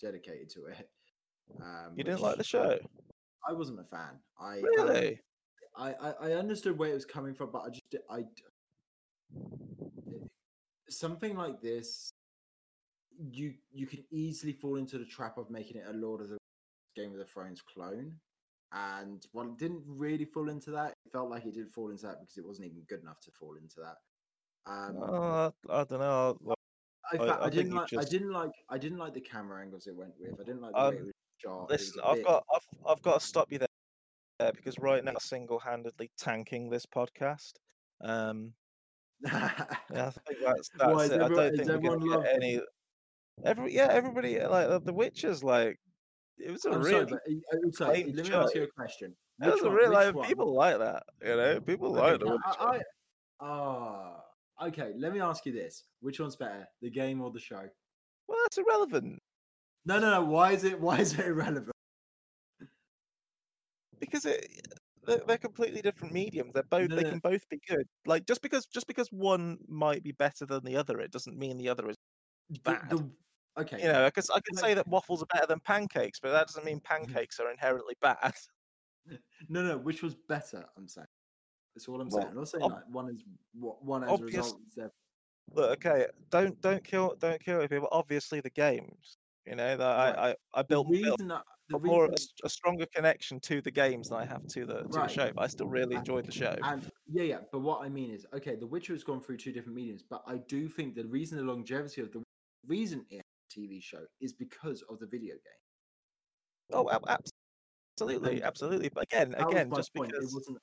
dedicated 0.00 0.48
to 0.50 0.66
it 0.66 0.88
um 1.62 1.92
you 1.96 2.04
didn't 2.04 2.20
like 2.20 2.36
the 2.36 2.44
show 2.44 2.78
i 3.48 3.52
wasn't 3.52 3.78
a 3.78 3.84
fan 3.84 4.18
i 4.40 4.56
really 4.56 5.20
I, 5.76 5.94
I 6.00 6.12
i 6.22 6.32
understood 6.32 6.76
where 6.78 6.90
it 6.90 6.94
was 6.94 7.04
coming 7.04 7.34
from 7.34 7.50
but 7.50 7.62
i 7.62 7.68
just 7.70 8.04
i 8.10 8.24
something 10.88 11.36
like 11.36 11.60
this 11.60 12.12
you 13.18 13.54
you 13.72 13.86
can 13.86 14.04
easily 14.10 14.52
fall 14.52 14.76
into 14.76 14.98
the 14.98 15.04
trap 15.04 15.38
of 15.38 15.50
making 15.50 15.78
it 15.78 15.86
a 15.88 15.92
Lord 15.92 16.20
of 16.20 16.28
the 16.28 16.38
Game 16.96 17.12
of 17.12 17.18
the 17.18 17.24
Thrones 17.24 17.62
clone. 17.62 18.14
And 18.72 19.24
while 19.32 19.46
it 19.46 19.58
didn't 19.58 19.82
really 19.86 20.26
fall 20.26 20.50
into 20.50 20.70
that, 20.72 20.88
it 20.88 21.12
felt 21.12 21.30
like 21.30 21.46
it 21.46 21.54
did 21.54 21.72
fall 21.72 21.90
into 21.90 22.06
that 22.06 22.20
because 22.20 22.36
it 22.36 22.46
wasn't 22.46 22.68
even 22.68 22.82
good 22.88 23.00
enough 23.00 23.20
to 23.20 23.30
fall 23.30 23.54
into 23.56 23.80
that. 23.80 23.96
Um, 24.68 25.02
Uh, 25.02 25.50
I 25.70 25.84
don't 25.84 25.98
know. 25.98 26.38
like, 26.42 26.58
I, 27.12 27.16
I- 27.16 27.26
I 27.26 27.44
I, 27.46 27.50
didn't 27.50 27.74
like. 27.74 27.88
I 27.98 28.04
didn't 28.04 28.32
like. 28.32 28.50
I 28.68 28.78
didn't 28.78 28.98
like 28.98 29.14
the 29.14 29.20
camera 29.20 29.62
angles 29.62 29.86
it 29.86 29.96
went 29.96 30.12
with. 30.18 30.34
I 30.40 30.44
didn't 30.44 30.60
like 30.60 30.72
the 30.74 30.78
way 30.78 30.86
Um, 30.88 30.94
it 30.94 31.04
was 31.04 31.12
shot. 31.38 31.70
Listen, 31.70 32.02
I've 32.04 32.16
bit- 32.16 32.26
got, 32.26 32.44
I've, 32.54 32.66
I've 32.86 33.02
got 33.02 33.20
to 33.20 33.26
stop 33.26 33.50
you 33.50 33.58
there, 33.58 34.52
because 34.52 34.78
right 34.78 35.02
now, 35.02 35.14
single-handedly 35.18 36.10
tanking 36.18 36.68
this 36.68 36.84
podcast. 36.86 37.54
Um, 38.02 38.52
yeah, 39.24 39.50
I 39.90 40.10
think 40.10 40.38
that's 40.44 40.68
that's 40.78 41.02
is 41.02 41.10
it. 41.10 41.22
I 41.22 41.28
don't 41.28 41.56
think 41.56 41.68
we're 41.82 41.96
gonna 41.96 42.22
get 42.22 42.34
any. 42.34 42.60
Every 43.44 43.74
yeah, 43.74 43.88
everybody 43.90 44.38
like 44.40 44.66
uh, 44.68 44.78
the 44.80 44.92
Witches 44.92 45.42
like 45.42 45.78
it 46.38 46.50
was 46.52 46.64
a 46.66 46.70
I'm 46.70 46.82
really 46.82 47.08
sorry, 47.08 47.12
uh, 47.52 47.56
uh, 47.56 47.70
sorry, 47.72 48.12
let 48.12 48.28
me 48.28 48.34
ask 48.34 48.54
you 48.54 48.62
a 48.64 48.66
question. 48.68 49.14
it 49.42 49.54
Which 49.54 49.62
a 49.62 49.70
real 49.70 49.92
like, 49.92 50.28
people 50.28 50.54
like 50.54 50.78
that, 50.78 51.04
you 51.24 51.36
know. 51.36 51.60
People 51.60 51.92
Okay, 51.96 52.10
like 52.10 52.20
the 52.20 52.26
now, 52.26 52.32
Witcher. 52.32 52.60
I, 52.60 52.76
I, 52.76 52.80
ah, 53.40 54.20
okay. 54.62 54.92
Let 54.96 55.12
me 55.12 55.20
ask 55.20 55.46
you 55.46 55.52
this: 55.52 55.84
Which 56.00 56.20
one's 56.20 56.36
better, 56.36 56.66
the 56.82 56.90
game 56.90 57.20
or 57.20 57.30
the 57.30 57.40
show? 57.40 57.68
Well, 58.28 58.38
that's 58.44 58.58
irrelevant 58.58 59.18
No, 59.86 59.98
no, 59.98 60.10
no. 60.10 60.24
Why 60.24 60.52
is 60.52 60.64
it? 60.64 60.80
Why 60.80 60.98
is 60.98 61.14
it 61.18 61.26
irrelevant? 61.26 61.72
because 64.00 64.24
it 64.26 64.46
they're, 65.06 65.20
they're 65.26 65.38
completely 65.38 65.80
different 65.82 66.12
mediums. 66.12 66.52
They're 66.52 66.62
both 66.64 66.88
No, 66.90 66.96
they 66.96 67.02
no. 67.02 67.10
can 67.10 67.18
both 67.20 67.48
be 67.48 67.58
good. 67.68 67.86
Like 68.06 68.26
just 68.26 68.42
because 68.42 68.66
just 68.66 68.86
because 68.86 69.08
one 69.10 69.58
might 69.68 70.02
be 70.02 70.12
better 70.12 70.46
than 70.46 70.64
the 70.64 70.76
other, 70.76 71.00
it 71.00 71.10
doesn't 71.10 71.38
mean 71.38 71.56
the 71.58 71.68
other 71.68 71.88
is 71.88 71.96
bad. 72.64 72.90
the- 72.90 73.10
okay. 73.58 73.78
you 73.82 73.88
know. 73.88 74.04
Because 74.06 74.30
I 74.30 74.40
can 74.46 74.56
say 74.56 74.74
that 74.74 74.86
waffles 74.86 75.22
are 75.22 75.26
better 75.32 75.46
than 75.46 75.60
pancakes, 75.60 76.20
but 76.20 76.32
that 76.32 76.46
doesn't 76.46 76.64
mean 76.64 76.80
pancakes 76.84 77.40
are 77.40 77.50
inherently 77.50 77.94
bad. 78.02 78.34
No, 79.48 79.62
no. 79.62 79.78
Which 79.78 80.02
was 80.02 80.14
better? 80.14 80.66
I'm 80.76 80.88
saying. 80.88 81.06
That's 81.78 81.86
all 81.88 82.00
I'm 82.00 82.08
Well, 82.08 82.18
saying. 82.22 82.28
I'm 82.30 82.36
not 82.36 82.48
saying 82.48 82.64
like 82.64 82.82
one 82.90 83.08
is 83.08 83.22
one 83.54 84.02
as 84.02 84.18
a 84.20 84.24
result. 84.24 84.60
Is 84.66 84.74
there, 84.74 84.90
Look, 85.54 85.70
okay, 85.86 86.06
don't 86.30 86.60
don't 86.60 86.82
kill 86.82 87.14
don't 87.20 87.40
kill 87.40 87.60
people. 87.68 87.88
Obviously, 87.92 88.40
the 88.40 88.50
games. 88.50 89.16
You 89.46 89.54
know 89.54 89.76
that 89.76 89.96
Right. 89.96 90.18
I, 90.18 90.30
I 90.30 90.34
I 90.54 90.62
the 90.62 90.68
built, 90.82 90.90
built 90.90 91.18
that 91.28 91.44
more 91.82 92.06
a, 92.06 92.10
reason- 92.10 92.28
a 92.42 92.48
stronger 92.48 92.86
connection 92.92 93.38
to 93.40 93.60
the 93.62 93.70
games 93.70 94.08
than 94.08 94.18
I 94.18 94.24
have 94.24 94.44
to 94.48 94.66
the 94.66 94.82
to 94.82 94.88
the 94.88 95.06
show. 95.06 95.30
But 95.32 95.42
I 95.42 95.46
still 95.46 95.68
really 95.68 95.94
A- 95.94 96.00
enjoyed 96.00 96.26
the 96.26 96.32
show. 96.32 96.56
And 96.64 96.82
yeah, 97.06 97.22
yeah. 97.22 97.38
But 97.52 97.60
what 97.60 97.80
I 97.82 97.88
mean 97.88 98.10
is, 98.10 98.26
okay, 98.34 98.56
The 98.56 98.66
Witcher 98.66 98.92
has 98.92 99.04
gone 99.04 99.20
through 99.20 99.36
two 99.36 99.52
different 99.52 99.76
mediums, 99.76 100.02
but 100.02 100.24
I 100.26 100.38
do 100.48 100.68
think 100.68 100.96
the 100.96 101.06
reason 101.06 101.38
the 101.38 101.44
longevity 101.44 102.00
of 102.00 102.10
the 102.10 102.24
reason 102.66 103.06
it 103.08 103.22
TV 103.56 103.80
show 103.80 104.04
is 104.20 104.32
because 104.32 104.82
of 104.90 104.98
the 104.98 105.06
video 105.06 105.34
game. 105.34 106.72
Oh, 106.72 106.90
absolutely, 107.96 108.42
absolutely. 108.42 108.88
But 108.90 109.04
again, 109.04 109.30
That 109.30 109.48
again, 109.48 109.70
just 109.74 109.94
point. 109.94 110.10
because 110.10 110.30
it 110.30 110.34
wasn't. 110.34 110.58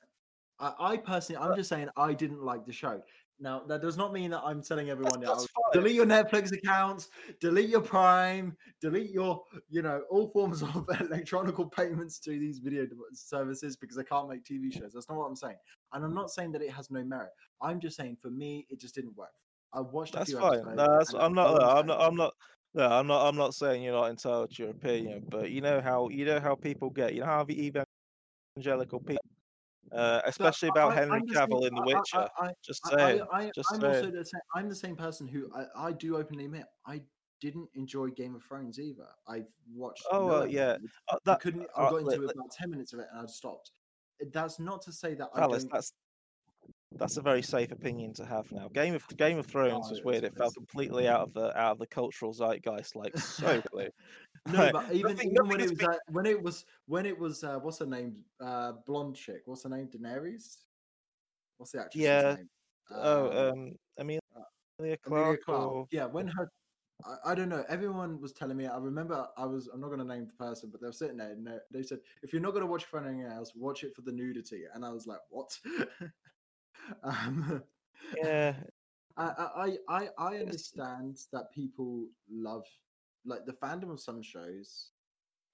I, 0.59 0.73
I 0.79 0.97
personally, 0.97 1.41
I'm 1.41 1.55
just 1.55 1.69
saying, 1.69 1.89
I 1.97 2.13
didn't 2.13 2.43
like 2.43 2.65
the 2.65 2.73
show. 2.73 3.01
Now, 3.39 3.63
that 3.67 3.81
does 3.81 3.97
not 3.97 4.13
mean 4.13 4.31
that 4.31 4.41
I'm 4.45 4.61
telling 4.61 4.89
everyone, 4.89 5.19
that's 5.19 5.47
fine. 5.47 5.73
delete 5.73 5.95
your 5.95 6.05
Netflix 6.05 6.53
accounts, 6.53 7.09
delete 7.41 7.67
your 7.67 7.81
Prime, 7.81 8.55
delete 8.79 9.11
your, 9.11 9.43
you 9.69 9.81
know, 9.81 10.03
all 10.09 10.29
forms 10.29 10.61
of 10.63 10.87
electronic 11.01 11.55
payments 11.75 12.17
to 12.19 12.29
these 12.29 12.59
video 12.59 12.87
services 13.11 13.75
because 13.75 13.97
I 13.97 14.03
can't 14.03 14.29
make 14.29 14.45
TV 14.45 14.71
shows. 14.71 14.93
That's 14.93 15.09
not 15.09 15.17
what 15.17 15.25
I'm 15.25 15.35
saying. 15.35 15.57
And 15.91 16.05
I'm 16.05 16.13
not 16.13 16.31
saying 16.31 16.53
that 16.53 16.61
it 16.61 16.71
has 16.71 16.89
no 16.89 17.03
merit. 17.03 17.31
I'm 17.61 17.81
just 17.81 17.97
saying, 17.97 18.17
for 18.21 18.29
me, 18.29 18.65
it 18.69 18.79
just 18.79 18.95
didn't 18.95 19.17
work. 19.17 19.33
I 19.73 19.81
watched. 19.81 20.15
a 20.15 20.19
That's 20.19 20.29
few 20.29 20.39
fine. 20.39 20.53
episodes 20.53 20.77
No, 20.77 20.97
that's, 20.97 21.13
I'm 21.13 21.33
not. 21.33 21.61
I'm 21.61 21.85
not. 21.85 21.99
I'm 21.99 22.15
not. 22.15 22.33
No, 22.73 22.87
I'm 22.87 23.07
not. 23.07 23.27
I'm 23.27 23.35
not 23.35 23.53
saying 23.53 23.83
you're 23.83 23.93
not 23.93 24.09
entitled 24.09 24.51
to 24.51 24.63
your 24.63 24.71
opinion, 24.71 25.25
but 25.29 25.51
you 25.51 25.59
know 25.59 25.81
how 25.81 26.07
you 26.09 26.25
know 26.25 26.39
how 26.39 26.55
people 26.55 26.89
get. 26.89 27.13
You 27.13 27.21
know 27.21 27.25
how 27.25 27.43
the 27.43 27.71
evangelical 28.57 28.99
people, 28.99 29.21
uh, 29.91 30.21
especially 30.25 30.69
I- 30.69 30.71
about 30.73 30.91
I- 30.91 30.95
Henry 30.95 31.21
the 31.27 31.33
same- 31.33 31.47
Cavill 31.47 31.67
in 31.67 31.75
The 31.75 31.81
I- 31.81 31.83
I- 31.83 31.85
Witcher. 31.85 32.29
I- 32.39 32.51
just 32.63 32.81
I, 32.85 32.97
saying. 32.97 33.21
I, 33.31 33.37
I, 33.45 33.51
just 33.55 33.69
I'm 33.73 33.81
saying. 33.81 33.95
also 33.95 34.11
the 34.11 34.25
same. 34.25 34.41
I'm 34.55 34.69
the 34.69 34.75
same 34.75 34.95
person 34.95 35.27
who 35.27 35.49
I, 35.53 35.87
I 35.87 35.91
do 35.91 36.17
openly 36.17 36.45
admit 36.45 36.65
I 36.85 37.01
didn't 37.41 37.69
enjoy 37.75 38.09
Game 38.09 38.33
of 38.35 38.43
Thrones 38.43 38.79
either. 38.79 39.07
I've 39.27 39.49
watched. 39.73 40.03
Oh, 40.11 40.27
no 40.27 40.35
uh, 40.41 40.43
yeah. 40.45 40.77
Uh, 41.09 41.15
I 41.15 41.17
that, 41.25 41.41
couldn't. 41.41 41.67
I 41.75 41.83
uh, 41.83 41.89
got 41.91 41.97
into 41.97 42.23
about 42.23 42.51
ten 42.51 42.69
minutes 42.71 42.93
of 42.93 42.99
it 42.99 43.07
and 43.11 43.21
I 43.21 43.25
stopped. 43.29 43.71
That's 44.31 44.59
not 44.59 44.81
to 44.83 44.93
say 44.93 45.13
that 45.15 45.29
I 45.35 45.41
Alice, 45.41 45.65
that's 45.69 45.91
that's 46.97 47.17
a 47.17 47.21
very 47.21 47.41
safe 47.41 47.71
opinion 47.73 48.13
to 48.13 48.25
have 48.25 48.49
now. 48.53 48.69
Game 48.69 48.95
of 48.95 49.05
Game 49.17 49.37
of 49.37 49.45
Thrones 49.45 49.87
Oh, 49.87 49.89
was 49.89 50.01
weird. 50.03 50.23
It 50.23 50.27
it 50.27 50.37
fell 50.37 50.51
completely 50.51 51.09
out 51.09 51.21
of 51.21 51.33
the 51.33 51.55
out 51.59 51.73
of 51.73 51.79
the 51.79 51.87
cultural 51.87 52.33
zeitgeist, 52.33 52.95
like 52.95 53.17
so. 53.17 53.61
no, 54.47 54.71
but 54.71 54.91
even, 54.93 55.11
nothing- 55.15 55.31
even 55.31 55.47
when 55.47 55.59
it 55.61 55.69
was 55.69 55.77
been- 55.79 55.89
uh, 55.89 55.97
when 56.11 56.25
it 56.25 56.41
was 56.41 56.65
when 56.85 57.05
it 57.05 57.17
was 57.17 57.43
uh, 57.43 57.59
what's 57.59 57.79
her 57.79 57.85
name? 57.85 58.23
Uh, 58.39 58.73
blonde 58.85 59.15
chick. 59.15 59.41
What's 59.45 59.63
her 59.63 59.69
name? 59.69 59.87
Daenerys. 59.87 60.65
What's 61.57 61.71
the 61.71 61.79
actress's 61.81 62.01
Yeah, 62.05 62.35
name? 62.35 62.49
oh, 62.91 63.49
um, 63.51 63.75
Amelia 63.97 64.19
Amelia 64.77 64.97
Clarke, 64.97 65.47
or 65.49 65.87
Yeah, 65.91 66.05
when 66.05 66.27
her, 66.27 66.49
I, 67.05 67.31
I 67.31 67.35
don't 67.35 67.49
know. 67.49 67.63
Everyone 67.69 68.19
was 68.19 68.33
telling 68.33 68.57
me. 68.57 68.67
I 68.67 68.77
remember 68.77 69.27
I 69.37 69.45
was. 69.45 69.67
I'm 69.67 69.79
not 69.81 69.87
going 69.87 69.99
to 69.99 70.05
name 70.05 70.27
the 70.27 70.33
person, 70.33 70.69
but 70.69 70.81
they 70.81 70.87
were 70.87 70.93
sitting 70.93 71.17
there 71.17 71.31
and 71.31 71.45
they, 71.45 71.57
they 71.71 71.83
said, 71.83 71.99
"If 72.23 72.33
you're 72.33 72.41
not 72.41 72.51
going 72.51 72.61
to 72.61 72.67
watch 72.67 72.83
it 72.83 72.89
for 72.89 72.99
anything 72.99 73.23
else, 73.23 73.53
watch 73.55 73.83
it 73.83 73.93
for 73.95 74.01
the 74.01 74.11
nudity." 74.11 74.63
And 74.73 74.85
I 74.85 74.89
was 74.89 75.07
like, 75.07 75.19
"What?" 75.29 75.57
um, 77.03 77.63
yeah, 78.17 78.59
I, 79.17 79.23
I, 79.55 79.77
I, 79.87 80.09
I 80.17 80.37
understand 80.37 81.19
that 81.31 81.51
people 81.53 82.07
love, 82.29 82.65
like 83.25 83.45
the 83.45 83.53
fandom 83.53 83.91
of 83.91 83.99
some 83.99 84.21
shows 84.21 84.91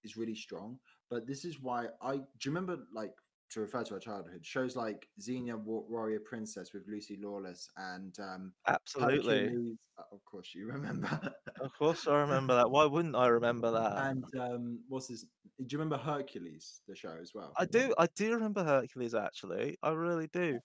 is 0.03 0.17
really 0.17 0.35
strong, 0.35 0.77
but 1.09 1.27
this 1.27 1.45
is 1.45 1.59
why 1.61 1.87
I. 2.01 2.17
Do 2.17 2.23
you 2.43 2.51
remember, 2.51 2.77
like, 2.93 3.13
to 3.51 3.59
refer 3.59 3.83
to 3.83 3.95
our 3.95 3.99
childhood 3.99 4.45
shows 4.45 4.75
like 4.75 5.07
Xena 5.19 5.57
Warrior 5.57 6.21
Princess 6.21 6.71
with 6.73 6.83
Lucy 6.87 7.19
Lawless 7.21 7.69
and 7.77 8.15
um, 8.19 8.53
absolutely. 8.67 9.39
Hercules- 9.41 9.77
uh, 9.97 10.03
Of 10.13 10.23
course, 10.25 10.53
you 10.55 10.67
remember. 10.67 11.19
Of 11.59 11.71
course, 11.77 12.07
I 12.07 12.15
remember 12.21 12.55
that. 12.55 12.71
Why 12.71 12.85
wouldn't 12.85 13.15
I 13.15 13.27
remember 13.27 13.69
that? 13.71 13.97
and 14.07 14.25
um, 14.39 14.79
what's 14.87 15.09
his? 15.09 15.25
Do 15.59 15.65
you 15.69 15.77
remember 15.77 15.97
Hercules, 15.97 16.81
the 16.87 16.95
show 16.95 17.15
as 17.21 17.33
well? 17.35 17.53
I 17.57 17.65
do. 17.65 17.93
I 17.99 18.07
do 18.15 18.33
remember 18.33 18.63
Hercules. 18.63 19.13
Actually, 19.13 19.77
I 19.83 19.91
really 19.91 20.27
do. 20.33 20.59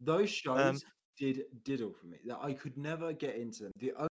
Those 0.00 0.30
shows 0.30 0.58
Um, 0.58 0.80
did 1.18 1.42
diddle 1.64 1.92
for 1.92 2.06
me. 2.06 2.18
That 2.26 2.38
I 2.40 2.54
could 2.54 2.76
never 2.76 3.12
get 3.12 3.36
into 3.36 3.64
them. 3.64 3.72
The 3.76 3.92
only 3.92 4.09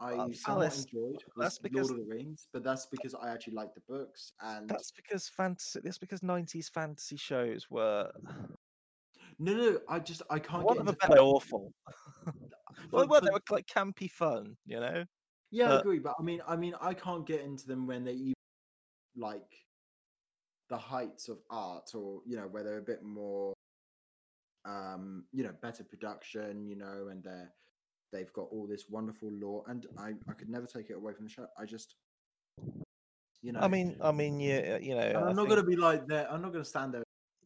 I 0.00 0.12
Uh, 0.14 0.28
Alice, 0.46 0.84
enjoyed 0.84 1.24
that's 1.36 1.58
because- 1.58 1.90
Lord 1.90 2.00
of 2.02 2.06
the 2.06 2.14
Rings, 2.14 2.46
but 2.52 2.62
that's 2.62 2.86
because 2.86 3.14
I 3.14 3.30
actually 3.30 3.54
liked 3.54 3.74
the 3.74 3.80
books. 3.82 4.32
And 4.40 4.68
That's 4.68 4.92
because 4.92 5.28
fantasy. 5.28 5.80
That's 5.82 5.98
because 5.98 6.20
'90s 6.22 6.68
fantasy 6.70 7.16
shows 7.16 7.68
were 7.68 8.12
no, 9.40 9.54
no, 9.54 9.80
I 9.88 9.98
just 9.98 10.22
I 10.30 10.38
can't 10.38 10.64
one 10.64 10.76
get 10.76 10.82
of 10.82 10.88
into 10.88 10.98
better 11.08 11.20
awful. 11.20 11.72
well, 12.92 13.06
well, 13.08 13.20
they 13.20 13.30
were 13.30 13.42
like 13.50 13.66
campy 13.66 14.10
fun, 14.10 14.56
you 14.66 14.78
know. 14.80 15.04
Yeah, 15.50 15.74
I 15.74 15.80
agree, 15.80 15.98
but 15.98 16.14
I 16.18 16.22
mean, 16.22 16.42
I 16.46 16.56
mean, 16.56 16.74
I 16.80 16.94
can't 16.94 17.26
get 17.26 17.40
into 17.40 17.66
them 17.66 17.86
when 17.86 18.04
they 18.04 18.12
even 18.12 18.34
like 19.16 19.64
the 20.68 20.76
heights 20.76 21.28
of 21.28 21.38
art, 21.50 21.94
or 21.94 22.20
you 22.26 22.36
know, 22.36 22.46
where 22.46 22.62
they're 22.62 22.78
a 22.78 22.82
bit 22.82 23.02
more, 23.02 23.54
um, 24.64 25.24
you 25.32 25.42
know, 25.42 25.52
better 25.62 25.82
production, 25.82 26.66
you 26.66 26.76
know, 26.76 27.08
and 27.10 27.24
they're 27.24 27.52
they've 28.12 28.32
got 28.32 28.48
all 28.50 28.66
this 28.66 28.84
wonderful 28.88 29.30
lore, 29.32 29.64
and 29.68 29.86
I 29.98 30.14
I 30.28 30.32
could 30.34 30.48
never 30.48 30.66
take 30.66 30.90
it 30.90 30.94
away 30.96 31.12
from 31.12 31.24
the 31.26 31.30
show. 31.30 31.46
I 31.58 31.64
just, 31.64 31.94
you 33.42 33.52
know, 33.52 33.60
I 33.60 33.68
mean, 33.68 33.96
I 34.02 34.12
mean, 34.12 34.40
yeah, 34.40 34.74
uh, 34.76 34.78
you 34.78 34.94
know. 34.94 35.00
and 35.00 35.16
I 35.16 35.20
I'm 35.20 35.36
not 35.36 35.42
think- 35.42 35.48
gonna 35.50 35.62
be 35.64 35.76
like 35.76 36.06
there. 36.06 36.30
I'm 36.30 36.42
not 36.42 36.52
gonna 36.52 36.64
stand 36.64 36.94
there. 36.94 37.02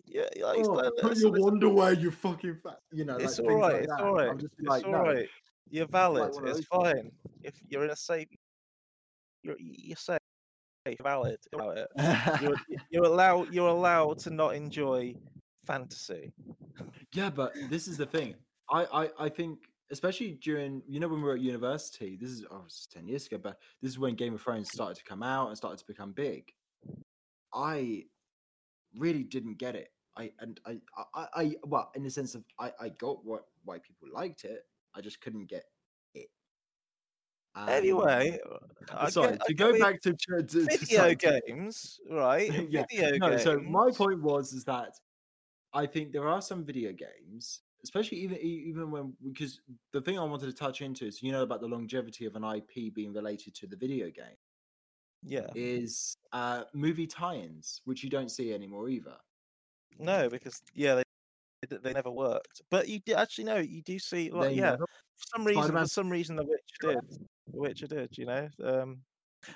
Yeah, 0.07 0.23
like, 0.43 0.59
Oh, 0.59 0.73
like- 0.73 0.93
put 1.01 1.17
your 1.19 1.29
it's- 1.29 1.41
wonder 1.43 1.69
where 1.69 1.93
you 1.93 2.11
fucking 2.11 2.57
fat. 2.63 2.79
You 2.93 3.05
know, 3.05 3.17
It's 3.17 3.39
like 3.39 3.49
all 3.51 3.61
things 3.61 3.61
right. 3.63 3.73
like 3.73 3.83
It's 3.85 3.93
that. 3.97 4.01
all 4.05 4.15
right. 4.15 4.29
I'm 4.29 4.39
just 4.39 4.55
It's 4.59 4.69
like, 4.69 4.85
all 4.85 4.93
no. 4.93 5.03
right. 5.03 5.29
You're 5.71 5.87
valid. 5.87 6.35
one 6.35 6.43
of 6.45 6.49
It's 6.51 6.69
those 6.69 6.83
things. 6.93 7.03
fine. 7.03 7.13
If 7.43 7.55
you're 7.69 7.85
in 7.85 7.91
a 7.91 7.97
safe, 7.97 8.29
you're 9.43 9.57
you're 9.59 9.97
safe. 9.97 10.19
Valid 11.01 11.39
about 11.53 11.79
it. 11.79 11.89
You're 12.43 12.57
you're 12.91 13.05
allowed. 13.05 13.53
You're 13.55 13.69
allowed 13.69 14.19
to 14.21 14.31
not 14.31 14.57
enjoy 14.57 15.15
fantasy. 15.65 16.33
Yeah, 17.15 17.31
but 17.31 17.53
this 17.71 17.87
is 17.87 17.97
the 17.97 18.07
thing. 18.07 18.35
I, 18.69 18.85
I, 19.05 19.11
I 19.27 19.29
think, 19.29 19.61
especially 19.93 20.33
during, 20.43 20.83
you 20.89 20.99
know, 20.99 21.07
when 21.07 21.19
we 21.21 21.29
were 21.29 21.35
at 21.35 21.41
university, 21.41 22.17
this 22.21 22.31
is, 22.31 22.45
oh, 22.51 22.65
10 22.93 23.07
years 23.07 23.27
ago, 23.27 23.39
but 23.39 23.59
this 23.83 23.91
is 23.93 23.99
when 23.99 24.15
Game 24.15 24.35
of 24.35 24.41
Thrones 24.41 24.71
started 24.73 24.97
to 24.97 25.05
come 25.05 25.23
out 25.23 25.49
and 25.49 25.57
started 25.57 25.79
to 25.79 25.87
become 25.87 26.13
big. 26.13 26.51
I 27.55 28.05
really 28.97 29.23
didn't 29.23 29.59
get 29.59 29.77
it. 29.77 29.89
I, 30.17 30.33
and 30.41 30.59
I, 30.67 30.79
I, 31.15 31.27
I, 31.35 31.55
well, 31.65 31.91
in 31.95 32.03
the 32.03 32.11
sense 32.11 32.35
of, 32.35 32.43
I, 32.59 32.73
I 32.81 32.89
got 32.89 33.25
what, 33.25 33.45
why 33.65 33.79
people 33.79 34.09
liked 34.13 34.45
it. 34.45 34.63
I 34.95 35.01
just 35.03 35.21
couldn't 35.21 35.49
get 35.49 35.65
it. 36.15 36.29
Um, 37.55 37.69
Anyway, 37.69 38.39
I 38.95 39.11
sorry, 39.11 39.33
get- 39.33 39.47
to 39.47 39.55
go 39.55 39.79
back 39.79 40.01
to, 40.03 40.15
to, 40.15 40.43
to 40.43 40.65
video 40.65 41.11
to- 41.15 41.41
games, 41.47 42.01
right? 42.11 42.51
yeah, 42.71 42.85
Video 42.91 43.17
no, 43.19 43.31
games. 43.31 43.43
so 43.43 43.61
my 43.61 43.91
point 43.91 44.23
was 44.23 44.55
is 44.55 44.65
that 44.65 44.95
I 45.75 45.85
think 45.87 46.13
there 46.13 46.29
are 46.29 46.41
some 46.41 46.65
video 46.65 46.93
games 46.93 47.61
especially 47.85 48.19
even 48.19 48.39
even 48.39 48.91
when 48.91 49.13
because 49.23 49.61
the 49.93 50.01
thing 50.01 50.19
I 50.19 50.25
wanted 50.25 50.47
to 50.47 50.53
touch 50.53 50.81
into 50.83 51.07
is 51.07 51.23
you 51.23 51.33
know 51.33 51.43
about 51.43 51.61
the 51.61 51.69
longevity 51.69 52.27
of 52.27 52.37
an 52.37 52.45
IP 52.45 52.95
being 52.95 53.13
related 53.13 53.55
to 53.57 53.67
the 53.67 53.77
video 53.77 54.07
game 54.11 54.37
Yeah. 55.23 55.49
is 55.55 56.17
uh, 56.33 56.65
movie 56.75 57.07
tie-ins, 57.07 57.81
which 57.85 58.03
you 58.05 58.11
don't 58.11 58.31
see 58.31 58.53
anymore 58.55 58.89
either. 58.89 59.17
No, 59.99 60.29
because 60.29 60.63
yeah, 60.75 60.95
they 60.97 61.77
they- 61.83 61.93
never 61.93 62.11
worked. 62.11 62.63
But 62.71 62.89
you 62.89 63.01
actually 63.17 63.45
no, 63.45 63.57
you 63.59 63.83
do 63.83 63.99
see 63.99 64.31
like 64.31 64.51
They 64.51 64.55
yeah, 64.57 64.71
never- 64.71 64.87
for 65.17 65.27
some 65.37 65.45
reason 65.45 65.63
Spider-Man 65.63 65.85
for 65.85 65.89
some 65.89 66.11
reason 66.11 66.37
the 66.37 66.45
Witcher 66.45 67.01
did. 67.01 67.29
The 67.53 67.61
Witcher 67.61 67.87
did, 67.87 68.19
you 68.19 68.27
know. 68.27 68.49
Um 68.65 69.03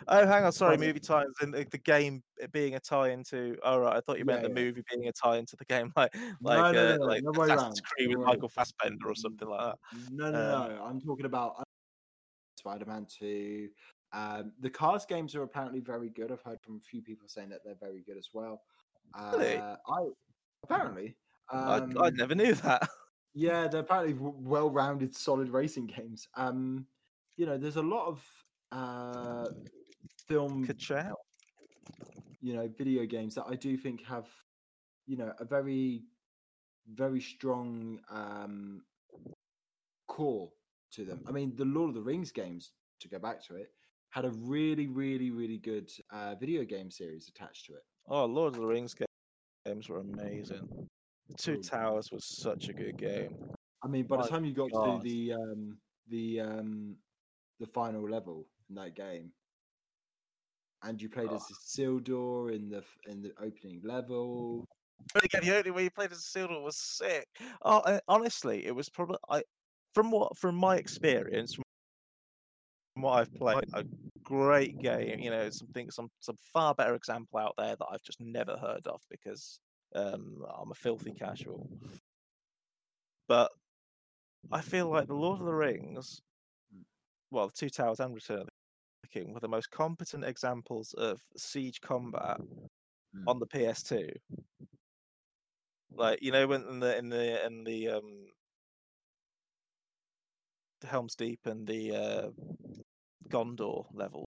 Oh, 0.09 0.27
hang 0.27 0.45
on, 0.45 0.53
sorry, 0.53 0.77
movie 0.77 1.01
tie-ins 1.01 1.37
and 1.41 1.55
the, 1.55 1.65
the 1.71 1.79
game 1.79 2.23
being 2.53 2.75
a 2.75 2.81
tie 2.81 3.11
into. 3.11 3.57
Oh 3.63 3.79
right, 3.79 3.97
I 3.97 4.01
thought 4.01 4.19
you 4.19 4.25
meant 4.25 4.43
Yeah, 4.43 4.49
the 4.49 4.61
yeah. 4.61 4.67
movie 4.67 4.83
being 4.91 5.09
a 5.09 5.13
tie 5.13 5.37
into 5.39 5.57
the 5.57 5.65
game, 5.65 5.93
like 5.97 6.13
like 6.41 6.73
no, 6.73 6.73
no, 6.73 6.95
uh, 6.95 6.97
no, 6.97 7.05
like 7.07 7.23
no 7.23 7.43
Assassin's 7.43 7.81
Creed 7.81 8.17
with. 8.17 8.27
Michael 8.27 8.49
Fassbender 8.49 9.09
or 9.09 9.15
something 9.15 9.49
like 9.49 9.61
that. 9.61 9.79
No, 10.11 10.31
no, 10.31 10.39
Um, 10.39 10.71
no. 10.77 10.85
I'm 10.85 11.01
talking 11.01 11.27
about 11.27 11.63
Spider-Man 12.59 13.07
Two. 13.07 13.69
Um, 14.13 14.53
the 14.61 14.71
Cars 14.71 15.05
games 15.05 15.35
are 15.35 15.43
apparently 15.43 15.81
very 15.81 16.09
good. 16.09 16.33
I've 16.33 16.43
heard 16.43 16.61
from 16.63 16.77
a 16.77 16.81
few 16.81 17.03
people 17.03 17.29
saying 17.29 17.49
that 17.51 17.61
they're 17.65 17.75
very 17.75 18.03
good 18.03 18.17
as 18.17 18.31
well. 18.33 18.63
Really? 19.33 19.57
Uh, 19.57 19.77
I 19.89 20.07
apparently. 20.65 21.17
I, 21.51 21.77
Um, 21.77 21.97
I 22.01 22.11
never 22.11 22.35
knew 22.35 22.55
that. 22.55 22.89
Yeah, 23.39 23.69
they're 23.69 23.83
apparently 23.83 24.15
well-rounded, 24.19 25.15
solid 25.15 25.51
racing 25.51 25.89
games. 25.89 26.27
Um, 26.39 26.87
you 27.37 27.45
know, 27.45 27.59
there's 27.59 27.77
a 27.77 27.83
lot 27.83 28.07
of 28.07 28.25
uh, 28.73 29.47
film, 30.29 30.67
Ka-chow. 30.67 31.15
you 32.41 32.55
know, 32.55 32.69
video 32.77 33.05
games 33.07 33.35
that 33.35 33.45
I 33.49 33.55
do 33.55 33.77
think 33.77 34.05
have, 34.05 34.29
you 35.07 35.17
know, 35.17 35.33
a 35.41 35.45
very, 35.45 36.05
very 36.93 37.21
strong 37.21 38.01
um, 38.11 38.83
core 40.09 40.51
to 40.93 41.05
them. 41.05 41.23
I 41.29 41.33
mean, 41.33 41.55
the 41.57 41.65
Lord 41.65 41.91
of 41.91 41.95
the 41.95 42.03
Rings 42.03 42.31
games, 42.33 42.73
to 43.01 43.09
go 43.09 43.19
back 43.19 43.45
to 43.47 43.57
it, 43.57 43.71
had 44.11 44.25
a 44.25 44.31
really, 44.31 44.87
really, 44.87 45.31
really 45.31 45.59
good 45.59 45.91
uh, 46.13 46.35
video 46.37 46.65
game 46.65 46.91
series 46.91 47.29
attached 47.29 47.67
to 47.67 47.75
it. 47.75 47.83
Oh, 48.09 48.25
Lord 48.25 48.55
of 48.55 48.61
the 48.61 48.67
Rings 48.67 48.95
games 49.67 49.89
were 49.89 49.99
amazing. 49.99 50.69
The 51.29 51.35
Two 51.35 51.57
Oh, 51.59 51.63
Towers 51.63 52.13
was 52.13 52.25
such 52.25 52.69
a 52.69 52.73
good 52.73 52.97
game. 52.97 53.35
I 53.83 53.89
mean, 53.89 54.07
by 54.07 54.17
the 54.17 54.23
My 54.23 54.29
time 54.29 54.45
you 54.45 54.55
got 54.55 54.71
God. 54.71 55.03
to 55.03 55.09
the 55.09 55.33
um, 55.33 55.77
the 56.09 56.41
um, 56.41 56.97
the 57.61 57.67
final 57.67 58.09
level 58.09 58.47
in 58.69 58.77
that 58.77 58.95
game, 58.95 59.31
and 60.83 61.01
you 61.01 61.09
played 61.09 61.33
as 61.33 61.43
Isildur 61.43 62.55
in 62.55 62.69
the 62.69 62.83
in 63.07 63.23
the 63.23 63.33
opening 63.41 63.81
level. 63.85 64.65
But 65.13 65.25
again, 65.25 65.43
the 65.45 65.57
only 65.57 65.71
way 65.71 65.85
you 65.85 65.91
played 65.91 66.13
as 66.13 66.19
Isildur 66.19 66.63
was 66.63 66.77
sick. 66.77 67.27
Oh, 67.63 67.79
uh, 67.79 68.01
honestly, 68.09 68.67
it 68.67 68.75
was 68.75 68.89
probably 68.89 69.19
I, 69.29 69.43
from 69.95 70.11
what 70.11 70.37
from 70.37 70.55
my 70.55 70.77
experience, 70.77 71.55
from 71.55 73.03
what 73.03 73.13
I've 73.13 73.35
played, 73.35 73.65
a 73.75 73.85
great 74.23 74.79
game. 74.81 75.21
You 75.21 75.31
know, 75.31 75.51
something 75.51 75.91
some 75.91 76.09
some 76.21 76.37
far 76.53 76.75
better 76.75 76.95
example 76.95 77.39
out 77.39 77.55
there 77.57 77.77
that 77.77 77.87
I've 77.91 78.03
just 78.03 78.21
never 78.21 78.57
heard 78.57 78.87
of 78.87 79.01
because 79.11 79.59
um, 79.95 80.45
I'm 80.59 80.71
a 80.71 80.75
filthy 80.75 81.13
casual. 81.13 81.69
But 83.29 83.51
I 84.53 84.61
feel 84.61 84.89
like 84.89 85.09
the 85.09 85.15
Lord 85.15 85.41
of 85.41 85.47
the 85.47 85.55
Rings, 85.55 86.21
well, 87.31 87.49
the 87.49 87.53
Two 87.53 87.71
Towers 87.71 88.01
and 88.01 88.15
Return 88.15 88.41
of 88.41 88.49
the 89.17 89.25
King 89.25 89.35
were 89.35 89.41
the 89.41 89.49
most 89.49 89.71
competent 89.71 90.25
examples 90.25 90.93
of 90.95 91.21
siege 91.37 91.81
combat 91.81 92.41
Mm. 93.15 93.27
on 93.27 93.39
the 93.39 93.47
PS2 93.47 94.11
like 95.93 96.23
you 96.23 96.33
know 96.33 96.47
when 96.47 96.63
in 96.69 96.81
the 96.81 96.99
in 96.99 97.09
the 97.09 97.47
in 97.47 97.65
the 97.65 97.89
um 97.89 98.27
the 100.81 100.87
Helm's 100.87 101.15
Deep 101.15 101.47
and 101.47 101.67
the 101.67 101.97
uh 101.97 102.31
Gondor 103.29 103.87
level 103.95 104.27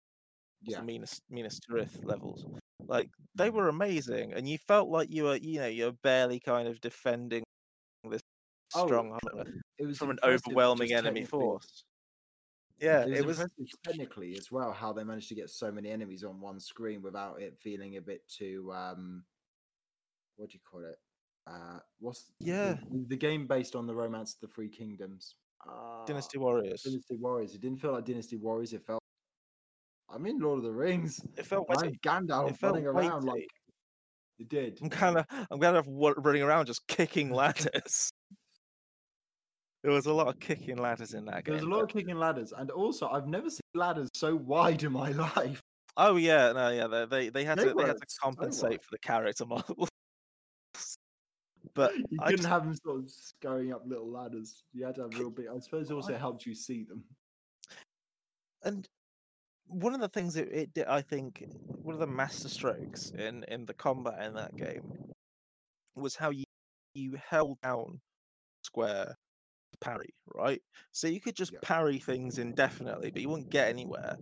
Yeah, 0.61 0.81
Minas 0.81 1.21
Minas 1.29 1.59
Tirith 1.59 2.03
levels 2.03 2.45
like 2.87 3.09
they 3.35 3.49
were 3.49 3.69
amazing 3.69 4.33
and 4.33 4.47
you 4.47 4.57
felt 4.57 4.89
like 4.89 5.09
you 5.11 5.23
were 5.23 5.35
you 5.35 5.59
know 5.59 5.67
you're 5.67 5.91
barely 5.91 6.39
kind 6.39 6.67
of 6.67 6.81
defending 6.81 7.43
this 8.09 8.21
Oh, 8.75 8.85
stronghold 8.87 9.21
it 9.77 9.85
was 9.85 9.97
from 9.97 10.09
an 10.11 10.19
overwhelming 10.23 10.93
enemy 10.93 11.25
force 11.25 11.83
yeah 12.81 13.05
It 13.05 13.25
was, 13.25 13.39
it 13.39 13.49
was 13.57 13.69
technically 13.83 14.37
as 14.37 14.51
well 14.51 14.71
how 14.71 14.93
they 14.93 15.03
managed 15.03 15.29
to 15.29 15.35
get 15.35 15.49
so 15.49 15.71
many 15.71 15.89
enemies 15.89 16.23
on 16.23 16.39
one 16.39 16.59
screen 16.59 17.01
without 17.01 17.41
it 17.41 17.57
feeling 17.59 17.97
a 17.97 18.01
bit 18.01 18.21
too 18.27 18.71
um, 18.73 19.23
what 20.37 20.49
do 20.49 20.53
you 20.55 20.59
call 20.69 20.85
it? 20.85 20.97
Uh, 21.47 21.79
what's 21.99 22.31
Yeah. 22.39 22.75
the, 22.91 23.05
the 23.09 23.17
game 23.17 23.47
based 23.47 23.75
on 23.75 23.87
the 23.87 23.93
Romance 23.95 24.35
of 24.35 24.41
the 24.41 24.47
Three 24.53 24.69
Kingdoms? 24.69 25.35
Uh, 25.67 26.05
Dynasty 26.05 26.37
Warriors 26.37 26.83
Dynasty 26.83 27.15
Warriors. 27.17 27.53
It 27.55 27.61
didn't 27.61 27.81
feel 27.81 27.91
like 27.93 28.05
Dynasty 28.05 28.37
Warriors. 28.37 28.71
It 28.71 28.85
felt. 28.85 29.01
I'm 30.09 30.25
in 30.25 30.39
Lord 30.39 30.59
of 30.59 30.63
the 30.63 30.71
Rings. 30.71 31.19
it 31.37 31.45
felt 31.45 31.67
I'm. 31.77 31.91
Gandalf 32.05 32.49
it 32.51 32.57
felt 32.57 32.73
running 32.73 32.87
around 32.87 33.25
weighty. 33.25 33.39
like 33.41 33.47
it 34.39 34.47
did. 34.49 34.79
I'm 34.81 34.89
kind 34.89 35.17
of 35.17 35.25
I'm 35.51 35.59
kind 35.59 35.75
of 35.75 35.85
running 35.89 36.41
around 36.43 36.67
just 36.67 36.87
kicking 36.87 37.29
ladders. 37.33 38.11
There 39.83 39.91
was 39.91 40.05
a 40.07 40.13
lot 40.13 40.27
of 40.27 40.39
kicking 40.39 40.77
ladders 40.77 41.13
in 41.13 41.25
that 41.25 41.43
game. 41.45 41.55
There 41.55 41.65
was 41.65 41.71
a 41.71 41.75
lot 41.75 41.83
of 41.83 41.89
kicking 41.89 42.17
ladders, 42.17 42.53
and 42.57 42.69
also 42.71 43.07
I've 43.09 43.27
never 43.27 43.49
seen 43.49 43.59
ladders 43.73 44.09
so 44.13 44.35
wide 44.35 44.83
in 44.83 44.91
my 44.91 45.11
life. 45.35 45.61
Oh 45.97 46.15
yeah, 46.17 46.51
no, 46.51 46.69
yeah, 46.69 46.87
they 46.87 47.05
they, 47.05 47.29
they 47.29 47.43
had 47.45 47.57
They 47.57 47.65
to 47.65 47.73
they 47.73 47.85
had 47.85 47.97
to 47.97 48.05
compensate 48.21 48.81
for 48.83 48.89
the 48.91 48.99
character 48.99 49.45
models. 49.47 49.89
but 51.73 51.93
You 52.09 52.19
I 52.21 52.25
couldn't 52.25 52.37
just- 52.37 52.49
have 52.49 52.63
them 52.65 52.75
sort 52.75 52.99
of 52.99 53.11
going 53.41 53.73
up 53.73 53.83
little 53.85 54.09
ladders. 54.11 54.63
You 54.73 54.85
had 54.85 54.95
to 54.95 55.01
have 55.03 55.17
real 55.19 55.29
big. 55.29 55.47
I 55.53 55.59
suppose 55.59 55.89
it 55.89 55.93
also 55.93 56.17
helped 56.17 56.45
you 56.45 56.55
see 56.55 56.83
them. 56.83 57.03
and 58.63 58.87
one 59.67 59.93
of 59.93 59.99
the 60.01 60.09
things 60.09 60.35
it, 60.35 60.49
it 60.51 60.73
did, 60.73 60.85
I 60.87 61.01
think, 61.01 61.45
one 61.67 61.93
of 61.93 61.99
the 61.99 62.07
master 62.07 62.49
strokes 62.49 63.11
in 63.11 63.43
in 63.49 63.65
the 63.65 63.73
combat 63.73 64.23
in 64.25 64.33
that 64.35 64.55
game 64.55 65.11
was 65.95 66.15
how 66.15 66.29
you 66.31 66.43
you 66.93 67.17
held 67.29 67.59
down 67.61 67.99
square 68.63 69.15
parry, 69.81 70.13
right? 70.33 70.61
So 70.91 71.07
you 71.07 71.19
could 71.21 71.35
just 71.35 71.51
Yeah. 71.53 71.59
parry 71.61 71.99
things 71.99 72.37
indefinitely, 72.37 73.11
but 73.11 73.21
you 73.21 73.29
wouldn't 73.29 73.49
get 73.49 73.69
anywhere. 73.69 74.17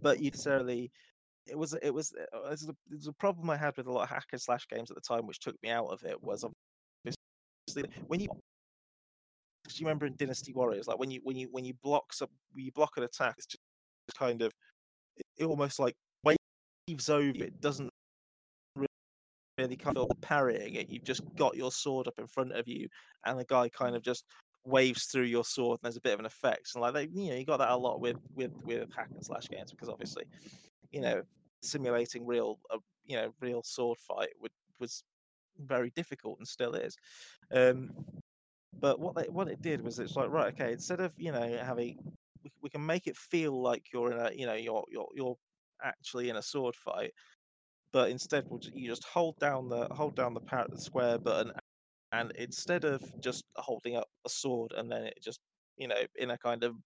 But 0.00 0.20
you 0.20 0.30
necessarily, 0.30 0.90
it 1.46 1.56
was 1.56 1.74
it 1.74 1.90
was 1.90 2.12
uh, 2.14 2.46
it 2.46 2.50
was 2.50 2.68
a, 2.68 2.72
it 2.90 2.96
was 2.96 3.06
a 3.08 3.12
problem 3.12 3.50
I 3.50 3.56
had 3.56 3.76
with 3.76 3.86
a 3.86 3.92
lot 3.92 4.04
of 4.04 4.08
hack 4.08 4.26
and 4.32 4.40
slash 4.40 4.66
games 4.68 4.90
at 4.90 4.94
the 4.96 5.00
time, 5.00 5.26
which 5.26 5.40
took 5.40 5.56
me 5.62 5.70
out 5.70 5.86
of 5.86 6.02
it. 6.04 6.22
Was 6.22 6.44
obviously 6.44 7.84
when 8.06 8.20
you 8.20 8.28
do 9.68 9.74
you 9.76 9.86
remember 9.86 10.06
in 10.06 10.16
Dynasty 10.16 10.52
Warriors, 10.52 10.88
like 10.88 10.98
when 10.98 11.10
you 11.10 11.20
when 11.22 11.36
you 11.36 11.48
when 11.50 11.64
you 11.64 11.74
block 11.82 12.12
some 12.12 12.28
you 12.54 12.72
block 12.72 12.96
an 12.96 13.04
attack, 13.04 13.34
it's 13.38 13.46
just 13.46 13.58
kind 14.16 14.42
of 14.42 14.52
it, 15.16 15.26
it 15.38 15.44
almost 15.44 15.78
like 15.78 15.94
waves 16.24 17.08
over. 17.08 17.44
It 17.44 17.60
doesn't 17.60 17.89
really 19.60 19.76
kind 19.76 19.98
of 19.98 20.08
parrying 20.20 20.74
it. 20.74 20.88
You've 20.88 21.04
just 21.04 21.22
got 21.36 21.56
your 21.56 21.70
sword 21.70 22.06
up 22.06 22.18
in 22.18 22.26
front 22.26 22.52
of 22.52 22.66
you, 22.66 22.88
and 23.26 23.38
the 23.38 23.44
guy 23.44 23.68
kind 23.68 23.94
of 23.94 24.02
just 24.02 24.24
waves 24.64 25.04
through 25.04 25.24
your 25.24 25.44
sword, 25.44 25.78
and 25.78 25.86
there's 25.86 25.96
a 25.96 26.00
bit 26.00 26.14
of 26.14 26.20
an 26.20 26.26
effect. 26.26 26.70
And 26.74 26.82
like 26.82 26.94
they, 26.94 27.08
you 27.12 27.30
know, 27.30 27.36
you 27.36 27.44
got 27.44 27.58
that 27.58 27.70
a 27.70 27.76
lot 27.76 28.00
with 28.00 28.16
with 28.34 28.52
with 28.64 28.88
hack 28.96 29.08
and 29.14 29.24
slash 29.24 29.48
games 29.48 29.70
because 29.70 29.88
obviously, 29.88 30.24
you 30.90 31.00
know, 31.00 31.22
simulating 31.62 32.26
real 32.26 32.58
uh, 32.72 32.78
you 33.06 33.16
know 33.16 33.32
real 33.40 33.62
sword 33.62 33.98
fight 33.98 34.30
would 34.40 34.52
was 34.78 35.02
very 35.66 35.90
difficult 35.90 36.38
and 36.38 36.48
still 36.48 36.74
is. 36.74 36.96
Um, 37.52 37.90
but 38.80 38.98
what 38.98 39.14
they, 39.14 39.24
what 39.24 39.48
it 39.48 39.60
did 39.60 39.82
was 39.82 39.98
it's 39.98 40.16
like 40.16 40.30
right, 40.30 40.52
okay, 40.54 40.72
instead 40.72 41.00
of 41.00 41.12
you 41.16 41.32
know 41.32 41.58
having 41.62 41.98
we, 42.42 42.50
we 42.62 42.70
can 42.70 42.84
make 42.84 43.06
it 43.06 43.16
feel 43.16 43.60
like 43.60 43.84
you're 43.92 44.12
in 44.12 44.18
a 44.18 44.30
you 44.34 44.46
know 44.46 44.54
you're 44.54 44.84
you're 44.90 45.08
you're 45.14 45.36
actually 45.82 46.28
in 46.30 46.36
a 46.36 46.42
sword 46.42 46.74
fight, 46.74 47.12
but 47.92 48.10
instead 48.10 48.44
we'll 48.48 48.60
ju- 48.60 48.70
you 48.74 48.88
just 48.88 49.04
hold 49.04 49.38
down 49.38 49.68
the 49.68 49.88
hold 49.92 50.16
down 50.16 50.34
the 50.34 50.40
par- 50.40 50.68
square 50.76 51.18
button, 51.18 51.52
and 52.12 52.32
instead 52.36 52.84
of 52.84 53.02
just 53.20 53.44
holding 53.56 53.96
up 53.96 54.08
a 54.26 54.28
sword 54.28 54.72
and 54.76 54.90
then 54.90 55.04
it 55.04 55.18
just 55.22 55.40
you 55.76 55.88
know 55.88 56.02
in 56.16 56.30
a 56.30 56.38
kind 56.38 56.64
of 56.64 56.76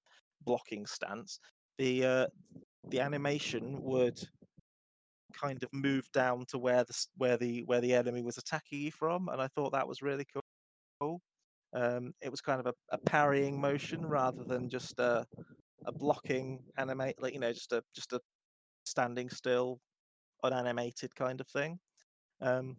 blocking 0.43 0.87
stance, 0.87 1.39
the 1.79 2.05
uh, 2.05 2.27
the 2.89 3.01
animation 3.01 3.83
would 3.83 4.21
kind 5.33 5.63
of 5.63 5.69
move 5.73 6.11
down 6.13 6.47
to 6.47 6.59
where 6.59 6.85
the 6.85 7.07
where 7.17 7.37
the 7.37 7.63
where 7.65 7.81
the 7.81 7.95
enemy 7.95 8.23
was 8.23 8.39
attacking 8.39 8.81
you 8.81 8.93
from, 8.93 9.29
and 9.29 9.41
I 9.41 9.49
thought 9.49 9.73
that 9.73 9.89
was 9.89 10.03
really 10.03 10.27
cool. 11.01 11.21
Um, 11.73 12.13
it 12.23 12.31
was 12.31 12.41
kind 12.41 12.61
of 12.61 12.67
a, 12.67 12.75
a 12.91 12.99
parrying 12.99 13.61
motion 13.61 14.07
rather 14.07 14.45
than 14.45 14.69
just 14.69 14.99
a 15.01 15.27
a 15.87 15.93
blocking 15.93 16.61
animate, 16.79 17.21
like 17.21 17.35
you 17.35 17.41
know, 17.41 17.53
just 17.53 17.73
a 17.73 17.83
just 17.95 18.13
a 18.13 18.21
standing 18.85 19.31
still, 19.31 19.81
unanimated 20.45 21.15
kind 21.15 21.41
of 21.41 21.49
thing. 21.49 21.79
Um, 22.41 22.77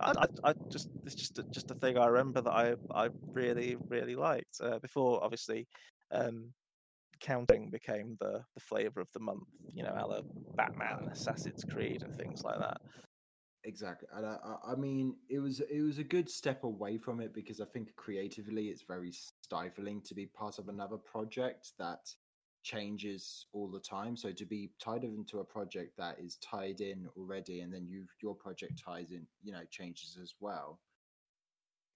I, 0.00 0.10
I, 0.10 0.50
I 0.50 0.54
just 0.68 0.88
it's 1.04 1.14
just 1.14 1.38
a, 1.38 1.44
just 1.44 1.70
a 1.70 1.74
thing 1.74 1.96
I 1.98 2.06
remember 2.06 2.40
that 2.40 2.50
I 2.50 2.74
I 2.92 3.10
really 3.32 3.76
really 3.88 4.16
liked 4.16 4.60
uh, 4.60 4.78
before 4.80 5.22
obviously 5.22 5.68
um, 6.10 6.52
counting 7.20 7.70
became 7.70 8.16
the 8.20 8.42
the 8.54 8.60
flavor 8.60 9.00
of 9.00 9.08
the 9.12 9.20
month. 9.20 9.44
You 9.72 9.84
know, 9.84 9.90
a 9.90 10.22
Batman 10.56 11.08
Assassin's 11.12 11.64
Creed 11.64 12.02
and 12.02 12.16
things 12.16 12.42
like 12.42 12.58
that. 12.58 12.78
Exactly. 13.64 14.08
And 14.12 14.26
I- 14.26 14.58
I 14.66 14.74
mean, 14.74 15.16
it 15.28 15.38
was 15.38 15.60
it 15.60 15.80
was 15.80 15.98
a 15.98 16.04
good 16.04 16.28
step 16.28 16.64
away 16.64 16.98
from 16.98 17.20
it 17.20 17.32
because 17.32 17.60
I 17.60 17.64
think 17.64 17.94
creatively 17.96 18.68
it's 18.68 18.82
very 18.82 19.12
stifling 19.12 20.02
to 20.02 20.14
be 20.14 20.26
part 20.26 20.58
of 20.58 20.68
another 20.68 20.98
project 20.98 21.72
that 21.78 22.12
changes 22.64 23.46
all 23.52 23.68
the 23.70 23.78
time. 23.78 24.16
So 24.16 24.32
to 24.32 24.44
be 24.46 24.70
tied 24.80 25.04
into 25.04 25.38
a 25.38 25.44
project 25.44 25.96
that 25.98 26.18
is 26.18 26.36
tied 26.38 26.80
in 26.80 27.06
already, 27.16 27.60
and 27.60 27.72
then 27.72 27.86
you 27.86 28.06
your 28.20 28.34
project 28.34 28.82
ties 28.84 29.12
in, 29.12 29.26
you 29.42 29.52
know, 29.52 29.62
changes 29.70 30.18
as 30.20 30.34
well. 30.40 30.80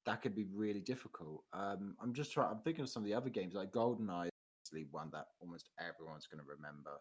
That 0.06 0.22
could 0.22 0.34
be 0.36 0.44
really 0.54 0.80
difficult. 0.80 1.42
Um, 1.52 1.96
I'm 2.00 2.14
just 2.14 2.32
trying. 2.32 2.50
I'm 2.52 2.60
thinking 2.62 2.82
of 2.84 2.90
some 2.90 3.02
of 3.02 3.08
the 3.08 3.14
other 3.14 3.30
games 3.30 3.54
like 3.54 3.72
GoldenEye, 3.72 4.28
obviously 4.60 4.86
one 4.90 5.10
that 5.12 5.26
almost 5.40 5.70
everyone's 5.80 6.26
going 6.26 6.42
to 6.44 6.48
remember. 6.48 7.00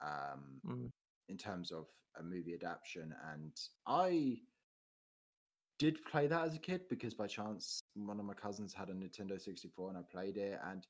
Um, 0.00 0.60
Mm. 0.64 0.90
in 1.28 1.36
terms 1.36 1.72
of 1.72 1.86
a 2.18 2.22
movie 2.22 2.54
adaptation. 2.54 3.12
And 3.32 3.52
I 3.86 4.38
did 5.78 5.98
play 6.04 6.26
that 6.28 6.44
as 6.46 6.54
a 6.54 6.58
kid 6.58 6.82
because 6.88 7.14
by 7.14 7.26
chance 7.26 7.80
one 7.94 8.18
of 8.20 8.24
my 8.26 8.34
cousins 8.34 8.72
had 8.72 8.88
a 8.88 8.92
Nintendo 8.94 9.40
64 9.40 9.88
and 9.90 9.98
I 9.98 10.02
played 10.10 10.36
it. 10.36 10.58
And 10.64 10.86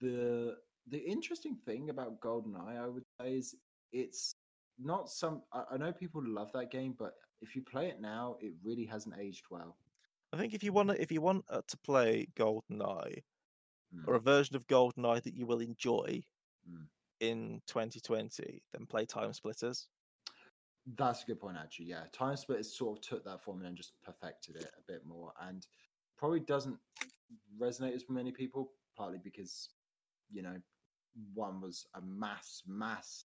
the 0.00 0.56
the 0.88 0.98
interesting 0.98 1.56
thing 1.64 1.90
about 1.90 2.20
GoldenEye, 2.20 2.82
I 2.82 2.88
would 2.88 3.04
say, 3.20 3.34
is 3.34 3.54
it's 3.92 4.34
not 4.78 5.08
some. 5.08 5.42
I, 5.52 5.64
I 5.72 5.76
know 5.76 5.92
people 5.92 6.22
love 6.24 6.50
that 6.52 6.70
game, 6.70 6.94
but 6.98 7.14
if 7.40 7.54
you 7.54 7.62
play 7.62 7.88
it 7.88 8.00
now, 8.00 8.36
it 8.40 8.52
really 8.64 8.84
hasn't 8.84 9.16
aged 9.18 9.44
well. 9.50 9.76
I 10.32 10.38
think 10.38 10.54
if 10.54 10.62
you 10.62 10.72
want 10.72 10.88
to, 10.90 11.00
if 11.00 11.12
you 11.12 11.20
want 11.20 11.44
uh, 11.50 11.62
to 11.66 11.76
play 11.78 12.26
GoldenEye 12.36 13.22
Mm, 13.94 14.08
or 14.08 14.14
a 14.14 14.20
version 14.20 14.56
of 14.56 14.66
GoldenEye 14.66 15.22
that 15.22 15.34
you 15.34 15.46
will 15.46 15.60
enjoy 15.60 16.22
Mm. 16.68 16.86
in 17.20 17.60
2020, 17.66 18.62
then 18.72 18.86
play 18.86 19.04
Time 19.04 19.32
Splitters. 19.32 19.88
That's 20.96 21.22
a 21.22 21.26
good 21.26 21.40
point, 21.40 21.56
actually. 21.60 21.86
Yeah, 21.86 22.04
Time 22.12 22.36
Splitters 22.36 22.76
sort 22.76 22.98
of 22.98 23.02
took 23.02 23.24
that 23.24 23.42
formula 23.42 23.68
and 23.68 23.76
just 23.76 23.92
perfected 24.02 24.56
it 24.56 24.70
a 24.78 24.82
bit 24.92 25.04
more, 25.04 25.32
and 25.40 25.66
probably 26.16 26.40
doesn't 26.40 26.78
resonate 27.60 27.94
as 27.94 28.04
many 28.08 28.32
people. 28.32 28.72
Partly 28.96 29.18
because, 29.22 29.70
you 30.30 30.42
know, 30.42 30.56
one 31.34 31.60
was 31.60 31.86
a 31.94 32.00
mass 32.00 32.62
mass 32.66 33.24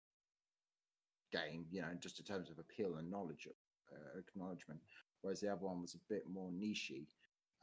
game, 1.33 1.67
you 1.71 1.83
know, 1.83 1.95
just 2.01 2.19
in 2.19 2.25
terms 2.25 2.51
of 2.51 2.59
appeal 2.59 2.97
and 2.97 3.11
knowledge, 3.11 3.49
uh, 3.93 4.19
acknowledgement, 4.19 4.81
whereas 5.21 5.41
the 5.41 5.53
other 5.53 5.67
one 5.67 5.81
was 5.81 5.95
a 5.95 5.99
bit 6.09 6.29
more 6.29 6.51
nichey. 6.51 7.07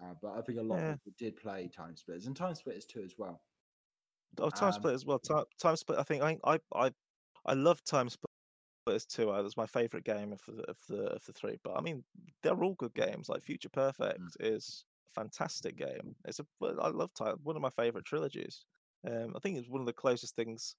Uh, 0.01 0.13
but 0.21 0.33
I 0.33 0.41
think 0.41 0.59
a 0.59 0.61
lot 0.61 0.79
Yeah. 0.79 0.91
of 0.91 0.97
people 0.97 1.13
did 1.17 1.37
play 1.37 1.67
Time 1.69 1.95
Splitters 1.95 2.27
and 2.27 2.35
Time 2.35 2.55
Splitters 2.55 2.85
too 2.85 3.01
as 3.03 3.17
well. 3.17 3.41
Oh, 4.37 4.49
Time 4.49 4.67
Um, 4.67 4.73
Split 4.73 4.93
as 4.93 5.05
well. 5.05 5.19
Time, 5.19 5.45
Time 5.57 5.75
Split. 5.77 5.97
I 5.99 6.03
think 6.03 6.21
I 6.21 6.37
I 6.43 6.59
I, 6.73 6.93
I 7.45 7.53
love 7.53 7.81
Time 7.85 8.09
Splitters 8.09 9.05
too. 9.05 9.29
Uh, 9.31 9.41
That's 9.41 9.57
my 9.57 9.65
favorite 9.65 10.03
game 10.03 10.33
of 10.33 10.43
the 10.45 10.63
of 10.63 10.77
the 10.87 11.03
of 11.13 11.25
the 11.25 11.33
three. 11.33 11.57
But 11.63 11.77
I 11.77 11.81
mean, 11.81 12.03
they're 12.43 12.61
all 12.61 12.75
good 12.75 12.93
games. 12.93 13.29
Like 13.29 13.41
Future 13.43 13.69
Perfect 13.69 14.35
is 14.41 14.85
a 15.09 15.13
fantastic 15.13 15.77
game. 15.77 16.15
It's 16.25 16.39
a 16.39 16.45
I 16.61 16.89
love 16.89 17.13
Time. 17.13 17.37
One 17.43 17.55
of 17.55 17.61
my 17.61 17.69
favorite 17.69 18.05
trilogies. 18.05 18.65
Um, 19.05 19.33
I 19.35 19.39
think 19.39 19.57
it's 19.57 19.69
one 19.69 19.81
of 19.81 19.87
the 19.87 19.93
closest 19.93 20.35
things. 20.35 20.75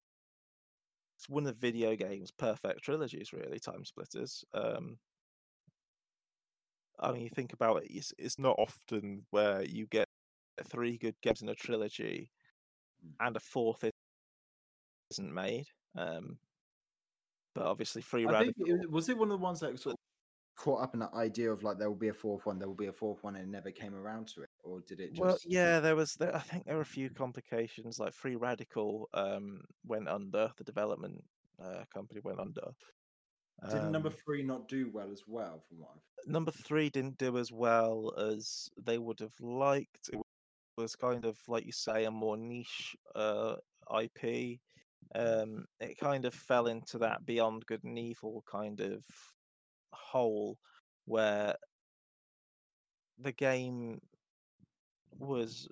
It's 1.18 1.28
one 1.28 1.46
of 1.46 1.54
the 1.54 1.60
video 1.60 1.96
games 1.96 2.30
perfect 2.30 2.82
trilogies, 2.82 3.32
really. 3.32 3.58
Time 3.58 3.84
Splitters. 3.84 4.44
Um, 4.52 4.98
I 6.98 7.12
mean, 7.12 7.22
you 7.22 7.30
think 7.30 7.52
about 7.52 7.82
it. 7.82 7.90
It's, 7.90 8.12
it's 8.18 8.38
not 8.38 8.56
often 8.58 9.24
where 9.30 9.62
you 9.62 9.86
get 9.86 10.08
three 10.64 10.96
good 10.98 11.14
games 11.22 11.42
in 11.42 11.48
a 11.48 11.54
trilogy, 11.54 12.30
Mm. 13.04 13.26
and 13.26 13.36
a 13.36 13.40
fourth 13.40 13.84
isn't 15.10 15.34
made. 15.34 15.66
Um, 15.94 16.38
but 17.54 17.66
obviously, 17.66 18.02
Free 18.02 18.26
I 18.26 18.32
Radical. 18.32 18.66
think 18.66 18.82
it, 18.82 18.90
was 18.90 19.08
it 19.08 19.16
one 19.18 19.30
of 19.30 19.38
the 19.38 19.44
ones 19.44 19.60
that 19.60 19.78
sort 19.78 19.94
of 19.94 19.98
caught 20.56 20.82
up 20.82 20.94
in 20.94 21.00
that 21.00 21.14
idea 21.14 21.52
of 21.52 21.62
like 21.62 21.78
there 21.78 21.88
will 21.88 21.96
be 21.96 22.08
a 22.08 22.14
fourth 22.14 22.46
one, 22.46 22.58
there 22.58 22.68
will 22.68 22.74
be 22.74 22.86
a 22.86 22.92
fourth 22.92 23.22
one, 23.22 23.36
and 23.36 23.44
it 23.44 23.50
never 23.50 23.70
came 23.70 23.94
around 23.94 24.28
to 24.28 24.42
it, 24.42 24.45
or 24.66 24.80
did 24.80 25.00
it 25.00 25.10
just? 25.10 25.20
Well, 25.20 25.38
yeah, 25.46 25.80
there 25.80 25.96
was. 25.96 26.14
There, 26.14 26.34
I 26.34 26.40
think 26.40 26.64
there 26.64 26.76
were 26.76 26.82
a 26.82 26.86
few 26.86 27.10
complications. 27.10 27.98
Like 27.98 28.12
Free 28.12 28.36
Radical 28.36 29.08
um, 29.14 29.60
went 29.84 30.08
under. 30.08 30.50
The 30.56 30.64
development 30.64 31.22
uh, 31.62 31.84
company 31.92 32.20
went 32.22 32.40
under. 32.40 32.72
Did 33.70 33.90
number 33.90 34.08
Um, 34.08 34.14
three 34.24 34.42
not 34.42 34.68
do 34.68 34.90
well 34.92 35.10
as 35.10 35.22
well? 35.26 35.62
From 35.66 35.78
what 35.78 35.90
I've 35.94 36.02
number 36.26 36.50
three 36.50 36.90
didn't 36.90 37.18
do 37.18 37.38
as 37.38 37.52
well 37.52 38.12
as 38.18 38.68
they 38.84 38.98
would 38.98 39.20
have 39.20 39.38
liked. 39.40 40.10
It 40.12 40.20
was 40.76 40.94
kind 40.94 41.24
of 41.24 41.38
like 41.48 41.64
you 41.64 41.72
say 41.72 42.04
a 42.04 42.10
more 42.10 42.36
niche 42.36 42.96
uh, 43.14 43.56
IP. 44.02 44.58
Um, 45.14 45.64
it 45.80 45.98
kind 45.98 46.24
of 46.24 46.34
fell 46.34 46.66
into 46.66 46.98
that 46.98 47.24
Beyond 47.24 47.64
Good 47.66 47.84
and 47.84 47.98
Evil 47.98 48.44
kind 48.50 48.80
of 48.80 49.04
hole 49.92 50.58
where 51.06 51.54
the 53.18 53.32
game 53.32 54.00
was 55.18 55.68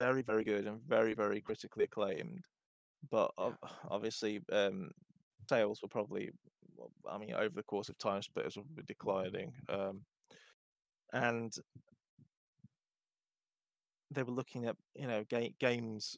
very 0.00 0.22
very 0.22 0.44
good 0.44 0.66
and 0.66 0.80
very 0.82 1.14
very 1.14 1.40
critically 1.40 1.84
acclaimed, 1.84 2.42
but 3.10 3.32
obviously 3.90 4.40
um, 4.52 4.90
sales 5.48 5.82
were 5.82 5.88
probably 5.88 6.30
I 7.08 7.18
mean 7.18 7.34
over 7.34 7.54
the 7.54 7.62
course 7.62 7.88
of 7.88 7.98
time 7.98 8.22
splitters 8.22 8.56
were 8.56 8.82
declining, 8.86 9.52
um, 9.68 10.00
and 11.12 11.52
they 14.10 14.22
were 14.22 14.32
looking 14.32 14.66
at 14.66 14.76
you 14.94 15.06
know 15.06 15.24
ga- 15.28 15.54
games. 15.60 16.16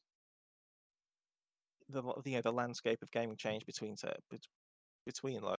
The 1.88 2.03
you 2.24 2.36
know 2.36 2.43
the 2.43 2.53
landscape 2.53 3.03
of 3.03 3.11
gaming 3.11 3.36
changed 3.36 3.66
between 3.66 3.97
between 5.05 5.43
like, 5.43 5.59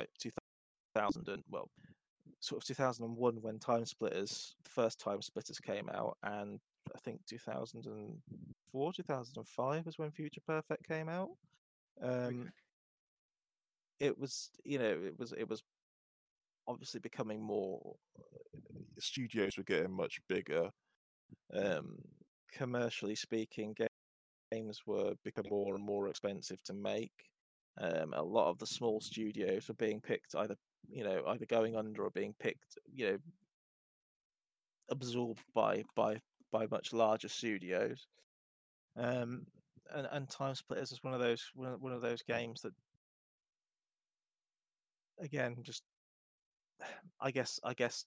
like 0.00 0.08
2000 0.18 1.28
and 1.28 1.42
well 1.50 1.68
sort 2.40 2.62
of 2.62 2.66
2001 2.66 3.36
when 3.40 3.58
time 3.58 3.84
splitters 3.86 4.54
the 4.64 4.70
first 4.70 4.98
time 4.98 5.22
splitters 5.22 5.58
came 5.58 5.88
out 5.88 6.16
and 6.22 6.60
i 6.94 6.98
think 6.98 7.20
2004 7.26 8.92
2005 8.92 9.86
was 9.86 9.98
when 9.98 10.10
future 10.10 10.40
perfect 10.46 10.86
came 10.86 11.08
out. 11.08 11.30
Um 12.02 12.40
Okay. 12.40 12.50
it 14.00 14.18
was 14.18 14.50
you 14.64 14.78
know 14.78 14.90
it 14.90 15.18
was 15.18 15.32
it 15.32 15.48
was 15.48 15.62
obviously 16.66 17.00
becoming 17.00 17.40
more 17.42 17.94
studios 18.98 19.56
were 19.56 19.64
getting 19.64 19.92
much 19.92 20.18
bigger. 20.28 20.70
Um 21.54 21.98
commercially 22.52 23.14
speaking 23.14 23.74
games 24.52 24.82
were 24.86 25.14
becoming 25.24 25.50
more 25.50 25.74
and 25.74 25.84
more 25.84 26.08
expensive 26.08 26.62
to 26.64 26.72
make. 26.74 27.12
Um 27.78 28.12
a 28.14 28.22
lot 28.22 28.50
of 28.50 28.58
the 28.58 28.66
small 28.66 29.00
studios 29.00 29.68
were 29.68 29.74
being 29.74 30.00
picked 30.00 30.34
either 30.34 30.56
you 30.90 31.04
know 31.04 31.22
either 31.28 31.46
going 31.46 31.76
under 31.76 32.02
or 32.04 32.10
being 32.10 32.34
picked 32.38 32.78
you 32.92 33.10
know 33.10 33.18
absorbed 34.90 35.42
by 35.54 35.82
by 35.94 36.20
by 36.52 36.66
much 36.66 36.92
larger 36.92 37.28
studios. 37.28 38.06
Um 38.96 39.46
and, 39.92 40.08
and 40.12 40.28
time 40.28 40.54
splitters 40.54 40.92
is 40.92 41.02
one 41.02 41.14
of 41.14 41.20
those 41.20 41.50
one 41.54 41.92
of, 41.92 42.00
those 42.00 42.22
games 42.22 42.62
that 42.62 42.72
again 45.20 45.56
just 45.62 45.82
i 47.20 47.30
guess 47.30 47.60
i 47.64 47.74
guess 47.74 48.04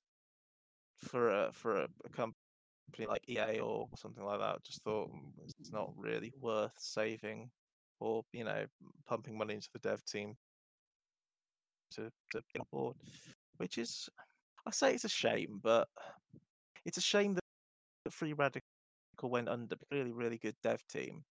for 0.97 1.29
a 1.29 1.51
for 1.51 1.75
a, 1.75 1.87
a 2.05 2.09
company 2.09 3.07
like 3.07 3.23
ea 3.29 3.59
or 3.59 3.87
something 3.95 4.23
like 4.23 4.39
that 4.39 4.63
just 4.63 4.83
thought 4.83 5.09
"Mm, 5.09 5.31
it's 5.59 5.71
not 5.71 5.91
really 5.95 6.33
worth 6.39 6.73
saving 6.77 7.49
or 7.99 8.23
you 8.33 8.43
know 8.43 8.65
pumping 9.05 9.37
money 9.37 9.53
into 9.53 9.69
the 9.73 9.79
dev 9.79 10.03
team 10.05 10.35
to 11.91 12.11
to 12.31 12.41
get 12.53 12.61
on 12.61 12.67
board 12.71 12.95
which 13.57 13.77
is 13.77 14.09
i 14.65 14.71
say 14.71 14.93
it's 14.93 15.05
a 15.05 15.09
shame 15.09 15.59
but 15.61 15.87
it's 16.85 16.97
a 16.97 17.01
shame 17.01 17.33
that 17.33 17.43
free 18.11 18.33
radical 18.33 18.61
went 19.23 19.49
under 19.49 19.75
really 19.91 20.11
really 20.13 20.37
good 20.37 20.55
dev 20.61 20.85
team 20.87 21.25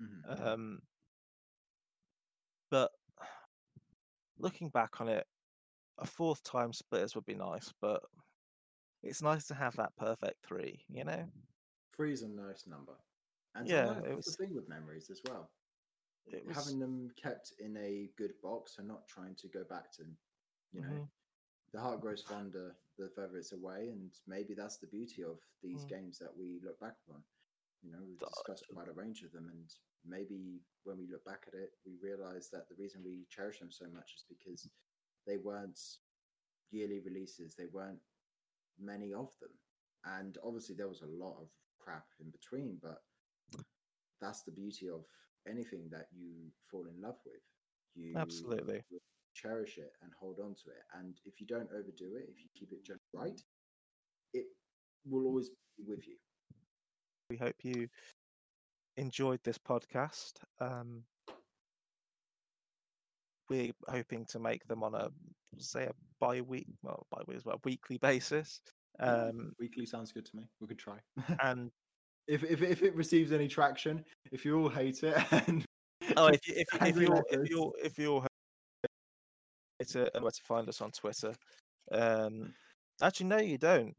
Mhm. 0.00 0.40
um 0.40 0.82
but 2.70 2.90
looking 4.38 4.68
back 4.70 5.00
on 5.00 5.08
it 5.08 5.26
a 5.98 6.06
fourth 6.06 6.42
time 6.42 6.72
splitters 6.72 7.14
would 7.14 7.24
be 7.24 7.34
nice 7.34 7.72
but 7.80 8.02
it's 9.02 9.22
nice 9.22 9.46
to 9.46 9.54
have 9.54 9.76
that 9.76 9.94
perfect 9.96 10.44
three 10.46 10.84
you 10.88 11.04
know 11.04 11.30
Three 11.96 12.12
is 12.12 12.20
a 12.20 12.28
nice 12.28 12.66
number, 12.66 12.92
and 13.54 13.66
Yeah, 13.66 13.86
sometimes 13.86 14.06
it 14.06 14.16
was- 14.16 14.26
the 14.26 14.32
thing 14.32 14.54
with 14.54 14.68
memories 14.68 15.08
as 15.08 15.22
well. 15.24 15.55
Was 16.32 16.56
Having 16.56 16.80
them 16.80 17.10
kept 17.16 17.52
in 17.58 17.76
a 17.76 18.10
good 18.16 18.32
box 18.42 18.78
and 18.78 18.88
not 18.88 19.06
trying 19.06 19.34
to 19.36 19.48
go 19.48 19.64
back 19.64 19.90
to, 19.92 20.04
you 20.72 20.80
know, 20.80 20.88
Mhm. 20.88 21.10
the 21.72 21.80
heart 21.80 22.00
grows 22.00 22.22
fonder 22.22 22.76
the 22.96 23.10
further 23.10 23.36
it's 23.36 23.52
away, 23.52 23.88
and 23.90 24.18
maybe 24.26 24.54
that's 24.54 24.78
the 24.78 24.86
beauty 24.86 25.22
of 25.22 25.38
these 25.62 25.84
Mm. 25.84 25.88
games 25.88 26.18
that 26.18 26.34
we 26.34 26.60
look 26.60 26.78
back 26.80 26.96
upon. 27.06 27.22
You 27.82 27.92
know, 27.92 28.02
we've 28.02 28.18
discussed 28.18 28.66
quite 28.68 28.88
a 28.88 28.92
range 28.92 29.22
of 29.22 29.32
them, 29.32 29.48
and 29.50 29.74
maybe 30.04 30.64
when 30.84 30.96
we 30.98 31.06
look 31.06 31.24
back 31.24 31.46
at 31.46 31.54
it, 31.54 31.78
we 31.84 31.96
realize 31.96 32.48
that 32.50 32.68
the 32.68 32.74
reason 32.76 33.02
we 33.04 33.26
cherish 33.26 33.58
them 33.58 33.70
so 33.70 33.88
much 33.90 34.14
is 34.14 34.24
because 34.24 34.68
they 35.26 35.36
weren't 35.36 36.00
yearly 36.70 37.00
releases, 37.00 37.54
they 37.54 37.66
weren't 37.66 38.02
many 38.78 39.12
of 39.12 39.38
them, 39.40 39.52
and 40.04 40.38
obviously 40.42 40.74
there 40.74 40.88
was 40.88 41.02
a 41.02 41.06
lot 41.06 41.38
of 41.40 41.50
crap 41.78 42.08
in 42.18 42.30
between, 42.30 42.78
but 42.78 43.04
that's 44.20 44.42
the 44.42 44.52
beauty 44.52 44.88
of 44.88 45.06
anything 45.48 45.88
that 45.90 46.06
you 46.14 46.50
fall 46.70 46.86
in 46.86 47.00
love 47.00 47.16
with. 47.24 47.42
You 47.94 48.16
Absolutely. 48.16 48.82
cherish 49.34 49.78
it 49.78 49.92
and 50.02 50.12
hold 50.18 50.38
on 50.40 50.54
to 50.54 50.70
it. 50.70 50.84
And 50.98 51.16
if 51.24 51.40
you 51.40 51.46
don't 51.46 51.68
overdo 51.70 52.16
it, 52.16 52.28
if 52.28 52.38
you 52.40 52.48
keep 52.54 52.72
it 52.72 52.84
just 52.84 53.02
right, 53.12 53.40
it 54.34 54.46
will 55.08 55.24
always 55.24 55.50
be 55.78 55.84
with 55.86 56.06
you. 56.06 56.16
We 57.30 57.36
hope 57.36 57.56
you 57.62 57.88
enjoyed 58.96 59.40
this 59.44 59.58
podcast. 59.58 60.34
Um, 60.60 61.02
we're 63.48 63.72
hoping 63.88 64.24
to 64.26 64.38
make 64.38 64.66
them 64.66 64.82
on 64.82 64.94
a 64.94 65.08
say 65.58 65.84
a 65.84 65.92
bi-week, 66.20 66.66
well, 66.82 67.06
bi-week 67.10 67.36
as 67.36 67.44
well, 67.44 67.60
weekly 67.64 67.98
basis. 67.98 68.60
Um, 69.00 69.52
Weekly 69.58 69.86
sounds 69.86 70.12
good 70.12 70.26
to 70.26 70.36
me. 70.36 70.44
We 70.60 70.66
could 70.66 70.78
try. 70.78 70.98
and 71.42 71.70
if, 72.28 72.44
if 72.44 72.62
if 72.62 72.82
it 72.82 72.94
receives 72.94 73.32
any 73.32 73.48
traction, 73.48 74.04
if 74.32 74.44
you 74.44 74.58
all 74.58 74.68
hate 74.68 75.02
it, 75.02 75.16
and 75.48 75.64
oh, 76.16 76.26
if 76.26 76.46
you, 76.46 76.54
if, 76.56 76.66
you- 76.72 76.86
if 76.86 76.96
you're 76.96 77.24
if 77.30 77.48
you're 77.50 77.72
if 77.84 77.98
you're 77.98 78.26
it's 79.78 79.94
a 79.94 80.10
where 80.20 80.30
to 80.30 80.42
find 80.42 80.68
us 80.68 80.80
on 80.80 80.90
Twitter. 80.90 81.34
Um, 81.92 82.54
actually, 83.02 83.26
no, 83.26 83.38
you 83.38 83.58
don't. 83.58 83.94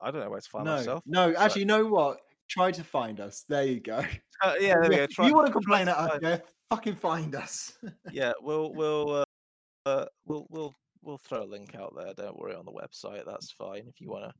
I 0.00 0.10
don't 0.10 0.22
know 0.22 0.30
where 0.30 0.40
to 0.40 0.48
find 0.48 0.64
no, 0.64 0.76
myself. 0.76 1.02
no, 1.06 1.34
actually, 1.36 1.62
you 1.62 1.66
know 1.66 1.86
what? 1.86 2.20
Try 2.48 2.70
to 2.72 2.82
find 2.84 3.20
us. 3.20 3.44
There 3.48 3.64
you 3.64 3.80
go. 3.80 4.02
Uh, 4.42 4.54
yeah, 4.58 4.72
there 4.80 4.88
we 4.88 4.96
go. 4.96 5.06
Try, 5.10 5.26
you 5.26 5.34
want 5.34 5.48
to 5.48 5.52
complain 5.52 5.86
at 5.86 5.98
us? 5.98 6.18
Yeah, 6.22 6.38
fucking 6.70 6.94
find 6.94 7.34
us. 7.34 7.76
yeah, 8.10 8.32
we'll 8.40 8.72
we'll 8.72 9.16
uh, 9.16 9.24
uh, 9.84 10.06
we'll 10.24 10.46
we'll 10.48 10.72
we'll 11.02 11.18
throw 11.18 11.42
a 11.42 11.44
link 11.44 11.74
out 11.74 11.92
there. 11.94 12.14
Don't 12.14 12.38
worry 12.38 12.54
on 12.54 12.64
the 12.64 12.72
website. 12.72 13.26
That's 13.26 13.50
fine. 13.50 13.82
If 13.86 14.00
you 14.00 14.08
wanna, 14.08 14.32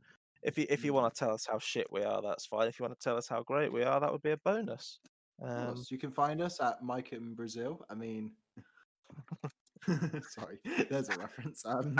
if 0.43 0.57
you 0.59 0.67
if 0.69 0.85
you 0.85 0.93
Mm. 0.93 0.95
want 0.97 1.15
to 1.15 1.19
tell 1.19 1.33
us 1.35 1.47
how 1.47 1.59
shit 1.59 1.87
we 1.91 2.03
are, 2.03 2.23
that's 2.23 2.47
fine. 2.47 2.69
If 2.69 2.79
you 2.79 2.85
want 2.85 2.99
to 2.99 3.03
tell 3.05 3.17
us 3.17 3.29
how 3.29 3.43
great 3.43 3.73
we 3.73 3.83
are, 3.83 4.01
that 4.01 4.11
would 4.13 4.23
be 4.23 4.31
a 4.31 4.37
bonus. 4.39 5.01
Um, 5.43 5.83
you 5.89 5.99
can 5.99 6.11
find 6.11 6.41
us 6.43 6.61
at 6.61 6.83
Mike 6.83 7.13
in 7.13 7.35
Brazil. 7.35 7.85
I 7.89 7.95
mean, 7.95 8.33
sorry, 10.29 10.59
there's 10.91 11.09
a 11.09 11.19
reference. 11.19 11.65
Um, 11.65 11.97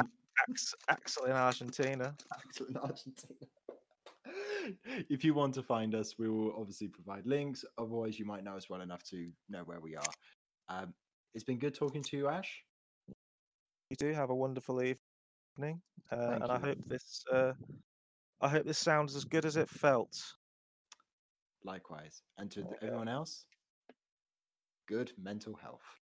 Ax- 0.49 0.75
Axel 0.89 1.25
in 1.25 1.33
Argentina. 1.33 2.15
Axel 2.35 2.67
in 2.67 2.77
Argentina. 2.77 3.47
if 5.09 5.25
you 5.25 5.35
want 5.35 5.55
to 5.55 5.63
find 5.63 5.95
us, 5.95 6.19
we 6.19 6.29
will 6.29 6.55
obviously 6.59 6.89
provide 6.89 7.27
links. 7.27 7.65
Otherwise, 7.79 8.19
you 8.19 8.25
might 8.25 8.45
know 8.45 8.57
us 8.57 8.69
well 8.71 8.81
enough 8.83 9.03
to 9.05 9.31
know 9.49 9.63
where 9.65 9.81
we 9.81 9.97
are. 9.97 10.13
Um, 10.69 10.95
it's 11.35 11.45
been 11.45 11.59
good 11.59 11.75
talking 11.75 12.03
to 12.05 12.17
you, 12.17 12.29
Ash. 12.29 12.63
You 13.91 13.97
do 13.99 14.13
have 14.13 14.31
a 14.31 14.35
wonderful 14.35 14.83
evening, 14.83 15.81
uh, 16.13 16.17
and 16.43 16.45
I 16.45 16.59
hope 16.59 16.79
this 16.87 17.25
uh, 17.33 17.53
I 18.41 18.49
hope 18.49 18.65
this 18.65 18.79
sounds 18.79 19.15
as 19.15 19.25
good 19.25 19.45
as 19.45 19.57
it 19.57 19.69
felt. 19.69 20.19
Likewise. 21.65 22.23
And 22.39 22.51
to 22.53 22.61
oh 22.61 22.65
th- 22.65 22.77
everyone 22.83 23.09
else, 23.09 23.45
good 24.89 25.13
mental 25.21 25.55
health. 25.55 26.00